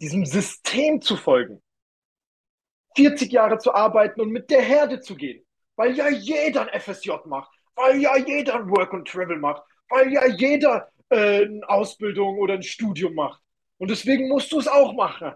Diesem 0.00 0.26
System 0.26 1.00
zu 1.00 1.16
folgen. 1.16 1.62
40 2.96 3.32
Jahre 3.32 3.58
zu 3.58 3.72
arbeiten 3.72 4.20
und 4.20 4.30
mit 4.30 4.50
der 4.50 4.60
Herde 4.60 5.00
zu 5.00 5.16
gehen 5.16 5.44
weil 5.78 5.96
ja 5.96 6.08
jeder 6.08 6.62
ein 6.62 6.80
FSJ 6.80 7.12
macht, 7.26 7.50
weil 7.76 8.00
ja 8.00 8.16
jeder 8.16 8.56
ein 8.56 8.68
Work 8.68 8.92
and 8.92 9.06
Travel 9.06 9.38
macht, 9.38 9.62
weil 9.88 10.12
ja 10.12 10.26
jeder 10.26 10.90
äh, 11.08 11.44
eine 11.44 11.68
Ausbildung 11.68 12.36
oder 12.38 12.54
ein 12.54 12.64
Studium 12.64 13.14
macht. 13.14 13.40
Und 13.78 13.88
deswegen 13.88 14.28
musst 14.28 14.50
du 14.50 14.58
es 14.58 14.66
auch 14.66 14.92
machen. 14.92 15.34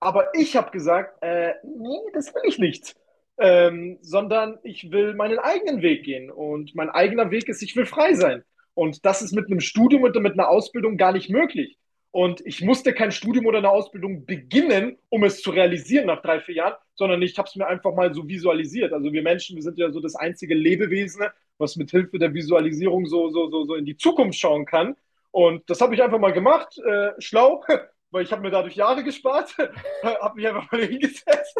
Aber 0.00 0.34
ich 0.34 0.56
habe 0.56 0.70
gesagt, 0.70 1.22
äh, 1.22 1.54
nee, 1.62 2.10
das 2.14 2.34
will 2.34 2.42
ich 2.46 2.58
nicht. 2.58 2.96
Ähm, 3.36 3.98
sondern 4.00 4.58
ich 4.62 4.92
will 4.92 5.14
meinen 5.14 5.38
eigenen 5.38 5.82
Weg 5.82 6.04
gehen. 6.04 6.30
Und 6.30 6.74
mein 6.74 6.90
eigener 6.90 7.30
Weg 7.30 7.48
ist, 7.48 7.62
ich 7.62 7.74
will 7.74 7.86
frei 7.86 8.14
sein. 8.14 8.44
Und 8.74 9.04
das 9.04 9.22
ist 9.22 9.32
mit 9.32 9.46
einem 9.46 9.60
Studium 9.60 10.02
und 10.02 10.14
mit 10.20 10.34
einer 10.34 10.48
Ausbildung 10.48 10.96
gar 10.96 11.12
nicht 11.12 11.30
möglich. 11.30 11.78
Und 12.10 12.46
ich 12.46 12.60
musste 12.60 12.92
kein 12.92 13.10
Studium 13.10 13.46
oder 13.46 13.58
eine 13.58 13.70
Ausbildung 13.70 14.24
beginnen, 14.24 14.98
um 15.08 15.24
es 15.24 15.42
zu 15.42 15.50
realisieren 15.50 16.06
nach 16.06 16.22
drei, 16.22 16.38
vier 16.38 16.54
Jahren, 16.54 16.74
sondern 16.94 17.20
ich 17.22 17.36
habe 17.38 17.48
es 17.48 17.56
mir 17.56 17.66
einfach 17.66 17.92
mal 17.92 18.14
so 18.14 18.28
visualisiert. 18.28 18.92
Also 18.92 19.12
wir 19.12 19.22
Menschen, 19.22 19.56
wir 19.56 19.64
sind 19.64 19.78
ja 19.78 19.90
so 19.90 19.98
das 19.98 20.14
einzige 20.14 20.54
Lebewesen, 20.54 21.24
was 21.58 21.74
mit 21.74 21.90
Hilfe 21.90 22.20
der 22.20 22.32
Visualisierung 22.32 23.06
so, 23.06 23.30
so, 23.30 23.50
so, 23.50 23.64
so 23.64 23.74
in 23.74 23.84
die 23.84 23.96
Zukunft 23.96 24.38
schauen 24.38 24.64
kann. 24.64 24.94
Und 25.32 25.68
das 25.68 25.80
habe 25.80 25.92
ich 25.96 26.02
einfach 26.04 26.20
mal 26.20 26.32
gemacht, 26.32 26.78
äh, 26.78 27.10
schlau, 27.18 27.64
weil 28.12 28.22
ich 28.22 28.30
habe 28.30 28.42
mir 28.42 28.50
dadurch 28.50 28.76
Jahre 28.76 29.02
gespart, 29.02 29.52
habe 30.04 30.36
mich 30.36 30.46
einfach 30.46 30.70
mal 30.70 30.84
hingesetzt 30.84 31.58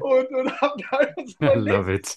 und, 0.00 0.28
und 0.28 0.60
habe 0.60 0.76
mir 0.76 0.98
einfach 0.98 1.26
so 1.26 1.44
I 1.44 1.58
love 1.58 1.92
it. 1.92 2.16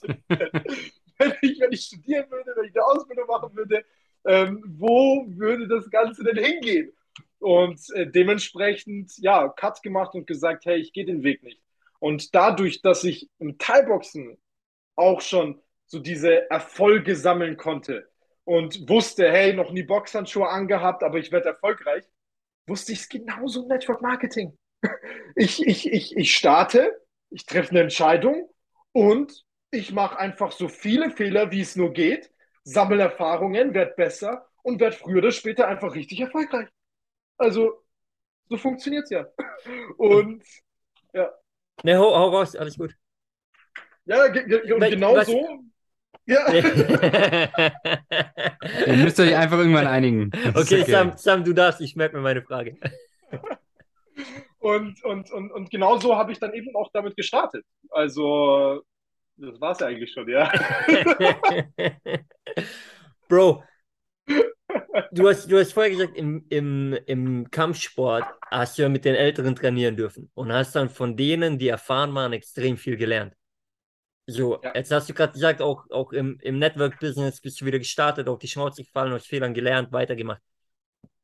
wenn, 1.17 1.33
ich, 1.41 1.59
wenn 1.59 1.71
ich 1.71 1.81
studieren 1.81 2.29
würde, 2.29 2.53
wenn 2.55 2.65
ich 2.65 2.75
eine 2.75 2.85
Ausbildung 2.85 3.27
machen 3.27 3.55
würde, 3.55 3.83
ähm, 4.25 4.63
wo 4.77 5.25
würde 5.29 5.67
das 5.67 5.89
Ganze 5.89 6.23
denn 6.23 6.43
hingehen? 6.43 6.91
und 7.39 7.79
äh, 7.93 8.07
dementsprechend, 8.07 9.17
ja, 9.17 9.47
Cut 9.49 9.83
gemacht 9.83 10.15
und 10.15 10.27
gesagt, 10.27 10.65
hey, 10.65 10.77
ich 10.77 10.93
gehe 10.93 11.05
den 11.05 11.23
Weg 11.23 11.43
nicht. 11.43 11.61
Und 11.99 12.35
dadurch, 12.35 12.81
dass 12.81 13.03
ich 13.03 13.29
im 13.39 13.57
Thai-Boxen 13.57 14.37
auch 14.95 15.21
schon 15.21 15.61
so 15.85 15.99
diese 15.99 16.49
Erfolge 16.49 17.15
sammeln 17.15 17.57
konnte 17.57 18.09
und 18.43 18.89
wusste, 18.89 19.31
hey, 19.31 19.53
noch 19.53 19.71
nie 19.71 19.83
Boxhandschuhe 19.83 20.47
angehabt, 20.47 21.03
aber 21.03 21.17
ich 21.17 21.31
werde 21.31 21.49
erfolgreich, 21.49 22.03
wusste 22.67 22.91
ich 22.91 22.99
es 23.01 23.09
genauso 23.09 23.63
im 23.63 23.67
Network 23.67 24.01
Marketing. 24.01 24.57
Ich, 25.35 25.65
ich, 25.65 25.91
ich, 25.91 26.17
ich 26.17 26.35
starte, 26.35 26.99
ich 27.29 27.45
treffe 27.45 27.71
eine 27.71 27.81
Entscheidung 27.81 28.49
und 28.91 29.45
ich 29.71 29.91
mache 29.91 30.17
einfach 30.17 30.51
so 30.51 30.67
viele 30.67 31.11
Fehler, 31.11 31.51
wie 31.51 31.61
es 31.61 31.75
nur 31.75 31.93
geht, 31.93 32.31
sammle 32.63 33.01
Erfahrungen, 33.01 33.73
werde 33.73 33.93
besser 33.95 34.47
und 34.63 34.79
werde 34.79 34.95
früher 34.95 35.19
oder 35.19 35.31
später 35.31 35.67
einfach 35.67 35.93
richtig 35.95 36.19
erfolgreich. 36.21 36.69
Also, 37.37 37.83
so 38.49 38.57
funktioniert 38.57 39.03
es 39.05 39.09
ja. 39.11 39.25
Und 39.97 40.43
ja. 41.13 41.31
Ne, 41.83 41.97
hau, 41.97 42.15
hau 42.15 42.29
raus, 42.29 42.55
alles 42.55 42.77
gut. 42.77 42.95
Ja, 44.05 44.27
ge 44.29 44.45
ge 44.45 44.71
und 44.71 44.81
genau 44.89 45.15
was? 45.15 45.27
so. 45.27 45.59
Ja. 46.25 46.47
Ihr 48.87 48.93
müsst 48.97 49.19
euch 49.19 49.35
einfach 49.35 49.57
irgendwann 49.57 49.87
einigen. 49.87 50.31
Okay, 50.33 50.81
okay, 50.81 50.83
Sam, 50.91 51.17
Sam, 51.17 51.43
du 51.43 51.53
darfst, 51.53 51.81
ich 51.81 51.95
merke 51.95 52.15
mir 52.15 52.21
meine 52.21 52.41
Frage. 52.41 52.77
und, 54.59 55.03
und, 55.03 55.31
und, 55.31 55.51
und 55.51 55.69
genau 55.69 55.97
so 55.97 56.15
habe 56.15 56.31
ich 56.31 56.39
dann 56.39 56.53
eben 56.53 56.75
auch 56.75 56.89
damit 56.93 57.15
gestartet. 57.15 57.63
Also, 57.89 58.81
das 59.37 59.59
war 59.61 59.71
es 59.71 59.79
ja 59.79 59.87
eigentlich 59.87 60.11
schon, 60.11 60.27
ja. 60.29 60.51
Bro, 63.27 63.63
du 65.11 65.27
hast, 65.27 65.51
du 65.51 65.59
hast 65.59 65.73
vorher 65.73 65.91
gesagt, 65.91 66.17
im, 66.17 66.45
im, 66.49 66.97
im 67.05 67.51
Kampfsport 67.51 68.25
hast 68.49 68.77
du 68.77 68.83
ja 68.83 68.89
mit 68.89 69.05
den 69.05 69.15
Älteren 69.15 69.55
trainieren 69.55 69.95
dürfen 69.95 70.31
und 70.33 70.51
hast 70.51 70.75
dann 70.75 70.89
von 70.89 71.15
denen, 71.15 71.57
die 71.57 71.67
erfahren 71.67 72.13
waren, 72.15 72.33
extrem 72.33 72.77
viel 72.77 72.97
gelernt. 72.97 73.33
So, 74.25 74.59
ja. 74.61 74.73
jetzt 74.75 74.91
hast 74.91 75.09
du 75.09 75.13
gerade 75.13 75.33
gesagt, 75.33 75.61
auch, 75.61 75.89
auch 75.89 76.11
im, 76.11 76.37
im 76.41 76.59
Network-Business 76.59 77.39
bist 77.39 77.61
du 77.61 77.65
wieder 77.65 77.79
gestartet, 77.79 78.27
auf 78.27 78.39
die 78.39 78.47
Schnauze 78.47 78.83
gefallen, 78.83 79.13
aus 79.13 79.25
Fehlern 79.25 79.53
gelernt, 79.53 79.91
weitergemacht. 79.93 80.41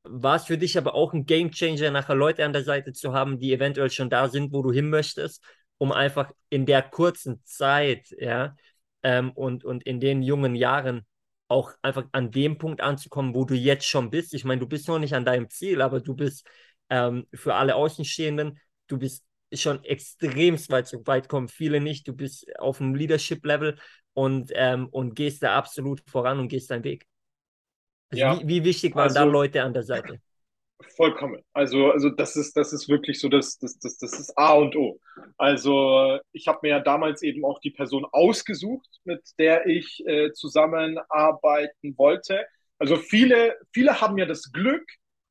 War 0.04 0.36
es 0.36 0.46
für 0.46 0.58
dich 0.58 0.78
aber 0.78 0.96
auch 0.96 1.14
ein 1.14 1.26
Gamechanger, 1.26 1.90
nachher 1.92 2.16
Leute 2.16 2.44
an 2.44 2.54
der 2.54 2.64
Seite 2.64 2.92
zu 2.94 3.14
haben, 3.14 3.40
die 3.40 3.54
eventuell 3.54 3.90
schon 3.90 4.10
da 4.10 4.28
sind, 4.28 4.52
wo 4.52 4.62
du 4.62 4.72
hin 4.72 4.90
möchtest, 4.90 5.42
um 5.78 5.92
einfach 5.92 6.32
in 6.50 6.66
der 6.66 6.82
kurzen 6.82 7.42
Zeit, 7.46 8.10
ja, 8.20 8.56
ähm, 9.04 9.32
und, 9.32 9.64
und 9.64 9.84
in 9.84 10.00
den 10.00 10.22
jungen 10.22 10.56
Jahren 10.56 11.06
auch 11.48 11.72
einfach 11.82 12.06
an 12.12 12.32
dem 12.32 12.58
Punkt 12.58 12.82
anzukommen, 12.82 13.34
wo 13.36 13.46
du 13.46 13.54
jetzt 13.54 13.86
schon 13.88 14.10
bist. 14.10 14.34
Ich 14.34 14.44
meine, 14.44 14.60
du 14.60 14.68
bist 14.68 14.88
noch 14.88 15.00
nicht 15.00 15.14
an 15.14 15.26
deinem 15.26 15.50
Ziel, 15.50 15.82
aber 15.82 16.02
du 16.02 16.16
bist 16.16 16.46
ähm, 16.90 17.28
für 17.34 17.56
alle 17.56 17.76
Außenstehenden, 17.76 18.60
du 18.88 18.98
bist 18.98 19.24
schon 19.54 19.84
extremst 19.84 20.70
weit, 20.72 20.88
so 20.88 21.06
weit 21.06 21.30
kommen 21.30 21.48
viele 21.48 21.80
nicht. 21.80 22.08
Du 22.08 22.14
bist 22.14 22.46
auf 22.60 22.82
einem 22.82 22.96
Leadership-Level 22.96 23.78
und, 24.14 24.52
ähm, 24.56 24.88
und 24.90 25.16
gehst 25.16 25.44
da 25.44 25.56
absolut 25.56 26.02
voran 26.10 26.40
und 26.40 26.48
gehst 26.48 26.72
deinen 26.72 26.84
Weg. 26.84 27.06
Ja. 28.18 28.40
wie, 28.40 28.48
wie, 28.48 28.64
wichtig 28.64 28.96
waren 28.96 29.04
also, 29.04 29.20
da 29.20 29.24
Leute 29.24 29.64
an 29.64 29.74
der 29.74 29.84
Seite? 29.84 30.20
Vollkommen. 30.96 31.42
Also, 31.54 31.92
also 31.92 32.10
das 32.10 32.36
ist, 32.36 32.58
das 32.58 32.74
ist 32.74 32.90
wirklich 32.90 33.20
so, 33.20 33.30
das, 33.30 33.58
das, 33.58 33.80
das, 33.80 33.98
das 33.98 34.20
ist 34.20 34.38
A 34.38 34.54
und 34.54 34.76
O. 34.76 35.00
Also 35.38 36.20
ich 36.34 36.48
habe 36.48 36.60
mir 36.64 36.70
ja 36.70 36.80
damals 36.80 37.22
eben 37.22 37.46
auch 37.46 37.60
die 37.60 37.72
Person 37.72 38.06
ausgesucht, 38.12 38.90
mit 39.06 39.22
der 39.40 39.66
ich 39.66 40.04
äh, 40.06 40.32
zusammenarbeiten 40.34 41.98
wollte. 41.98 42.46
Also 42.80 42.98
viele, 42.98 43.56
viele 43.72 44.02
haben 44.02 44.18
ja 44.18 44.26
das 44.26 44.52
Glück, 44.52 44.84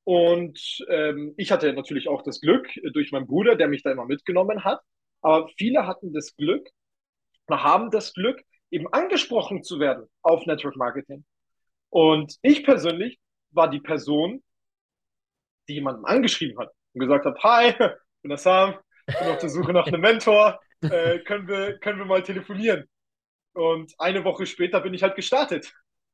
und 0.05 0.85
ähm, 0.89 1.33
ich 1.37 1.53
hatte 1.53 1.73
natürlich 1.73 2.09
auch 2.09 2.23
das 2.23 2.41
Glück 2.41 2.69
durch 2.93 3.13
meinen 3.13 3.29
Bruder, 3.29 3.55
der 3.55 3.69
mich 3.69 3.85
da 3.85 3.93
immer 3.93 4.05
mitgenommen 4.05 4.65
hat. 4.65 4.81
Aber 5.21 5.49
viele 5.57 5.87
hatten 5.87 6.13
das 6.13 6.35
Glück 6.35 6.69
haben 7.51 7.91
das 7.91 8.15
Glück, 8.15 8.41
eben 8.71 8.87
angesprochen 8.93 9.63
zu 9.63 9.79
werden 9.79 10.07
auf 10.23 10.47
Network 10.47 10.77
Marketing. 10.77 11.25
Und 11.93 12.37
ich 12.41 12.65
persönlich 12.65 13.21
war 13.51 13.69
die 13.69 13.81
Person, 13.81 14.43
die 15.69 15.75
jemanden 15.75 16.07
angeschrieben 16.07 16.59
hat 16.59 16.73
und 16.95 17.01
gesagt 17.01 17.27
hat, 17.27 17.39
hi, 17.43 17.69
ich 17.69 17.77
bin 18.23 18.31
der 18.31 18.39
Sam, 18.39 18.77
ich 19.07 19.19
bin 19.19 19.29
auf 19.29 19.39
der 19.39 19.51
Suche 19.51 19.75
nach 19.75 19.87
einem 19.87 20.01
Mentor, 20.01 20.59
äh, 20.81 21.19
können, 21.19 21.47
wir, 21.47 21.79
können 21.81 21.99
wir 21.99 22.07
mal 22.07 22.23
telefonieren? 22.23 22.89
Und 23.53 23.93
eine 23.99 24.25
Woche 24.25 24.47
später 24.47 24.81
bin 24.81 24.95
ich 24.95 25.03
halt 25.03 25.17
gestartet. 25.17 25.71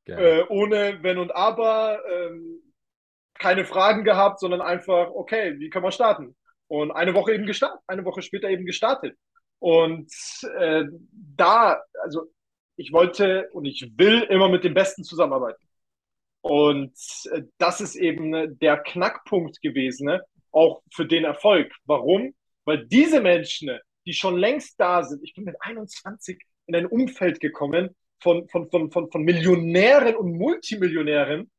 Äh, 0.07 0.43
ohne 0.49 0.99
Wenn 1.03 1.19
und 1.19 1.31
Aber, 1.37 2.01
ähm, 2.11 2.61
keine 3.35 3.65
Fragen 3.65 4.03
gehabt, 4.03 4.41
sondern 4.41 4.61
einfach, 4.61 5.11
okay, 5.11 5.61
wie 5.61 5.71
können 5.71 5.85
wir 5.85 5.93
starten? 5.93 6.35
Und 6.67 6.91
eine 6.91 7.15
Woche 7.15 7.35
eben 7.35 7.47
gestartet, 7.47 7.81
eine 7.87 8.05
Woche 8.05 8.23
später 8.23 8.49
eben 8.49 8.67
gestartet. 8.67 9.17
Und 9.61 10.11
äh, 10.59 10.87
da, 11.13 11.81
also 12.03 12.25
ich 12.75 12.93
wollte 12.93 13.49
und 13.53 13.65
ich 13.65 13.93
will 13.97 14.23
immer 14.23 14.49
mit 14.49 14.65
dem 14.65 14.75
Besten 14.75 15.05
zusammenarbeiten. 15.05 15.68
Und 16.41 16.95
äh, 17.33 17.43
das 17.59 17.81
ist 17.81 17.97
eben 17.97 18.59
der 18.59 18.79
Knackpunkt 18.79 19.61
gewesen, 19.61 20.07
ne? 20.07 20.23
auch 20.53 20.83
für 20.93 21.07
den 21.07 21.25
Erfolg. 21.25 21.73
Warum? 21.85 22.35
Weil 22.65 22.87
diese 22.87 23.21
Menschen, 23.21 23.71
die 24.07 24.13
schon 24.13 24.39
längst 24.39 24.79
da 24.81 25.03
sind, 25.03 25.23
ich 25.23 25.35
bin 25.35 25.45
mit 25.45 25.57
21 25.61 26.39
in 26.67 26.75
ein 26.75 26.87
Umfeld 26.87 27.41
gekommen 27.41 27.95
von, 28.21 28.49
von, 28.49 28.71
von, 28.71 28.91
von, 28.91 29.11
von 29.11 29.23
Millionären 29.23 30.17
und 30.17 30.37
Multimillionären, 30.37 31.51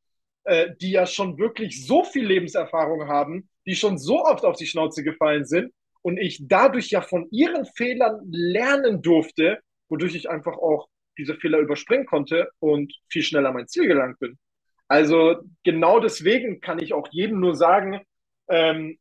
äh, 0.44 0.70
die 0.80 0.92
ja 0.92 1.06
schon 1.06 1.38
wirklich 1.38 1.86
so 1.86 2.04
viel 2.04 2.26
Lebenserfahrung 2.26 3.08
haben, 3.08 3.48
die 3.66 3.76
schon 3.76 3.98
so 3.98 4.24
oft 4.24 4.44
auf 4.44 4.56
die 4.56 4.66
Schnauze 4.66 5.02
gefallen 5.02 5.44
sind 5.44 5.72
und 6.02 6.18
ich 6.18 6.46
dadurch 6.48 6.90
ja 6.90 7.02
von 7.02 7.28
ihren 7.30 7.66
Fehlern 7.66 8.20
lernen 8.30 9.02
durfte, 9.02 9.60
wodurch 9.88 10.14
ich 10.14 10.30
einfach 10.30 10.56
auch 10.56 10.88
diese 11.18 11.34
Fehler 11.34 11.58
überspringen 11.58 12.06
konnte 12.06 12.50
und 12.58 12.92
viel 13.08 13.22
schneller 13.22 13.52
mein 13.52 13.68
Ziel 13.68 13.86
gelangt 13.86 14.18
bin. 14.18 14.38
Also 14.90 15.36
genau 15.62 16.00
deswegen 16.00 16.60
kann 16.60 16.80
ich 16.80 16.94
auch 16.94 17.06
jedem 17.12 17.38
nur 17.38 17.54
sagen, 17.54 18.00
ähm, 18.48 18.98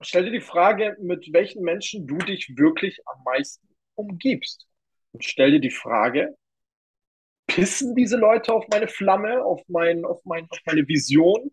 stell 0.00 0.26
dir 0.26 0.30
die 0.30 0.40
Frage, 0.40 0.96
mit 1.00 1.32
welchen 1.32 1.64
Menschen 1.64 2.06
du 2.06 2.18
dich 2.18 2.56
wirklich 2.56 3.00
am 3.04 3.24
meisten 3.24 3.66
umgibst. 3.96 4.68
Und 5.10 5.24
stell 5.24 5.50
dir 5.50 5.60
die 5.60 5.72
Frage, 5.72 6.36
pissen 7.48 7.96
diese 7.96 8.16
Leute 8.16 8.52
auf 8.52 8.68
meine 8.70 8.86
Flamme, 8.86 9.44
auf, 9.44 9.60
mein, 9.66 10.04
auf, 10.04 10.20
mein, 10.24 10.46
auf 10.50 10.60
meine 10.64 10.86
Vision? 10.86 11.50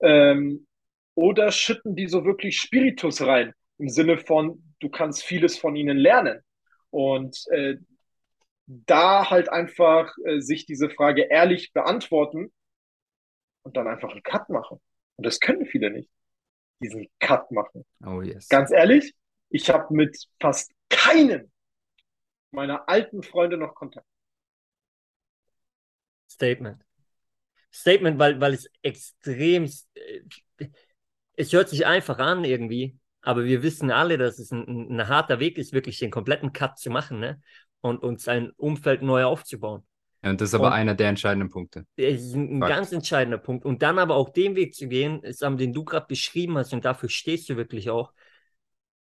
Ähm, 0.00 0.66
oder 1.14 1.52
schütten 1.52 1.94
die 1.94 2.06
so 2.06 2.24
wirklich 2.24 2.60
Spiritus 2.60 3.20
rein? 3.20 3.52
Im 3.76 3.90
Sinne 3.90 4.16
von, 4.16 4.74
du 4.80 4.88
kannst 4.88 5.22
vieles 5.22 5.58
von 5.58 5.76
ihnen 5.76 5.98
lernen. 5.98 6.40
Und 6.88 7.44
äh, 7.50 7.76
da 8.64 9.28
halt 9.28 9.50
einfach 9.50 10.16
äh, 10.24 10.40
sich 10.40 10.64
diese 10.64 10.88
Frage 10.88 11.24
ehrlich 11.24 11.74
beantworten 11.74 12.50
und 13.62 13.76
dann 13.76 13.86
einfach 13.86 14.10
einen 14.10 14.22
Cut 14.22 14.48
machen. 14.48 14.80
Und 15.16 15.26
das 15.26 15.40
können 15.40 15.66
viele 15.66 15.90
nicht. 15.90 16.10
Diesen 16.80 17.08
Cut 17.20 17.50
machen. 17.50 17.84
Oh 18.04 18.22
yes. 18.22 18.48
Ganz 18.48 18.72
ehrlich, 18.72 19.14
ich 19.50 19.70
habe 19.70 19.94
mit 19.94 20.16
fast 20.40 20.72
keinem 20.88 21.50
meiner 22.50 22.88
alten 22.88 23.22
Freunde 23.22 23.56
noch 23.56 23.74
Kontakt. 23.74 24.06
Statement. 26.30 26.82
Statement, 27.72 28.18
weil, 28.18 28.40
weil 28.40 28.54
es 28.54 28.68
extrem, 28.82 29.64
äh, 29.94 30.68
es 31.36 31.52
hört 31.52 31.68
sich 31.68 31.86
einfach 31.86 32.18
an 32.18 32.44
irgendwie, 32.44 32.98
aber 33.22 33.44
wir 33.44 33.62
wissen 33.62 33.90
alle, 33.90 34.18
dass 34.18 34.38
es 34.38 34.50
ein, 34.50 34.96
ein 34.96 35.08
harter 35.08 35.40
Weg 35.40 35.56
ist, 35.56 35.72
wirklich 35.72 35.98
den 35.98 36.10
kompletten 36.10 36.52
Cut 36.52 36.78
zu 36.78 36.90
machen 36.90 37.20
ne? 37.20 37.40
und, 37.80 38.02
und 38.02 38.20
sein 38.20 38.50
Umfeld 38.56 39.02
neu 39.02 39.24
aufzubauen. 39.24 39.86
Ja, 40.22 40.30
und 40.30 40.40
das 40.40 40.50
ist 40.50 40.54
aber 40.54 40.68
und 40.68 40.72
einer 40.72 40.94
der 40.94 41.08
entscheidenden 41.08 41.48
Punkte. 41.48 41.84
Das 41.96 42.20
ist 42.20 42.34
ein, 42.34 42.56
ein 42.56 42.60
ganz 42.60 42.92
entscheidender 42.92 43.38
Punkt. 43.38 43.64
Und 43.64 43.82
dann 43.82 43.98
aber 43.98 44.14
auch 44.14 44.30
den 44.30 44.54
Weg 44.54 44.74
zu 44.74 44.86
gehen, 44.88 45.20
Sam, 45.30 45.56
den 45.56 45.72
du 45.72 45.84
gerade 45.84 46.06
beschrieben 46.06 46.56
hast, 46.56 46.72
und 46.72 46.84
dafür 46.84 47.08
stehst 47.08 47.48
du 47.48 47.56
wirklich 47.56 47.90
auch, 47.90 48.12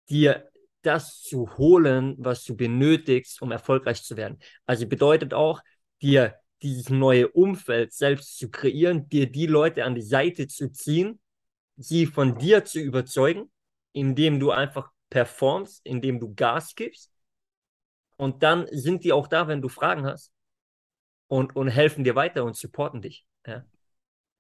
dir 0.08 0.48
das 0.82 1.20
zu 1.20 1.58
holen, 1.58 2.16
was 2.18 2.44
du 2.44 2.56
benötigst, 2.56 3.42
um 3.42 3.52
erfolgreich 3.52 4.02
zu 4.02 4.16
werden. 4.16 4.38
Also 4.64 4.86
bedeutet 4.86 5.34
auch, 5.34 5.60
dir 6.00 6.36
dieses 6.62 6.88
neue 6.88 7.28
Umfeld 7.28 7.92
selbst 7.92 8.38
zu 8.38 8.50
kreieren, 8.50 9.08
dir 9.08 9.30
die 9.30 9.46
Leute 9.46 9.84
an 9.84 9.94
die 9.94 10.02
Seite 10.02 10.48
zu 10.48 10.72
ziehen, 10.72 11.20
sie 11.76 12.06
von 12.06 12.38
dir 12.38 12.64
zu 12.64 12.80
überzeugen, 12.80 13.50
indem 13.92 14.40
du 14.40 14.52
einfach 14.52 14.90
performst, 15.10 15.82
indem 15.84 16.18
du 16.18 16.34
Gas 16.34 16.74
gibst. 16.74 17.10
Und 18.16 18.42
dann 18.42 18.66
sind 18.70 19.04
die 19.04 19.12
auch 19.12 19.28
da, 19.28 19.48
wenn 19.48 19.60
du 19.60 19.68
Fragen 19.68 20.06
hast 20.06 20.32
und, 21.30 21.56
und 21.56 21.68
helfen 21.68 22.04
dir 22.04 22.14
weiter 22.14 22.44
und 22.44 22.56
supporten 22.56 23.00
dich. 23.00 23.24
Ja, 23.46 23.64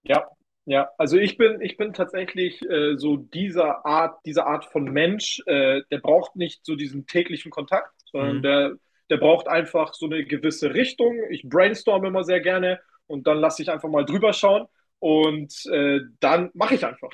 ja, 0.02 0.26
ja. 0.66 0.90
also 0.98 1.16
ich 1.16 1.36
bin, 1.36 1.60
ich 1.60 1.76
bin 1.76 1.92
tatsächlich 1.92 2.60
äh, 2.68 2.96
so 2.96 3.16
dieser 3.16 3.86
Art, 3.86 4.18
dieser 4.26 4.46
Art 4.46 4.64
von 4.66 4.84
Mensch, 4.84 5.42
äh, 5.46 5.82
der 5.90 5.98
braucht 5.98 6.36
nicht 6.36 6.64
so 6.64 6.76
diesen 6.76 7.06
täglichen 7.06 7.50
Kontakt, 7.50 7.92
sondern 8.10 8.36
mhm. 8.36 8.42
der 8.42 8.76
der 9.10 9.16
braucht 9.16 9.48
einfach 9.48 9.92
so 9.92 10.06
eine 10.06 10.24
gewisse 10.24 10.72
Richtung. 10.72 11.18
Ich 11.30 11.42
brainstorm 11.42 12.04
immer 12.04 12.24
sehr 12.24 12.40
gerne 12.40 12.80
und 13.06 13.26
dann 13.26 13.38
lasse 13.38 13.62
ich 13.62 13.70
einfach 13.70 13.88
mal 13.88 14.04
drüber 14.04 14.32
schauen 14.32 14.66
und 15.00 15.52
äh, 15.66 16.00
dann 16.20 16.50
mache 16.54 16.76
ich 16.76 16.86
einfach. 16.86 17.10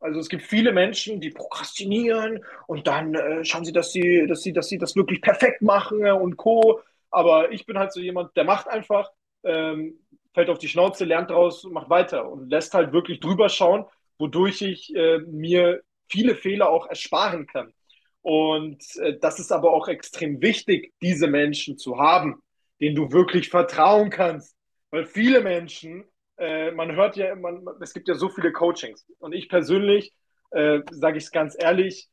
Also 0.00 0.20
es 0.20 0.28
gibt 0.28 0.42
viele 0.42 0.72
Menschen, 0.72 1.20
die 1.20 1.30
prokrastinieren 1.30 2.44
und 2.66 2.86
dann 2.86 3.14
äh, 3.14 3.44
schauen 3.44 3.64
sie, 3.64 3.72
dass 3.72 3.92
sie, 3.92 4.26
dass 4.26 4.42
sie, 4.42 4.52
dass 4.52 4.68
sie 4.68 4.78
das 4.78 4.96
wirklich 4.96 5.22
perfekt 5.22 5.62
machen 5.62 6.04
und 6.04 6.36
co. 6.36 6.80
Aber 7.16 7.50
ich 7.50 7.64
bin 7.64 7.78
halt 7.78 7.94
so 7.94 8.00
jemand, 8.00 8.36
der 8.36 8.44
macht 8.44 8.68
einfach, 8.68 9.10
ähm, 9.42 9.98
fällt 10.34 10.50
auf 10.50 10.58
die 10.58 10.68
Schnauze, 10.68 11.06
lernt 11.06 11.30
draus, 11.30 11.64
macht 11.64 11.88
weiter 11.88 12.30
und 12.30 12.50
lässt 12.50 12.74
halt 12.74 12.92
wirklich 12.92 13.20
drüber 13.20 13.48
schauen, 13.48 13.86
wodurch 14.18 14.60
ich 14.60 14.94
äh, 14.94 15.20
mir 15.20 15.80
viele 16.10 16.34
Fehler 16.34 16.68
auch 16.68 16.86
ersparen 16.86 17.46
kann. 17.46 17.72
Und 18.20 18.82
äh, 18.96 19.18
das 19.18 19.38
ist 19.38 19.50
aber 19.50 19.72
auch 19.72 19.88
extrem 19.88 20.42
wichtig, 20.42 20.92
diese 21.00 21.26
Menschen 21.26 21.78
zu 21.78 21.96
haben, 21.96 22.42
denen 22.82 22.96
du 22.96 23.10
wirklich 23.10 23.48
vertrauen 23.48 24.10
kannst. 24.10 24.54
Weil 24.90 25.06
viele 25.06 25.40
Menschen, 25.40 26.04
äh, 26.36 26.70
man 26.72 26.96
hört 26.96 27.16
ja, 27.16 27.34
man, 27.34 27.66
es 27.80 27.94
gibt 27.94 28.08
ja 28.08 28.14
so 28.14 28.28
viele 28.28 28.52
Coachings. 28.52 29.06
Und 29.20 29.32
ich 29.32 29.48
persönlich, 29.48 30.12
äh, 30.50 30.80
sage 30.90 31.16
ich 31.16 31.24
es 31.24 31.30
ganz 31.30 31.56
ehrlich, 31.58 32.10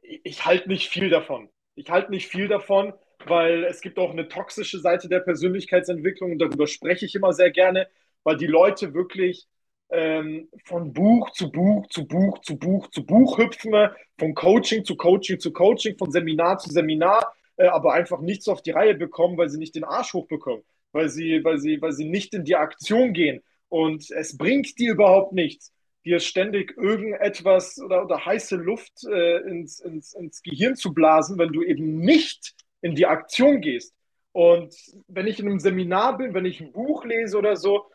ich, 0.00 0.20
ich 0.22 0.46
halte 0.46 0.68
nicht 0.68 0.90
viel 0.90 1.10
davon. 1.10 1.48
Ich 1.74 1.90
halte 1.90 2.12
nicht 2.12 2.28
viel 2.28 2.46
davon, 2.46 2.92
weil 3.26 3.64
es 3.64 3.80
gibt 3.80 3.98
auch 3.98 4.10
eine 4.10 4.28
toxische 4.28 4.78
Seite 4.78 5.08
der 5.08 5.20
Persönlichkeitsentwicklung 5.20 6.32
und 6.32 6.38
darüber 6.38 6.66
spreche 6.66 7.06
ich 7.06 7.14
immer 7.14 7.32
sehr 7.32 7.50
gerne, 7.50 7.88
weil 8.24 8.36
die 8.36 8.46
Leute 8.46 8.94
wirklich 8.94 9.46
ähm, 9.90 10.48
von 10.64 10.92
Buch 10.92 11.30
zu 11.32 11.50
Buch 11.50 11.86
zu 11.88 12.06
Buch 12.06 12.38
zu 12.40 12.58
Buch 12.58 12.88
zu 12.88 13.04
Buch 13.04 13.38
hüpfen 13.38 13.72
wir, 13.72 13.94
von 14.18 14.34
Coaching 14.34 14.84
zu 14.84 14.96
Coaching 14.96 15.38
zu 15.38 15.52
Coaching, 15.52 15.96
von 15.98 16.10
Seminar 16.10 16.58
zu 16.58 16.70
Seminar, 16.70 17.32
äh, 17.56 17.66
aber 17.66 17.92
einfach 17.92 18.20
nichts 18.20 18.48
auf 18.48 18.62
die 18.62 18.70
Reihe 18.70 18.94
bekommen, 18.94 19.36
weil 19.36 19.50
sie 19.50 19.58
nicht 19.58 19.74
den 19.74 19.84
Arsch 19.84 20.14
hochbekommen, 20.14 20.64
weil 20.92 21.08
sie, 21.08 21.44
weil 21.44 21.58
sie, 21.58 21.80
weil 21.82 21.92
sie 21.92 22.06
nicht 22.06 22.34
in 22.34 22.44
die 22.44 22.56
Aktion 22.56 23.12
gehen. 23.12 23.42
Und 23.68 24.10
es 24.10 24.36
bringt 24.36 24.78
dir 24.78 24.92
überhaupt 24.92 25.32
nichts, 25.32 25.72
dir 26.04 26.20
ständig 26.20 26.76
irgendetwas 26.76 27.78
oder, 27.78 28.04
oder 28.04 28.24
heiße 28.24 28.56
Luft 28.56 29.04
äh, 29.04 29.38
ins, 29.48 29.80
ins, 29.80 30.14
ins 30.14 30.42
Gehirn 30.42 30.74
zu 30.74 30.94
blasen, 30.94 31.38
wenn 31.38 31.52
du 31.52 31.62
eben 31.62 31.98
nicht 31.98 32.54
in 32.82 32.94
die 32.94 33.06
Aktion 33.06 33.60
gehst. 33.60 33.94
Und 34.32 34.74
wenn 35.08 35.26
ich 35.26 35.40
in 35.40 35.46
einem 35.46 35.60
Seminar 35.60 36.18
bin, 36.18 36.34
wenn 36.34 36.44
ich 36.44 36.60
ein 36.60 36.72
Buch 36.72 37.04
lese 37.04 37.38
oder 37.38 37.56
so, 37.56 37.90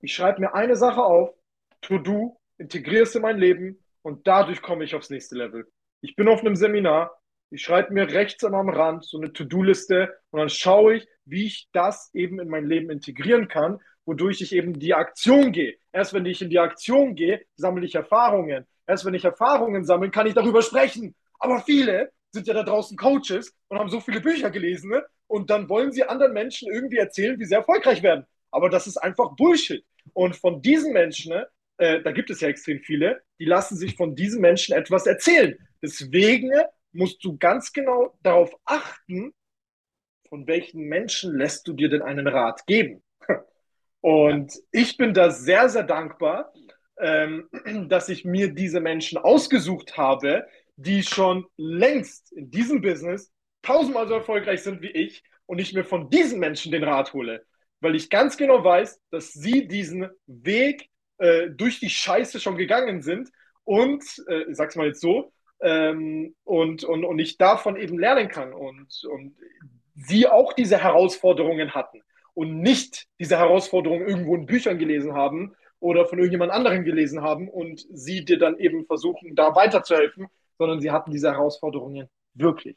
ich 0.00 0.14
schreibe 0.14 0.40
mir 0.40 0.54
eine 0.54 0.76
Sache 0.76 1.02
auf, 1.02 1.34
To-Do, 1.82 2.38
integriere 2.58 3.04
es 3.04 3.14
in 3.14 3.22
mein 3.22 3.38
Leben 3.38 3.82
und 4.02 4.26
dadurch 4.26 4.62
komme 4.62 4.84
ich 4.84 4.94
aufs 4.94 5.10
nächste 5.10 5.36
Level. 5.36 5.66
Ich 6.00 6.16
bin 6.16 6.28
auf 6.28 6.40
einem 6.40 6.56
Seminar, 6.56 7.16
ich 7.50 7.62
schreibe 7.62 7.92
mir 7.92 8.10
rechts 8.10 8.44
am 8.44 8.68
Rand 8.68 9.04
so 9.04 9.18
eine 9.18 9.32
To-Do-Liste 9.32 10.14
und 10.30 10.40
dann 10.40 10.48
schaue 10.48 10.96
ich, 10.96 11.08
wie 11.24 11.46
ich 11.46 11.68
das 11.72 12.10
eben 12.14 12.40
in 12.40 12.48
mein 12.48 12.66
Leben 12.66 12.90
integrieren 12.90 13.48
kann, 13.48 13.78
wodurch 14.04 14.40
ich 14.40 14.54
eben 14.54 14.78
die 14.78 14.94
Aktion 14.94 15.52
gehe. 15.52 15.76
Erst 15.92 16.12
wenn 16.14 16.26
ich 16.26 16.42
in 16.42 16.50
die 16.50 16.58
Aktion 16.58 17.14
gehe, 17.14 17.44
sammle 17.56 17.84
ich 17.84 17.94
Erfahrungen. 17.94 18.66
Erst 18.86 19.04
wenn 19.04 19.14
ich 19.14 19.24
Erfahrungen 19.24 19.84
sammle, 19.84 20.10
kann 20.10 20.26
ich 20.26 20.34
darüber 20.34 20.62
sprechen. 20.62 21.14
Aber 21.38 21.60
viele 21.60 22.12
sind 22.32 22.46
ja 22.46 22.54
da 22.54 22.62
draußen 22.62 22.96
Coaches 22.96 23.54
und 23.68 23.78
haben 23.78 23.90
so 23.90 24.00
viele 24.00 24.20
Bücher 24.20 24.50
gelesen 24.50 24.90
ne? 24.90 25.04
und 25.26 25.50
dann 25.50 25.68
wollen 25.68 25.92
sie 25.92 26.04
anderen 26.04 26.32
Menschen 26.32 26.70
irgendwie 26.72 26.98
erzählen, 26.98 27.38
wie 27.38 27.44
sie 27.44 27.54
erfolgreich 27.54 28.02
werden. 28.02 28.26
Aber 28.50 28.70
das 28.70 28.86
ist 28.86 28.96
einfach 28.96 29.36
Bullshit. 29.36 29.84
Und 30.12 30.36
von 30.36 30.62
diesen 30.62 30.92
Menschen, 30.92 31.32
ne, 31.32 31.48
äh, 31.78 32.02
da 32.02 32.12
gibt 32.12 32.30
es 32.30 32.40
ja 32.40 32.48
extrem 32.48 32.80
viele, 32.80 33.22
die 33.38 33.44
lassen 33.44 33.76
sich 33.76 33.96
von 33.96 34.14
diesen 34.14 34.40
Menschen 34.40 34.74
etwas 34.74 35.06
erzählen. 35.06 35.56
Deswegen 35.82 36.50
musst 36.92 37.24
du 37.24 37.36
ganz 37.36 37.72
genau 37.72 38.16
darauf 38.22 38.54
achten, 38.64 39.34
von 40.28 40.46
welchen 40.46 40.82
Menschen 40.82 41.36
lässt 41.36 41.68
du 41.68 41.72
dir 41.72 41.88
denn 41.88 42.02
einen 42.02 42.26
Rat 42.26 42.66
geben. 42.66 43.02
Und 44.00 44.52
ich 44.72 44.96
bin 44.96 45.14
da 45.14 45.30
sehr, 45.30 45.68
sehr 45.68 45.82
dankbar, 45.82 46.52
ähm, 46.98 47.48
dass 47.88 48.08
ich 48.08 48.24
mir 48.24 48.52
diese 48.52 48.80
Menschen 48.80 49.18
ausgesucht 49.18 49.96
habe, 49.96 50.46
die 50.76 51.02
schon 51.02 51.46
längst 51.56 52.32
in 52.32 52.50
diesem 52.50 52.80
Business 52.80 53.32
tausendmal 53.62 54.06
so 54.08 54.14
erfolgreich 54.14 54.62
sind 54.62 54.82
wie 54.82 54.90
ich 54.90 55.22
und 55.46 55.58
ich 55.58 55.72
mir 55.72 55.84
von 55.84 56.10
diesen 56.10 56.38
Menschen 56.38 56.72
den 56.72 56.84
Rat 56.84 57.12
hole. 57.12 57.44
Weil 57.80 57.94
ich 57.94 58.10
ganz 58.10 58.36
genau 58.36 58.62
weiß, 58.62 59.00
dass 59.10 59.32
sie 59.32 59.66
diesen 59.66 60.08
Weg 60.26 60.88
äh, 61.18 61.48
durch 61.50 61.80
die 61.80 61.90
Scheiße 61.90 62.40
schon 62.40 62.56
gegangen 62.56 63.02
sind 63.02 63.30
und, 63.64 64.04
äh, 64.28 64.44
ich 64.50 64.56
sag's 64.56 64.76
mal 64.76 64.86
jetzt 64.86 65.00
so, 65.00 65.32
ähm, 65.60 66.34
und, 66.44 66.84
und, 66.84 67.04
und 67.04 67.18
ich 67.18 67.38
davon 67.38 67.76
eben 67.76 67.98
lernen 67.98 68.28
kann 68.28 68.52
und, 68.52 69.02
und 69.10 69.36
sie 69.94 70.26
auch 70.26 70.52
diese 70.52 70.78
Herausforderungen 70.78 71.74
hatten 71.74 72.02
und 72.34 72.60
nicht 72.60 73.06
diese 73.18 73.38
Herausforderungen 73.38 74.06
irgendwo 74.06 74.34
in 74.34 74.46
Büchern 74.46 74.78
gelesen 74.78 75.14
haben 75.14 75.54
oder 75.80 76.06
von 76.06 76.18
irgendjemand 76.18 76.52
anderem 76.52 76.84
gelesen 76.84 77.22
haben 77.22 77.48
und 77.48 77.86
sie 77.90 78.24
dir 78.24 78.38
dann 78.38 78.58
eben 78.58 78.84
versuchen, 78.84 79.34
da 79.34 79.54
weiterzuhelfen, 79.54 80.28
sondern 80.58 80.80
sie 80.80 80.90
hatten 80.90 81.10
diese 81.10 81.30
Herausforderungen 81.32 82.08
wirklich. 82.34 82.76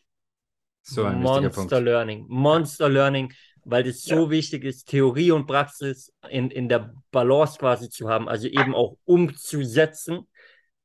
So 0.81 1.03
ein 1.03 1.21
Monster 1.21 1.81
Learning. 1.81 2.25
Monster 2.27 2.89
Learning, 2.89 3.33
weil 3.65 3.83
das 3.83 4.01
so 4.01 4.25
ja. 4.25 4.29
wichtig 4.29 4.63
ist, 4.63 4.87
Theorie 4.89 5.31
und 5.31 5.45
Praxis 5.45 6.13
in, 6.29 6.49
in 6.51 6.69
der 6.69 6.93
Balance 7.11 7.59
quasi 7.59 7.89
zu 7.89 8.09
haben, 8.09 8.29
also 8.29 8.47
eben 8.47 8.73
auch 8.73 8.97
umzusetzen 9.05 10.27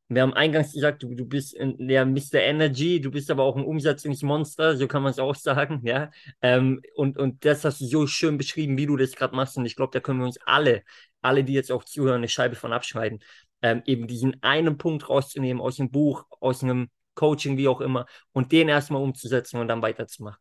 wir 0.09 0.23
haben 0.23 0.35
eingangs 0.35 0.73
gesagt, 0.73 1.03
du, 1.03 1.15
du 1.15 1.25
bist 1.25 1.57
der 1.59 2.05
Mr. 2.05 2.35
Energy, 2.35 3.01
du 3.01 3.11
bist 3.11 3.31
aber 3.31 3.43
auch 3.43 3.57
ein 3.57 3.65
Umsetzungsmonster, 3.65 4.77
so 4.77 4.87
kann 4.87 5.03
man 5.03 5.11
es 5.11 5.19
auch 5.19 5.35
sagen, 5.35 5.81
ja. 5.85 6.11
Ähm, 6.43 6.83
und, 6.95 7.17
und 7.17 7.45
das 7.45 7.65
hast 7.65 7.81
du 7.81 7.87
so 7.87 8.07
schön 8.07 8.37
beschrieben, 8.37 8.77
wie 8.77 8.87
du 8.87 8.97
das 8.97 9.17
gerade 9.17 9.35
machst. 9.35 9.57
Und 9.57 9.65
ich 9.65 9.77
glaube, 9.77 9.93
da 9.93 10.01
können 10.01 10.21
wir 10.21 10.27
uns 10.27 10.39
alle, 10.45 10.83
alle, 11.23 11.43
die 11.43 11.55
jetzt 11.55 11.73
auch 11.73 11.85
zuhören, 11.85 12.17
eine 12.17 12.29
Scheibe 12.29 12.55
von 12.55 12.73
abschneiden. 12.73 13.21
Ähm, 13.65 13.83
eben 13.87 14.07
diesen 14.07 14.43
einen 14.43 14.77
Punkt 14.77 15.09
rauszunehmen 15.09 15.63
aus 15.63 15.77
dem 15.77 15.91
Buch, 15.91 16.27
aus 16.39 16.63
einem 16.63 16.91
Coaching, 17.15 17.57
wie 17.57 17.67
auch 17.67 17.81
immer, 17.81 18.05
und 18.33 18.53
den 18.53 18.69
erstmal 18.69 19.01
umzusetzen 19.01 19.59
und 19.59 19.69
dann 19.69 19.81
weiterzumachen. 19.81 20.39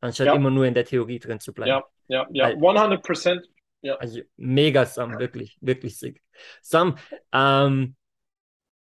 Anstatt 0.00 0.26
ja. 0.26 0.34
immer 0.34 0.50
nur 0.50 0.66
in 0.66 0.74
der 0.74 0.84
Theorie 0.84 1.20
drin 1.20 1.38
zu 1.38 1.52
bleiben. 1.52 1.84
Ja, 2.08 2.26
ja, 2.26 2.26
ja, 2.32 2.46
100 2.46 3.02
Prozent. 3.04 3.46
Ja. 3.82 3.94
Also 3.98 4.20
mega, 4.36 4.84
Sam, 4.84 5.20
wirklich, 5.20 5.56
wirklich 5.60 5.96
sick. 5.96 6.20
Sam, 6.60 6.96
ähm, 7.32 7.94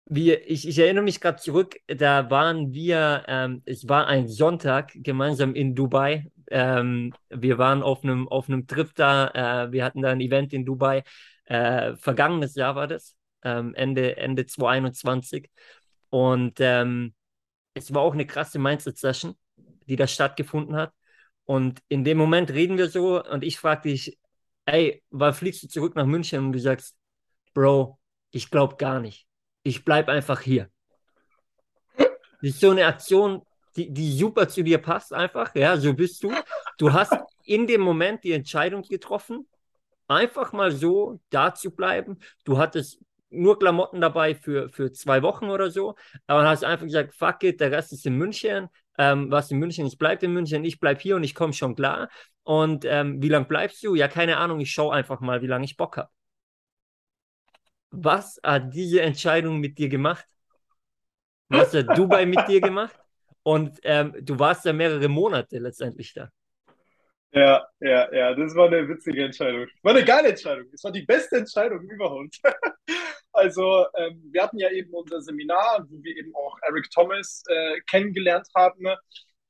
wir, 0.06 0.50
ich, 0.50 0.68
ich 0.68 0.78
erinnere 0.78 1.06
mich 1.06 1.22
gerade 1.22 1.38
zurück, 1.38 1.78
da 1.88 2.30
waren 2.30 2.74
wir, 2.74 3.24
ähm, 3.30 3.62
es 3.66 3.88
war 3.88 4.08
ein 4.08 4.28
Sonntag 4.28 4.92
gemeinsam 4.96 5.56
in 5.56 5.74
Dubai. 5.74 6.30
Ähm, 6.50 7.14
wir 7.30 7.58
waren 7.58 7.82
auf 7.82 8.04
einem 8.04 8.28
auf 8.28 8.50
einem 8.50 8.68
Trip 8.68 8.94
da, 8.96 9.68
äh, 9.68 9.72
wir 9.72 9.86
hatten 9.86 10.02
da 10.02 10.10
ein 10.10 10.20
Event 10.20 10.52
in 10.52 10.66
Dubai. 10.66 11.04
Äh, 11.46 11.96
vergangenes 11.96 12.56
Jahr 12.56 12.76
war 12.76 12.88
das, 12.88 13.16
ähm, 13.44 13.74
Ende, 13.76 14.18
Ende 14.18 14.46
2021. 14.46 15.50
Und 16.10 16.60
ähm, 16.60 17.14
es 17.74 17.94
war 17.94 18.02
auch 18.02 18.14
eine 18.14 18.26
krasse 18.26 18.60
Mindset-Session, 18.60 19.36
die 19.88 19.96
da 19.96 20.08
stattgefunden 20.08 20.76
hat. 20.76 20.94
Und 21.46 21.80
in 21.90 22.04
dem 22.04 22.18
Moment 22.18 22.52
reden 22.52 22.78
wir 22.78 22.90
so 22.90 23.24
und 23.24 23.44
ich 23.44 23.58
frage 23.58 23.90
dich, 23.90 24.18
ey, 24.66 25.04
wann 25.10 25.34
fliegst 25.34 25.64
du 25.64 25.68
zurück 25.68 25.96
nach 25.96 26.06
München? 26.06 26.46
Und 26.46 26.54
du 26.54 26.60
sagst, 26.60 26.96
Bro, 27.54 28.00
ich 28.32 28.50
glaube 28.50 28.78
gar 28.78 29.00
nicht 29.00 29.28
ich 29.64 29.86
bleibe 29.86 30.12
einfach 30.12 30.42
hier. 30.42 30.70
Das 31.98 32.08
ist 32.42 32.60
so 32.60 32.72
eine 32.72 32.86
Aktion, 32.86 33.44
die, 33.76 33.92
die 33.92 34.12
super 34.14 34.48
zu 34.50 34.64
dir 34.64 34.80
passt, 34.80 35.14
einfach. 35.14 35.54
Ja, 35.56 35.78
so 35.78 35.94
bist 35.94 36.24
du. 36.24 36.34
Du 36.78 36.92
hast 36.92 37.14
in 37.44 37.68
dem 37.68 37.82
Moment 37.82 38.24
die 38.24 38.32
Entscheidung 38.32 38.82
getroffen, 38.82 39.48
einfach 40.08 40.52
mal 40.52 40.72
so 40.72 41.20
da 41.30 41.54
zu 41.54 41.72
bleiben. 41.72 42.18
Du 42.44 42.58
hattest 42.58 43.00
nur 43.32 43.58
Klamotten 43.60 44.02
dabei 44.02 44.36
für, 44.36 44.70
für 44.70 44.92
zwei 44.92 45.22
Wochen 45.24 45.50
oder 45.50 45.72
so, 45.72 45.96
aber 46.28 46.48
hast 46.48 46.64
einfach 46.64 46.86
gesagt, 46.86 47.14
fuck 47.16 47.44
it, 47.44 47.60
der 47.60 47.72
Rest 47.72 47.94
ist 47.94 48.06
in 48.06 48.18
München. 48.18 48.70
Ähm, 48.98 49.32
was 49.32 49.50
in 49.52 49.58
München 49.58 49.88
ist, 49.88 49.98
bleibt 49.98 50.22
in 50.24 50.34
München. 50.34 50.64
Ich 50.66 50.80
bleibe 50.80 51.00
hier 51.00 51.16
und 51.16 51.24
ich 51.24 51.34
komme 51.34 51.54
schon 51.54 51.76
klar. 51.76 52.10
Und 52.44 52.86
ähm, 52.86 53.22
wie 53.22 53.30
lange 53.30 53.46
bleibst 53.46 53.84
du? 53.84 53.96
Ja, 53.96 54.08
keine 54.08 54.38
Ahnung. 54.38 54.60
Ich 54.60 54.72
schaue 54.72 54.94
einfach 54.94 55.22
mal, 55.22 55.42
wie 55.42 55.48
lange 55.48 55.66
ich 55.66 55.78
Bock 55.78 55.98
habe 55.98 56.10
was 57.92 58.40
hat 58.44 58.74
diese 58.74 59.02
Entscheidung 59.02 59.60
mit 59.60 59.78
dir 59.78 59.90
gemacht? 59.90 60.26
Was 61.50 61.74
hat 61.74 61.98
Dubai 61.98 62.26
mit 62.26 62.48
dir 62.48 62.62
gemacht? 62.62 62.98
Und 63.44 63.80
ähm, 63.84 64.16
du 64.22 64.40
warst 64.40 64.66
ja 64.66 64.74
mehrere 64.74 65.10
Monate 65.10 65.60
letztendlich 65.60 66.14
da. 66.14 66.30
Ja, 67.34 67.66
ja, 67.80 68.14
ja, 68.14 68.36
das 68.36 68.56
war 68.56 68.68
eine 68.68 68.88
witzige 68.88 69.26
Entscheidung. 69.26 69.68
War 69.84 69.94
eine 69.96 70.04
geile 70.04 70.30
Entscheidung. 70.30 70.66
Es 70.74 70.84
war 70.84 70.92
die 70.92 71.06
beste 71.06 71.38
Entscheidung 71.38 71.82
überhaupt. 71.82 72.40
also, 73.42 73.86
ähm, 73.98 74.22
wir 74.32 74.44
hatten 74.44 74.60
ja 74.60 74.70
eben 74.70 74.94
unser 74.94 75.20
Seminar, 75.20 75.88
wo 75.90 76.04
wir 76.04 76.16
eben 76.16 76.34
auch 76.36 76.58
Eric 76.68 76.92
Thomas 76.92 77.44
äh, 77.48 77.80
kennengelernt 77.90 78.48
haben. 78.56 78.86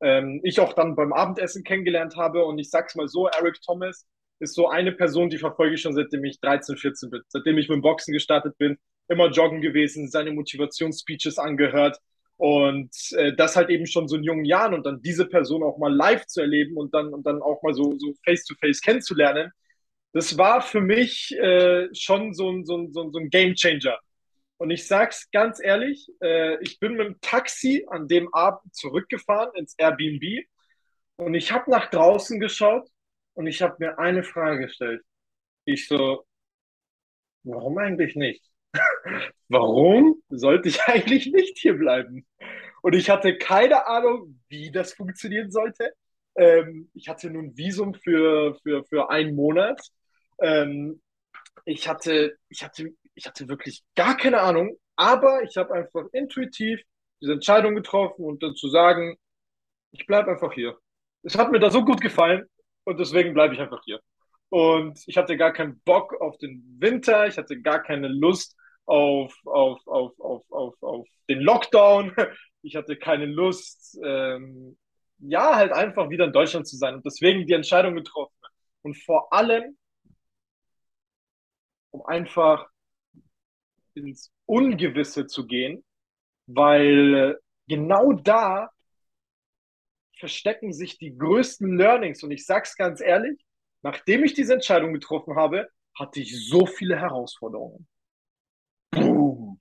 Ähm, 0.01 0.39
ich 0.43 0.61
auch 0.61 0.71
dann 0.73 0.95
beim 0.95 1.11
Abendessen 1.11 1.65
kennengelernt 1.65 2.15
habe. 2.15 2.45
Und 2.45 2.57
ich 2.57 2.69
sag's 2.69 2.95
mal 2.95 3.09
so: 3.09 3.27
Eric 3.27 3.61
Thomas 3.61 4.07
ist 4.39 4.55
so 4.55 4.69
eine 4.69 4.93
Person, 4.93 5.29
die 5.29 5.37
verfolge 5.37 5.75
ich 5.75 5.81
schon 5.81 5.93
seitdem 5.93 6.23
ich 6.23 6.39
13, 6.39 6.77
14 6.77 7.09
bin. 7.09 7.21
Seitdem 7.27 7.57
ich 7.57 7.67
mit 7.67 7.75
dem 7.75 7.81
Boxen 7.81 8.13
gestartet 8.13 8.57
bin, 8.57 8.77
immer 9.09 9.29
joggen 9.29 9.61
gewesen, 9.61 10.07
seine 10.07 10.31
Motivationsspeeches 10.31 11.37
angehört. 11.37 11.97
Und 12.37 12.95
äh, 13.17 13.35
das 13.35 13.57
halt 13.57 13.69
eben 13.69 13.85
schon 13.85 14.07
so 14.07 14.15
in 14.15 14.23
jungen 14.23 14.45
Jahren 14.45 14.73
und 14.73 14.85
dann 14.85 15.01
diese 15.01 15.27
Person 15.27 15.63
auch 15.63 15.77
mal 15.77 15.93
live 15.93 16.25
zu 16.27 16.39
erleben 16.39 16.77
und 16.77 16.93
dann, 16.93 17.13
und 17.13 17.25
dann 17.25 17.41
auch 17.41 17.61
mal 17.61 17.73
so, 17.73 17.93
so 17.99 18.13
face-to-face 18.25 18.81
kennenzulernen, 18.81 19.51
das 20.13 20.37
war 20.37 20.61
für 20.61 20.81
mich 20.81 21.35
äh, 21.37 21.87
schon 21.93 22.33
so 22.33 22.49
ein, 22.51 22.65
so, 22.65 22.77
ein, 22.77 22.91
so 22.91 23.19
ein 23.19 23.29
Game 23.29 23.55
Changer. 23.55 23.97
Und 24.57 24.69
ich 24.69 24.87
sag's 24.87 25.29
ganz 25.31 25.59
ehrlich, 25.59 26.07
äh, 26.21 26.61
ich 26.61 26.79
bin 26.79 26.93
mit 26.93 27.07
dem 27.07 27.21
Taxi 27.21 27.85
an 27.89 28.07
dem 28.07 28.31
Abend 28.33 28.75
zurückgefahren 28.75 29.51
ins 29.55 29.73
Airbnb 29.77 30.45
und 31.17 31.33
ich 31.33 31.51
habe 31.51 31.71
nach 31.71 31.89
draußen 31.89 32.39
geschaut 32.39 32.87
und 33.33 33.47
ich 33.47 33.61
habe 33.61 33.75
mir 33.79 33.97
eine 33.99 34.23
Frage 34.23 34.67
gestellt. 34.67 35.01
Ich 35.65 35.87
so, 35.87 36.25
warum 37.43 37.77
eigentlich 37.77 38.15
nicht? 38.15 38.43
warum 39.49 40.21
sollte 40.29 40.69
ich 40.69 40.81
eigentlich 40.83 41.27
nicht 41.31 41.57
hier 41.57 41.73
bleiben? 41.73 42.25
Und 42.81 42.95
ich 42.95 43.09
hatte 43.09 43.37
keine 43.37 43.87
Ahnung, 43.87 44.39
wie 44.49 44.71
das 44.71 44.93
funktionieren 44.93 45.51
sollte. 45.51 45.93
Ähm, 46.35 46.89
ich 46.93 47.07
hatte 47.07 47.29
nun 47.29 47.55
Visum 47.55 47.93
für, 47.93 48.55
für, 48.63 48.83
für 48.85 49.09
einen 49.09 49.35
Monat. 49.35 49.81
Ähm, 50.41 51.01
ich, 51.65 51.87
hatte, 51.87 52.37
ich, 52.49 52.63
hatte, 52.63 52.91
ich 53.15 53.25
hatte 53.25 53.47
wirklich 53.47 53.83
gar 53.95 54.17
keine 54.17 54.41
Ahnung, 54.41 54.77
aber 54.95 55.43
ich 55.43 55.57
habe 55.57 55.73
einfach 55.73 56.05
intuitiv 56.11 56.81
diese 57.21 57.33
Entscheidung 57.33 57.75
getroffen 57.75 58.25
und 58.25 58.43
dann 58.43 58.55
zu 58.55 58.69
sagen, 58.69 59.15
ich 59.91 60.05
bleibe 60.05 60.31
einfach 60.31 60.53
hier. 60.53 60.77
Es 61.23 61.37
hat 61.37 61.51
mir 61.51 61.59
da 61.59 61.69
so 61.69 61.85
gut 61.85 62.01
gefallen, 62.01 62.49
und 62.83 62.99
deswegen 62.99 63.33
bleibe 63.33 63.53
ich 63.53 63.59
einfach 63.59 63.81
hier. 63.85 63.99
Und 64.49 64.99
ich 65.07 65.17
hatte 65.17 65.37
gar 65.37 65.53
keinen 65.53 65.79
Bock 65.81 66.19
auf 66.19 66.37
den 66.37 66.63
Winter, 66.79 67.27
ich 67.27 67.37
hatte 67.37 67.61
gar 67.61 67.81
keine 67.81 68.07
Lust 68.07 68.55
auf, 68.85 69.33
auf, 69.45 69.85
auf, 69.87 70.19
auf, 70.19 70.43
auf, 70.51 70.75
auf 70.81 71.07
den 71.29 71.39
Lockdown, 71.39 72.13
ich 72.61 72.75
hatte 72.75 72.97
keine 72.97 73.25
Lust, 73.25 73.97
ähm, 74.03 74.77
ja, 75.19 75.55
halt 75.55 75.71
einfach 75.71 76.09
wieder 76.09 76.25
in 76.25 76.33
Deutschland 76.33 76.67
zu 76.67 76.75
sein 76.75 76.95
und 76.95 77.05
deswegen 77.05 77.45
die 77.45 77.53
Entscheidung 77.53 77.95
getroffen. 77.95 78.35
Und 78.81 78.97
vor 78.97 79.31
allem, 79.31 79.77
um 81.91 82.05
einfach 82.05 82.67
ins 83.93 84.31
Ungewisse 84.45 85.27
zu 85.27 85.45
gehen, 85.45 85.83
weil 86.47 87.39
genau 87.67 88.13
da 88.13 88.69
verstecken 90.17 90.71
sich 90.71 90.97
die 90.97 91.17
größten 91.17 91.77
Learnings. 91.77 92.23
Und 92.23 92.31
ich 92.31 92.45
sag's 92.45 92.75
ganz 92.75 93.01
ehrlich, 93.01 93.43
nachdem 93.81 94.23
ich 94.23 94.33
diese 94.33 94.53
Entscheidung 94.53 94.93
getroffen 94.93 95.35
habe, 95.35 95.69
hatte 95.97 96.21
ich 96.21 96.47
so 96.47 96.65
viele 96.65 96.97
Herausforderungen. 96.99 97.87
Boom. 98.91 99.59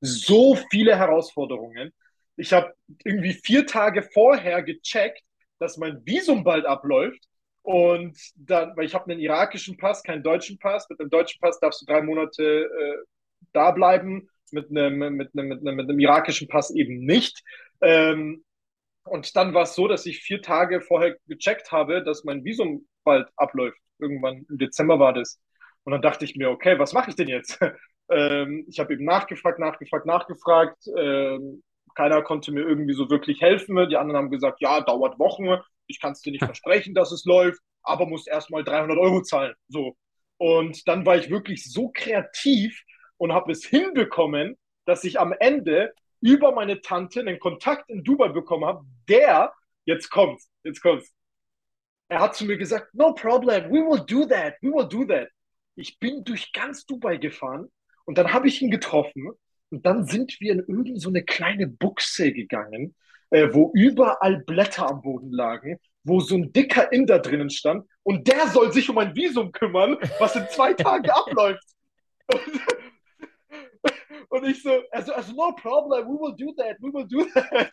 So 0.00 0.56
viele 0.70 0.96
Herausforderungen. 0.96 1.92
Ich 2.36 2.52
habe 2.52 2.74
irgendwie 3.04 3.32
vier 3.32 3.66
Tage 3.66 4.02
vorher 4.02 4.62
gecheckt, 4.62 5.22
dass 5.58 5.76
mein 5.78 6.04
Visum 6.04 6.44
bald 6.44 6.66
abläuft. 6.66 7.26
Und 7.64 8.18
dann, 8.36 8.76
weil 8.76 8.84
ich 8.84 8.94
habe 8.94 9.10
einen 9.10 9.20
irakischen 9.20 9.78
Pass, 9.78 10.02
keinen 10.02 10.22
deutschen 10.22 10.58
Pass. 10.58 10.86
Mit 10.90 11.00
einem 11.00 11.08
deutschen 11.08 11.40
Pass 11.40 11.58
darfst 11.60 11.80
du 11.80 11.86
drei 11.86 12.02
Monate 12.02 12.64
äh, 12.64 13.04
da 13.54 13.70
bleiben, 13.70 14.28
mit 14.52 14.68
einem, 14.70 14.98
mit, 14.98 15.30
einem, 15.34 15.48
mit, 15.48 15.60
einem, 15.60 15.76
mit 15.76 15.88
einem 15.88 15.98
irakischen 15.98 16.46
Pass 16.46 16.70
eben 16.70 17.06
nicht. 17.06 17.42
Ähm, 17.80 18.44
und 19.04 19.34
dann 19.34 19.54
war 19.54 19.62
es 19.62 19.74
so, 19.74 19.88
dass 19.88 20.04
ich 20.04 20.20
vier 20.20 20.42
Tage 20.42 20.82
vorher 20.82 21.16
gecheckt 21.26 21.72
habe, 21.72 22.02
dass 22.02 22.24
mein 22.24 22.44
Visum 22.44 22.86
bald 23.02 23.28
abläuft. 23.36 23.78
Irgendwann 23.98 24.44
im 24.50 24.58
Dezember 24.58 24.98
war 24.98 25.14
das. 25.14 25.40
Und 25.84 25.92
dann 25.92 26.02
dachte 26.02 26.26
ich 26.26 26.36
mir, 26.36 26.50
okay, 26.50 26.78
was 26.78 26.92
mache 26.92 27.08
ich 27.10 27.16
denn 27.16 27.28
jetzt? 27.28 27.58
ähm, 28.10 28.66
ich 28.68 28.78
habe 28.78 28.92
eben 28.92 29.06
nachgefragt, 29.06 29.58
nachgefragt, 29.58 30.04
nachgefragt. 30.04 30.86
Ähm, 30.98 31.62
keiner 31.94 32.20
konnte 32.20 32.52
mir 32.52 32.62
irgendwie 32.62 32.94
so 32.94 33.08
wirklich 33.08 33.40
helfen. 33.40 33.88
Die 33.88 33.96
anderen 33.96 34.18
haben 34.18 34.30
gesagt, 34.30 34.60
ja, 34.60 34.82
dauert 34.82 35.18
Wochen. 35.18 35.62
Ich 35.86 36.00
kann 36.00 36.12
es 36.12 36.20
dir 36.20 36.30
nicht 36.30 36.44
versprechen, 36.44 36.94
dass 36.94 37.12
es 37.12 37.24
läuft, 37.24 37.60
aber 37.82 38.06
musst 38.06 38.28
erstmal 38.28 38.64
300 38.64 38.98
Euro 38.98 39.22
zahlen. 39.22 39.54
So. 39.68 39.96
Und 40.38 40.86
dann 40.88 41.06
war 41.06 41.16
ich 41.16 41.30
wirklich 41.30 41.70
so 41.70 41.90
kreativ 41.90 42.82
und 43.16 43.32
habe 43.32 43.52
es 43.52 43.64
hinbekommen, 43.64 44.56
dass 44.84 45.04
ich 45.04 45.20
am 45.20 45.32
Ende 45.38 45.92
über 46.20 46.52
meine 46.52 46.80
Tante 46.80 47.20
einen 47.20 47.38
Kontakt 47.38 47.90
in 47.90 48.02
Dubai 48.02 48.28
bekommen 48.28 48.64
habe, 48.64 48.84
der, 49.08 49.52
jetzt 49.84 50.10
kommt's, 50.10 50.50
jetzt 50.62 50.80
kommt's. 50.80 51.12
Er 52.08 52.20
hat 52.20 52.34
zu 52.34 52.44
mir 52.44 52.56
gesagt, 52.56 52.94
no 52.94 53.14
problem, 53.14 53.70
we 53.70 53.78
will 53.78 54.02
do 54.06 54.26
that, 54.26 54.54
we 54.62 54.70
will 54.70 54.88
do 54.88 55.04
that. 55.04 55.28
Ich 55.76 55.98
bin 55.98 56.24
durch 56.24 56.52
ganz 56.52 56.86
Dubai 56.86 57.16
gefahren 57.16 57.70
und 58.04 58.16
dann 58.16 58.32
habe 58.32 58.48
ich 58.48 58.62
ihn 58.62 58.70
getroffen 58.70 59.32
und 59.70 59.84
dann 59.84 60.06
sind 60.06 60.38
wir 60.40 60.52
in 60.52 60.60
irgendeine 60.60 60.98
so 60.98 61.08
eine 61.08 61.24
kleine 61.24 61.66
Buchse 61.66 62.32
gegangen, 62.32 62.94
äh, 63.34 63.52
wo 63.52 63.72
überall 63.74 64.44
Blätter 64.46 64.88
am 64.88 65.02
Boden 65.02 65.32
lagen, 65.32 65.80
wo 66.04 66.20
so 66.20 66.36
ein 66.36 66.52
dicker 66.52 66.92
Inder 66.92 67.18
drinnen 67.18 67.50
stand 67.50 67.84
und 68.04 68.28
der 68.28 68.46
soll 68.46 68.72
sich 68.72 68.88
um 68.88 68.98
ein 68.98 69.16
Visum 69.16 69.50
kümmern, 69.50 69.98
was 70.20 70.36
in 70.36 70.46
zwei 70.50 70.72
Tagen 70.74 71.10
abläuft. 71.10 71.64
Und, 74.28 74.44
ich 74.46 74.62
so, 74.62 74.70
also, 74.92 75.12
also 75.14 75.32
no 75.32 75.52
problem, 75.52 76.06
we 76.06 76.12
will 76.12 76.34
do 76.36 76.52
that, 76.56 76.76
we 76.80 76.92
will 76.92 77.06
do 77.06 77.24
that. 77.34 77.72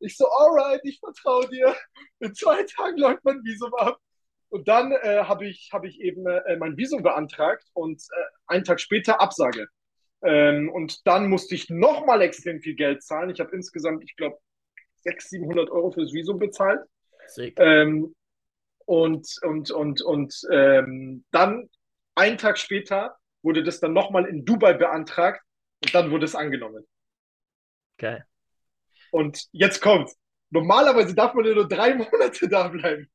Ich 0.00 0.16
so, 0.16 0.26
alright, 0.26 0.80
ich 0.84 0.98
vertraue 0.98 1.48
dir. 1.48 1.74
In 2.20 2.34
zwei 2.34 2.62
Tagen 2.62 2.96
läuft 2.96 3.24
mein 3.24 3.42
Visum 3.44 3.74
ab. 3.74 3.98
Und 4.48 4.68
dann 4.68 4.92
äh, 4.92 5.24
habe 5.24 5.46
ich, 5.46 5.70
hab 5.72 5.84
ich 5.84 6.00
eben 6.00 6.26
äh, 6.26 6.56
mein 6.56 6.76
Visum 6.76 7.02
beantragt 7.02 7.64
und 7.74 8.00
äh, 8.00 8.24
einen 8.46 8.64
Tag 8.64 8.80
später 8.80 9.20
Absage. 9.20 9.66
Ähm, 10.22 10.70
und 10.70 11.06
dann 11.06 11.28
musste 11.28 11.54
ich 11.54 11.68
nochmal 11.68 12.22
extrem 12.22 12.60
viel 12.60 12.74
Geld 12.74 13.02
zahlen. 13.02 13.30
Ich 13.30 13.40
habe 13.40 13.54
insgesamt, 13.54 14.02
ich 14.04 14.16
glaube, 14.16 14.38
600, 15.04 15.22
700 15.22 15.70
Euro 15.70 15.90
fürs 15.92 16.12
Visum 16.12 16.38
bezahlt. 16.38 16.80
Ähm, 17.56 18.14
und 18.86 19.26
und, 19.42 19.70
und, 19.70 20.02
und 20.02 20.46
ähm, 20.50 21.24
dann, 21.30 21.70
einen 22.14 22.38
Tag 22.38 22.58
später, 22.58 23.16
wurde 23.42 23.62
das 23.62 23.80
dann 23.80 23.92
nochmal 23.92 24.26
in 24.26 24.44
Dubai 24.44 24.74
beantragt 24.74 25.42
und 25.82 25.94
dann 25.94 26.10
wurde 26.10 26.24
es 26.24 26.34
angenommen. 26.34 26.84
Okay. 27.96 28.22
Und 29.10 29.46
jetzt 29.52 29.80
kommt. 29.80 30.10
Normalerweise 30.50 31.14
darf 31.14 31.34
man 31.34 31.44
ja 31.44 31.54
nur 31.54 31.68
drei 31.68 31.94
Monate 31.94 32.48
da 32.48 32.68
bleiben. 32.68 33.10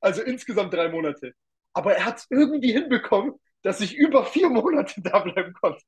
Also 0.00 0.22
insgesamt 0.22 0.74
drei 0.74 0.88
Monate. 0.88 1.34
Aber 1.72 1.94
er 1.94 2.04
hat 2.04 2.18
es 2.18 2.26
irgendwie 2.30 2.72
hinbekommen, 2.72 3.34
dass 3.62 3.80
ich 3.80 3.96
über 3.96 4.24
vier 4.26 4.48
Monate 4.50 5.00
da 5.02 5.20
bleiben 5.20 5.52
konnte. 5.54 5.82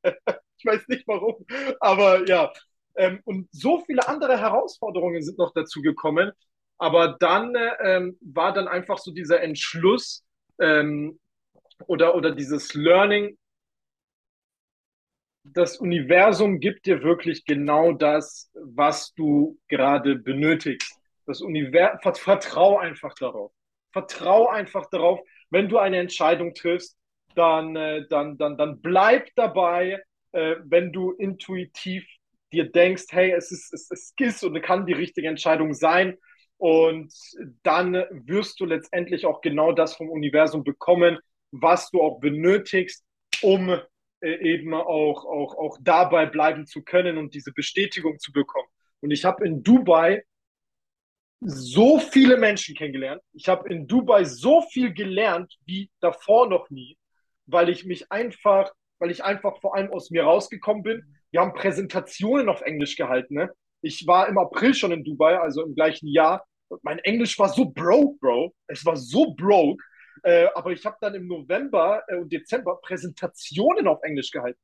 ich 0.56 0.64
weiß 0.64 0.88
nicht 0.88 1.06
warum. 1.06 1.44
Aber 1.80 2.26
ja. 2.28 2.52
Ähm, 2.96 3.20
und 3.24 3.48
so 3.52 3.80
viele 3.80 4.08
andere 4.08 4.38
Herausforderungen 4.38 5.22
sind 5.22 5.38
noch 5.38 5.52
dazu 5.54 5.82
gekommen. 5.82 6.32
Aber 6.78 7.16
dann 7.20 7.54
ähm, 7.82 8.18
war 8.20 8.52
dann 8.52 8.68
einfach 8.68 8.98
so 8.98 9.10
dieser 9.12 9.40
Entschluss, 9.42 10.24
ähm, 10.60 11.18
oder, 11.86 12.14
oder 12.14 12.32
dieses 12.34 12.74
Learning, 12.74 13.36
das 15.52 15.78
Universum 15.78 16.58
gibt 16.60 16.86
dir 16.86 17.02
wirklich 17.02 17.44
genau 17.44 17.92
das, 17.92 18.50
was 18.54 19.12
du 19.14 19.58
gerade 19.68 20.16
benötigst. 20.16 21.00
Das 21.26 21.40
Universum, 21.40 22.14
vertrau 22.14 22.78
einfach 22.78 23.14
darauf. 23.14 23.52
Vertrau 23.92 24.48
einfach 24.48 24.88
darauf, 24.90 25.20
wenn 25.50 25.68
du 25.68 25.78
eine 25.78 25.98
Entscheidung 25.98 26.54
triffst, 26.54 26.96
dann, 27.34 27.76
äh, 27.76 28.06
dann, 28.08 28.38
dann, 28.38 28.56
dann 28.56 28.80
bleib 28.80 29.28
dabei, 29.36 30.02
äh, 30.32 30.56
wenn 30.64 30.92
du 30.92 31.12
intuitiv 31.12 32.04
dir 32.52 32.70
denkst, 32.70 33.06
hey, 33.10 33.32
es 33.32 33.50
ist, 33.50 33.72
es, 33.72 34.14
ist 34.18 34.44
und 34.44 34.60
kann 34.62 34.86
die 34.86 34.92
richtige 34.92 35.28
Entscheidung 35.28 35.74
sein. 35.74 36.16
Und 36.58 37.12
dann 37.62 38.04
wirst 38.10 38.60
du 38.60 38.64
letztendlich 38.64 39.26
auch 39.26 39.40
genau 39.40 39.72
das 39.72 39.96
vom 39.96 40.08
Universum 40.08 40.64
bekommen, 40.64 41.18
was 41.50 41.90
du 41.90 42.00
auch 42.00 42.18
benötigst, 42.20 43.04
um 43.42 43.68
äh, 44.20 44.54
eben 44.54 44.74
auch, 44.74 45.24
auch, 45.24 45.54
auch 45.56 45.78
dabei 45.80 46.26
bleiben 46.26 46.66
zu 46.66 46.82
können 46.82 47.18
und 47.18 47.34
diese 47.34 47.52
Bestätigung 47.52 48.18
zu 48.18 48.32
bekommen. 48.32 48.68
Und 49.00 49.10
ich 49.10 49.24
habe 49.24 49.46
in 49.46 49.62
Dubai 49.62 50.24
so 51.40 51.98
viele 51.98 52.38
Menschen 52.38 52.74
kennengelernt. 52.74 53.22
Ich 53.32 53.48
habe 53.48 53.68
in 53.68 53.86
Dubai 53.86 54.24
so 54.24 54.62
viel 54.62 54.94
gelernt 54.94 55.54
wie 55.66 55.90
davor 56.00 56.48
noch 56.48 56.70
nie, 56.70 56.96
weil 57.44 57.68
ich 57.68 57.84
mich 57.84 58.10
einfach, 58.10 58.72
weil 58.98 59.10
ich 59.10 59.24
einfach 59.24 59.60
vor 59.60 59.74
allem 59.74 59.92
aus 59.92 60.10
mir 60.10 60.24
rausgekommen 60.24 60.82
bin. 60.82 61.02
Wir 61.30 61.40
haben 61.40 61.54
Präsentationen 61.54 62.48
auf 62.48 62.62
Englisch 62.62 62.96
gehalten. 62.96 63.34
Ne? 63.34 63.50
Ich 63.82 64.06
war 64.06 64.28
im 64.28 64.38
April 64.38 64.74
schon 64.74 64.92
in 64.92 65.04
Dubai, 65.04 65.38
also 65.38 65.64
im 65.64 65.74
gleichen 65.74 66.08
Jahr. 66.08 66.46
Mein 66.82 66.98
Englisch 67.00 67.38
war 67.38 67.48
so 67.48 67.66
broke, 67.66 68.18
Bro. 68.20 68.54
Es 68.66 68.84
war 68.84 68.96
so 68.96 69.34
broke. 69.34 69.82
Äh, 70.22 70.48
aber 70.54 70.72
ich 70.72 70.84
habe 70.84 70.96
dann 71.00 71.14
im 71.14 71.28
November 71.28 72.02
äh, 72.08 72.16
und 72.16 72.32
Dezember 72.32 72.80
Präsentationen 72.82 73.86
auf 73.86 74.02
Englisch 74.02 74.30
gehalten. 74.30 74.58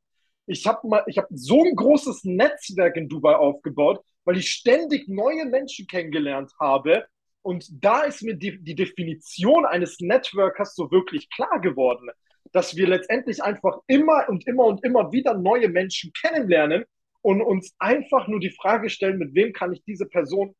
Ich 0.47 0.67
habe 0.67 0.89
habe 0.91 1.29
so 1.31 1.63
ein 1.63 1.77
großes 1.77 2.25
Netzwerk 2.25 2.97
in 2.97 3.09
Dubai 3.09 3.37
aufgebaut, 3.37 4.05
weil 4.25 4.39
ich 4.39 4.51
ständig 4.51 5.09
neue 5.09 5.45
Menschen 5.47 5.87
kennengelernt 5.87 6.53
habe. 6.59 7.07
Und 7.43 7.67
da 7.85 8.03
ist 8.03 8.23
mir 8.23 8.35
die, 8.35 8.63
die 8.63 8.75
Definition 8.75 9.65
eines 9.67 9.99
Networkers 10.01 10.75
so 10.75 10.91
wirklich 10.91 11.31
klar 11.31 11.61
geworden, 11.61 12.11
dass 12.53 12.77
wir 12.77 12.87
letztendlich 12.87 13.43
einfach 13.43 13.79
immer 13.87 14.29
und 14.29 14.47
immer 14.47 14.65
und 14.65 14.85
immer 14.85 15.13
wieder 15.13 15.35
neue 15.35 15.69
Menschen 15.69 16.13
kennenlernen 16.13 16.85
und 17.23 17.41
uns 17.41 17.75
einfach 17.79 18.29
nur 18.29 18.41
die 18.41 18.51
Frage 18.51 18.91
stellen, 18.91 19.19
mit 19.19 19.35
wem 19.35 19.53
kann 19.53 19.73
ich 19.73 19.83
diese 19.85 20.07
Person 20.07 20.55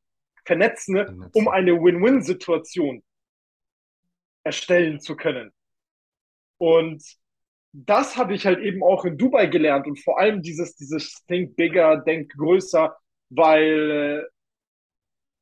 vernetzen, 0.45 1.31
um 1.35 1.49
eine 1.49 1.73
Win-Win-Situation 1.73 3.03
erstellen 4.45 5.01
zu 5.01 5.17
können. 5.17 5.53
Und 6.59 7.03
das 7.73 8.17
habe 8.17 8.35
ich 8.35 8.47
halt 8.47 8.61
eben 8.61 8.83
auch 8.83 9.05
in 9.05 9.17
Dubai 9.17 9.47
gelernt 9.47 9.87
und 9.87 9.99
vor 9.99 10.19
allem 10.19 10.43
dieses, 10.43 10.77
dieses 10.77 11.25
Think 11.27 11.57
bigger, 11.57 11.99
denk 11.99 12.33
größer, 12.33 12.97
weil 13.31 13.91
äh, 13.91 14.33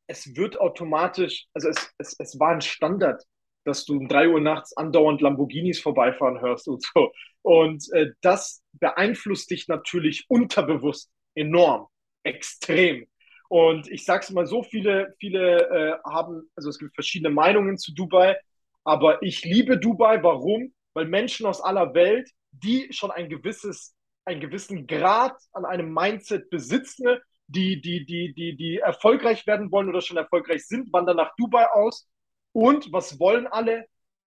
es 0.06 0.34
wird 0.36 0.58
automatisch, 0.60 1.46
also 1.54 1.68
es, 1.68 1.92
es, 1.98 2.16
es 2.18 2.38
war 2.38 2.52
ein 2.52 2.60
Standard, 2.60 3.22
dass 3.64 3.84
du 3.84 3.98
um 3.98 4.08
drei 4.08 4.28
Uhr 4.28 4.40
nachts 4.40 4.76
andauernd 4.76 5.20
Lamborghinis 5.20 5.80
vorbeifahren 5.80 6.40
hörst 6.40 6.68
und 6.68 6.82
so. 6.82 7.12
Und 7.42 7.84
äh, 7.92 8.10
das 8.20 8.62
beeinflusst 8.72 9.50
dich 9.50 9.68
natürlich 9.68 10.24
unterbewusst 10.28 11.10
enorm, 11.34 11.86
extrem. 12.22 13.06
Und 13.48 13.90
ich 13.90 14.04
sag's 14.04 14.30
mal 14.30 14.46
so, 14.46 14.62
viele, 14.62 15.14
viele 15.18 15.68
äh, 15.70 16.08
haben, 16.08 16.48
also 16.54 16.68
es 16.68 16.78
gibt 16.78 16.94
verschiedene 16.94 17.34
Meinungen 17.34 17.78
zu 17.78 17.92
Dubai. 17.92 18.36
Aber 18.84 19.22
ich 19.22 19.44
liebe 19.44 19.78
Dubai. 19.78 20.22
Warum? 20.22 20.72
Weil 20.94 21.06
Menschen 21.06 21.46
aus 21.46 21.60
aller 21.60 21.94
Welt, 21.94 22.30
die 22.52 22.88
schon 22.92 23.10
ein 23.10 23.28
gewisses, 23.28 23.94
einen 24.24 24.40
gewissen 24.40 24.86
Grad 24.86 25.36
an 25.52 25.64
einem 25.64 25.92
Mindset 25.92 26.50
besitzen, 26.50 27.18
die, 27.48 27.80
die, 27.80 28.04
die, 28.06 28.32
die, 28.32 28.56
die 28.56 28.78
erfolgreich 28.78 29.46
werden 29.46 29.72
wollen 29.72 29.88
oder 29.88 30.00
schon 30.00 30.16
erfolgreich 30.16 30.66
sind, 30.66 30.92
wandern 30.92 31.16
nach 31.16 31.34
Dubai 31.36 31.66
aus. 31.72 32.08
Und 32.52 32.92
was 32.92 33.18
wollen 33.18 33.46
alle? 33.46 33.86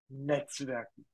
Netzwerken. 0.09 1.05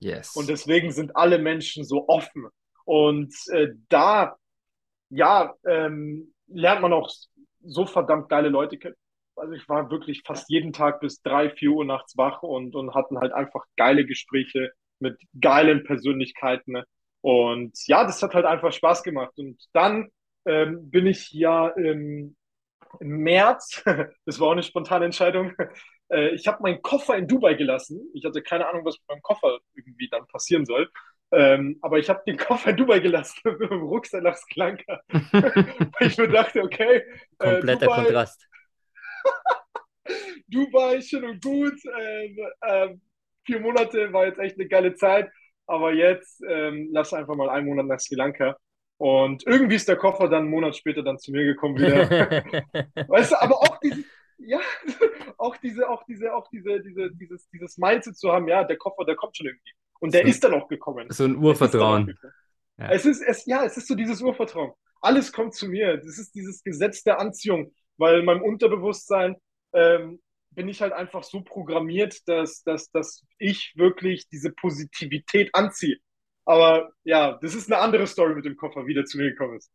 Yes. 0.00 0.36
Und 0.36 0.48
deswegen 0.48 0.92
sind 0.92 1.16
alle 1.16 1.38
Menschen 1.38 1.84
so 1.84 2.08
offen. 2.08 2.48
Und 2.84 3.34
äh, 3.52 3.68
da, 3.88 4.36
ja, 5.10 5.54
ähm, 5.66 6.34
lernt 6.46 6.80
man 6.80 6.92
auch 6.92 7.10
so 7.62 7.86
verdammt 7.86 8.28
geile 8.28 8.48
Leute 8.48 8.78
kennen. 8.78 8.94
Also 9.36 9.52
ich 9.52 9.68
war 9.68 9.90
wirklich 9.90 10.22
fast 10.26 10.48
jeden 10.50 10.72
Tag 10.72 11.00
bis 11.00 11.22
drei, 11.22 11.50
vier 11.50 11.70
Uhr 11.70 11.84
nachts 11.84 12.16
wach 12.16 12.42
und, 12.42 12.74
und 12.74 12.94
hatten 12.94 13.18
halt 13.18 13.32
einfach 13.32 13.64
geile 13.76 14.04
Gespräche 14.04 14.72
mit 14.98 15.20
geilen 15.40 15.84
Persönlichkeiten. 15.84 16.82
Und 17.20 17.76
ja, 17.86 18.04
das 18.04 18.22
hat 18.22 18.34
halt 18.34 18.46
einfach 18.46 18.72
Spaß 18.72 19.02
gemacht. 19.02 19.32
Und 19.36 19.62
dann 19.72 20.08
ähm, 20.44 20.90
bin 20.90 21.06
ich 21.06 21.30
ja 21.32 21.68
im, 21.68 22.36
im 23.00 23.08
März, 23.08 23.82
das 24.24 24.40
war 24.40 24.48
auch 24.48 24.52
eine 24.52 24.62
spontane 24.62 25.04
Entscheidung, 25.04 25.52
äh, 26.10 26.34
ich 26.34 26.46
habe 26.46 26.62
meinen 26.62 26.82
Koffer 26.82 27.16
in 27.16 27.26
Dubai 27.26 27.54
gelassen. 27.54 28.10
Ich 28.14 28.24
hatte 28.24 28.42
keine 28.42 28.68
Ahnung, 28.68 28.84
was 28.84 28.98
mit 28.98 29.08
meinem 29.08 29.22
Koffer 29.22 29.58
irgendwie 29.74 30.08
dann 30.08 30.26
passieren 30.26 30.64
soll. 30.64 30.90
Ähm, 31.30 31.78
aber 31.82 31.98
ich 31.98 32.08
habe 32.08 32.22
den 32.26 32.36
Koffer 32.38 32.70
in 32.70 32.76
Dubai 32.76 33.00
gelassen 33.00 33.40
mit 33.58 33.70
dem 33.70 33.82
Rucksack 33.82 34.22
nach 34.22 34.36
Sklanka. 34.36 35.00
ich 36.00 36.16
mir 36.16 36.28
dachte, 36.28 36.62
okay. 36.62 37.02
Äh, 37.38 37.54
Kompletter 37.54 37.86
Dubai, 37.86 38.02
Kontrast. 38.02 38.48
Dubai, 40.48 41.00
schön 41.02 41.24
und 41.24 41.42
gut. 41.42 41.78
Ähm, 41.98 42.38
ähm, 42.66 43.00
vier 43.44 43.60
Monate 43.60 44.12
war 44.12 44.26
jetzt 44.26 44.38
echt 44.38 44.58
eine 44.58 44.68
geile 44.68 44.94
Zeit. 44.94 45.30
Aber 45.66 45.92
jetzt 45.92 46.42
ähm, 46.48 46.88
lass 46.92 47.12
einfach 47.12 47.34
mal 47.34 47.50
einen 47.50 47.66
Monat 47.66 47.86
nach 47.86 48.00
Sri 48.00 48.14
Lanka. 48.14 48.56
Und 48.96 49.46
irgendwie 49.46 49.76
ist 49.76 49.86
der 49.86 49.96
Koffer 49.96 50.28
dann 50.28 50.44
einen 50.44 50.50
Monat 50.50 50.74
später 50.74 51.02
dann 51.02 51.18
zu 51.18 51.30
mir 51.30 51.44
gekommen 51.44 51.76
wieder. 51.76 52.08
weißt 53.06 53.32
du, 53.32 53.42
aber 53.42 53.58
auch 53.58 53.78
dieses, 53.80 54.04
ja, 54.38 54.60
auch 55.38 55.56
diese, 55.58 55.88
auch 55.88 56.04
diese, 56.04 56.34
auch 56.34 56.48
diese, 56.50 56.80
diese, 56.80 57.10
dieses, 57.12 57.48
dieses 57.50 57.78
Mindset 57.78 58.16
zu 58.16 58.32
haben, 58.32 58.48
ja, 58.48 58.64
der 58.64 58.76
Koffer, 58.76 59.04
der 59.04 59.16
kommt 59.16 59.36
schon 59.36 59.46
irgendwie. 59.46 59.72
Und 60.00 60.14
der 60.14 60.22
so, 60.22 60.28
ist 60.28 60.44
dann 60.44 60.54
auch 60.54 60.68
gekommen. 60.68 61.06
So 61.10 61.24
ein 61.24 61.36
Urvertrauen. 61.36 62.16
Ja. 62.78 62.90
Es 62.90 63.04
ist, 63.04 63.20
es, 63.20 63.44
ja, 63.46 63.64
es 63.64 63.76
ist 63.76 63.88
so 63.88 63.94
dieses 63.94 64.22
Urvertrauen. 64.22 64.72
Alles 65.00 65.32
kommt 65.32 65.54
zu 65.54 65.68
mir. 65.68 65.96
Das 65.96 66.18
ist 66.18 66.34
dieses 66.34 66.62
Gesetz 66.62 67.02
der 67.02 67.18
Anziehung, 67.18 67.74
weil 67.96 68.20
in 68.20 68.24
meinem 68.24 68.42
Unterbewusstsein 68.42 69.36
ähm, 69.72 70.20
bin 70.50 70.68
ich 70.68 70.80
halt 70.80 70.92
einfach 70.92 71.24
so 71.24 71.42
programmiert, 71.42 72.26
dass, 72.28 72.62
dass, 72.62 72.90
dass 72.90 73.24
ich 73.38 73.74
wirklich 73.76 74.28
diese 74.28 74.52
Positivität 74.52 75.50
anziehe. 75.54 75.98
Aber 76.44 76.92
ja, 77.04 77.38
das 77.42 77.54
ist 77.54 77.70
eine 77.70 77.80
andere 77.80 78.06
Story 78.06 78.34
mit 78.34 78.44
dem 78.44 78.56
Koffer, 78.56 78.86
wie 78.86 78.94
der 78.94 79.04
zu 79.04 79.18
mir 79.18 79.30
gekommen 79.30 79.56
ist. 79.56 79.70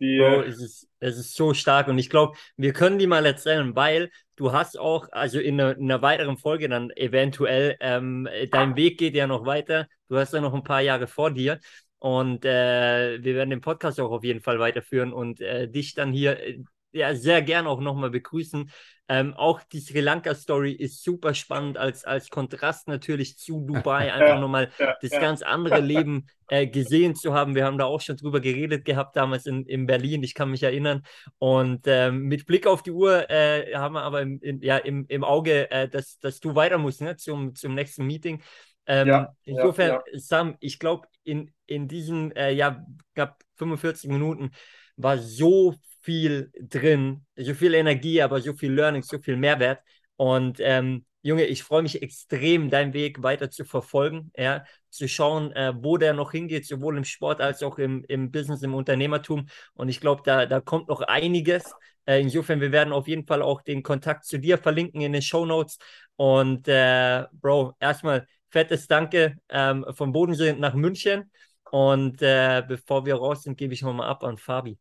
Die, 0.00 0.18
Bro, 0.18 0.42
äh, 0.42 0.46
es 0.48 0.60
ist, 0.60 0.88
es 1.00 1.18
ist 1.18 1.34
so 1.34 1.54
stark 1.54 1.88
und 1.88 1.98
ich 1.98 2.10
glaube, 2.10 2.36
wir 2.56 2.72
können 2.72 2.98
die 2.98 3.06
mal 3.06 3.24
erzählen, 3.26 3.74
weil 3.76 4.10
du 4.36 4.52
hast 4.52 4.78
auch, 4.78 5.08
also 5.12 5.38
in 5.38 5.60
einer, 5.60 5.76
in 5.76 5.84
einer 5.84 6.02
weiteren 6.02 6.36
Folge 6.36 6.68
dann 6.68 6.90
eventuell, 6.90 7.76
ähm, 7.80 8.28
dein 8.50 8.76
Weg 8.76 8.98
geht 8.98 9.14
ja 9.14 9.26
noch 9.26 9.46
weiter, 9.46 9.86
du 10.08 10.16
hast 10.18 10.32
ja 10.34 10.40
noch 10.40 10.54
ein 10.54 10.64
paar 10.64 10.80
Jahre 10.80 11.06
vor 11.06 11.30
dir 11.30 11.60
und 11.98 12.44
äh, 12.44 13.22
wir 13.22 13.34
werden 13.34 13.50
den 13.50 13.60
Podcast 13.60 14.00
auch 14.00 14.10
auf 14.10 14.24
jeden 14.24 14.40
Fall 14.40 14.58
weiterführen 14.58 15.12
und 15.12 15.40
äh, 15.40 15.68
dich 15.68 15.94
dann 15.94 16.12
hier 16.12 16.38
äh, 16.40 16.62
ja, 16.94 17.14
sehr 17.14 17.42
gern 17.42 17.66
auch 17.66 17.80
nochmal 17.80 18.10
begrüßen. 18.10 18.70
Ähm, 19.06 19.34
auch 19.34 19.62
die 19.64 19.80
Sri 19.80 20.00
Lanka-Story 20.00 20.72
ist 20.72 21.04
super 21.04 21.34
spannend 21.34 21.76
als, 21.76 22.04
als 22.04 22.30
Kontrast 22.30 22.88
natürlich 22.88 23.36
zu 23.36 23.60
Dubai, 23.60 24.12
einfach 24.14 24.36
ja, 24.36 24.40
nochmal 24.40 24.70
ja, 24.78 24.96
das 25.02 25.10
ja. 25.10 25.20
ganz 25.20 25.42
andere 25.42 25.80
Leben 25.80 26.26
äh, 26.48 26.66
gesehen 26.66 27.14
zu 27.14 27.34
haben. 27.34 27.54
Wir 27.54 27.66
haben 27.66 27.76
da 27.76 27.84
auch 27.84 28.00
schon 28.00 28.16
drüber 28.16 28.40
geredet 28.40 28.84
gehabt, 28.86 29.16
damals 29.16 29.44
in, 29.44 29.66
in 29.66 29.86
Berlin, 29.86 30.22
ich 30.22 30.34
kann 30.34 30.50
mich 30.50 30.62
erinnern. 30.62 31.02
Und 31.38 31.82
ähm, 31.86 32.22
mit 32.22 32.46
Blick 32.46 32.66
auf 32.66 32.82
die 32.82 32.92
Uhr 32.92 33.28
äh, 33.28 33.74
haben 33.74 33.94
wir 33.94 34.02
aber 34.02 34.22
im, 34.22 34.40
in, 34.40 34.62
ja, 34.62 34.78
im, 34.78 35.04
im 35.08 35.24
Auge, 35.24 35.70
äh, 35.70 35.88
dass, 35.88 36.18
dass 36.20 36.40
du 36.40 36.54
weiter 36.54 36.78
musst 36.78 37.02
ne, 37.02 37.16
zum, 37.16 37.54
zum 37.54 37.74
nächsten 37.74 38.06
Meeting. 38.06 38.42
Ähm, 38.86 39.26
insofern, 39.44 40.00
Sam, 40.12 40.56
ich 40.60 40.78
glaube, 40.78 41.08
in, 41.24 41.52
in 41.66 41.88
diesen 41.88 42.32
äh, 42.36 42.52
ja, 42.52 42.84
knapp 43.14 43.42
45 43.56 44.10
Minuten 44.10 44.50
war 44.96 45.18
so 45.18 45.74
viel 46.04 46.50
drin, 46.60 47.24
so 47.36 47.54
viel 47.54 47.74
Energie, 47.74 48.20
aber 48.22 48.40
so 48.40 48.52
viel 48.54 48.72
Learning, 48.72 49.02
so 49.02 49.18
viel 49.18 49.36
Mehrwert. 49.36 49.80
Und 50.16 50.58
ähm, 50.60 51.06
Junge, 51.22 51.46
ich 51.46 51.62
freue 51.62 51.82
mich 51.82 52.02
extrem, 52.02 52.68
deinen 52.68 52.92
Weg 52.92 53.22
weiter 53.22 53.50
zu 53.50 53.64
verfolgen, 53.64 54.30
ja, 54.36 54.64
zu 54.90 55.08
schauen, 55.08 55.52
äh, 55.52 55.72
wo 55.74 55.96
der 55.96 56.12
noch 56.12 56.32
hingeht, 56.32 56.66
sowohl 56.66 56.98
im 56.98 57.04
Sport 57.04 57.40
als 57.40 57.62
auch 57.62 57.78
im, 57.78 58.04
im 58.08 58.30
Business, 58.30 58.62
im 58.62 58.74
Unternehmertum. 58.74 59.46
Und 59.72 59.88
ich 59.88 60.00
glaube, 60.00 60.20
da, 60.22 60.44
da 60.44 60.60
kommt 60.60 60.88
noch 60.88 61.00
einiges. 61.00 61.72
Äh, 62.04 62.20
insofern, 62.20 62.60
wir 62.60 62.72
werden 62.72 62.92
auf 62.92 63.08
jeden 63.08 63.26
Fall 63.26 63.40
auch 63.40 63.62
den 63.62 63.82
Kontakt 63.82 64.26
zu 64.26 64.38
dir 64.38 64.58
verlinken 64.58 65.00
in 65.00 65.14
den 65.14 65.22
Show 65.22 65.46
Notes. 65.46 65.78
Und 66.16 66.68
äh, 66.68 67.24
Bro, 67.32 67.74
erstmal 67.80 68.26
fettes 68.50 68.86
Danke 68.86 69.36
ähm, 69.48 69.86
vom 69.94 70.12
Bodensee 70.12 70.52
nach 70.52 70.74
München. 70.74 71.30
Und 71.70 72.20
äh, 72.20 72.62
bevor 72.68 73.06
wir 73.06 73.14
raus 73.16 73.44
sind, 73.44 73.56
gebe 73.56 73.72
ich 73.72 73.80
nochmal 73.80 74.10
ab 74.10 74.22
an 74.24 74.36
Fabi. 74.36 74.78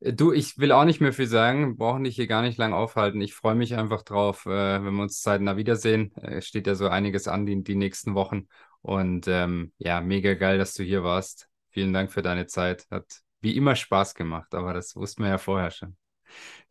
Äh, 0.00 0.12
du, 0.12 0.32
ich 0.32 0.58
will 0.58 0.72
auch 0.72 0.84
nicht 0.84 1.00
mehr 1.00 1.12
viel 1.12 1.26
sagen, 1.26 1.76
brauchen 1.76 2.04
dich 2.04 2.16
hier 2.16 2.26
gar 2.26 2.42
nicht 2.42 2.58
lang 2.58 2.72
aufhalten. 2.72 3.20
Ich 3.20 3.34
freue 3.34 3.54
mich 3.54 3.74
einfach 3.74 4.02
drauf, 4.02 4.46
äh, 4.46 4.50
wenn 4.84 4.94
wir 4.94 5.02
uns 5.02 5.22
zeitnah 5.22 5.56
wiedersehen. 5.56 6.12
Äh, 6.16 6.36
es 6.36 6.46
steht 6.46 6.66
ja 6.66 6.74
so 6.74 6.88
einiges 6.88 7.28
an 7.28 7.46
die, 7.46 7.62
die 7.62 7.76
nächsten 7.76 8.14
Wochen. 8.14 8.48
Und 8.82 9.26
ähm, 9.28 9.72
ja, 9.78 10.00
mega 10.00 10.34
geil, 10.34 10.58
dass 10.58 10.74
du 10.74 10.82
hier 10.82 11.02
warst. 11.02 11.48
Vielen 11.70 11.92
Dank 11.92 12.12
für 12.12 12.22
deine 12.22 12.46
Zeit. 12.46 12.86
Hat 12.90 13.06
wie 13.40 13.56
immer 13.56 13.76
Spaß 13.76 14.14
gemacht, 14.14 14.54
aber 14.54 14.72
das 14.72 14.96
wussten 14.96 15.22
wir 15.22 15.30
ja 15.30 15.38
vorher 15.38 15.70
schon. 15.70 15.96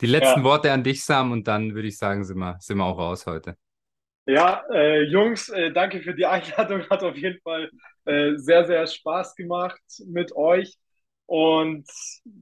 Die 0.02 0.06
letzten 0.06 0.40
ja. 0.40 0.44
Worte 0.44 0.72
an 0.72 0.84
dich, 0.84 1.04
Sam, 1.04 1.32
und 1.32 1.48
dann 1.48 1.74
würde 1.74 1.88
ich 1.88 1.98
sagen, 1.98 2.24
sind 2.24 2.38
wir, 2.38 2.58
sind 2.60 2.78
wir 2.78 2.86
auch 2.86 2.98
raus 2.98 3.26
heute. 3.26 3.56
Ja, 4.26 4.64
äh, 4.74 5.04
Jungs, 5.04 5.50
äh, 5.50 5.72
danke 5.72 6.02
für 6.02 6.14
die 6.14 6.26
Einladung. 6.26 6.88
Hat 6.90 7.02
auf 7.04 7.16
jeden 7.16 7.40
Fall 7.42 7.72
äh, 8.06 8.36
sehr, 8.36 8.66
sehr 8.66 8.86
Spaß 8.86 9.36
gemacht 9.36 9.82
mit 10.06 10.36
euch. 10.36 10.78
Und 11.28 11.88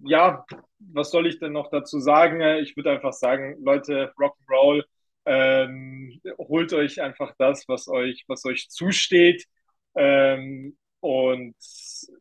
ja, 0.04 0.46
was 0.80 1.12
soll 1.12 1.28
ich 1.28 1.40
denn 1.40 1.52
noch 1.52 1.70
dazu 1.70 2.00
sagen? 2.00 2.42
Ich 2.62 2.78
würde 2.78 2.92
einfach 2.92 3.14
sagen, 3.14 3.58
Leute, 3.64 4.14
Rock'n'Roll, 4.18 4.84
ähm, 5.26 6.22
holt 6.38 6.72
euch 6.72 7.02
einfach 7.02 7.34
das, 7.38 7.68
was 7.68 7.88
euch, 7.88 8.24
was 8.28 8.46
euch 8.46 8.70
zusteht. 8.70 9.46
Ähm, 9.96 10.78
und 11.06 11.56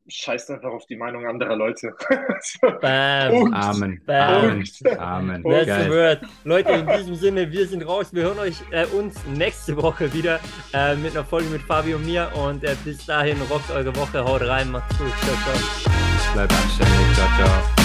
scheißt 0.08 0.50
einfach 0.50 0.70
auf 0.70 0.84
die 0.84 0.96
Meinung 0.96 1.26
anderer 1.26 1.56
Leute. 1.56 1.94
Bam. 2.82 3.54
Amen. 3.54 4.02
Bam. 4.04 4.44
Amen. 4.44 4.64
Amen. 4.98 5.42
That's 5.42 5.88
word. 5.88 6.20
Leute, 6.44 6.72
in 6.72 6.86
diesem 6.86 7.14
Sinne, 7.14 7.50
wir 7.50 7.66
sind 7.66 7.82
raus. 7.82 8.12
Wir 8.12 8.24
hören 8.24 8.38
euch 8.38 8.56
äh, 8.72 8.84
uns 8.86 9.24
nächste 9.26 9.76
Woche 9.76 10.12
wieder 10.12 10.38
äh, 10.74 10.96
mit 10.96 11.12
einer 11.12 11.24
Folge 11.24 11.48
mit 11.48 11.62
Fabio 11.62 11.96
und 11.96 12.04
mir. 12.04 12.30
Und 12.34 12.62
äh, 12.62 12.76
bis 12.84 13.06
dahin, 13.06 13.40
rockt 13.50 13.70
eure 13.70 13.94
Woche, 13.96 14.22
haut 14.22 14.42
rein, 14.42 14.70
macht's 14.70 14.98
gut. 14.98 15.12
Ciao, 15.22 15.36
ciao. 15.36 15.93
Bleibt 16.34 16.52
anständig. 16.52 17.14
Ciao, 17.14 17.28
ciao. 17.36 17.83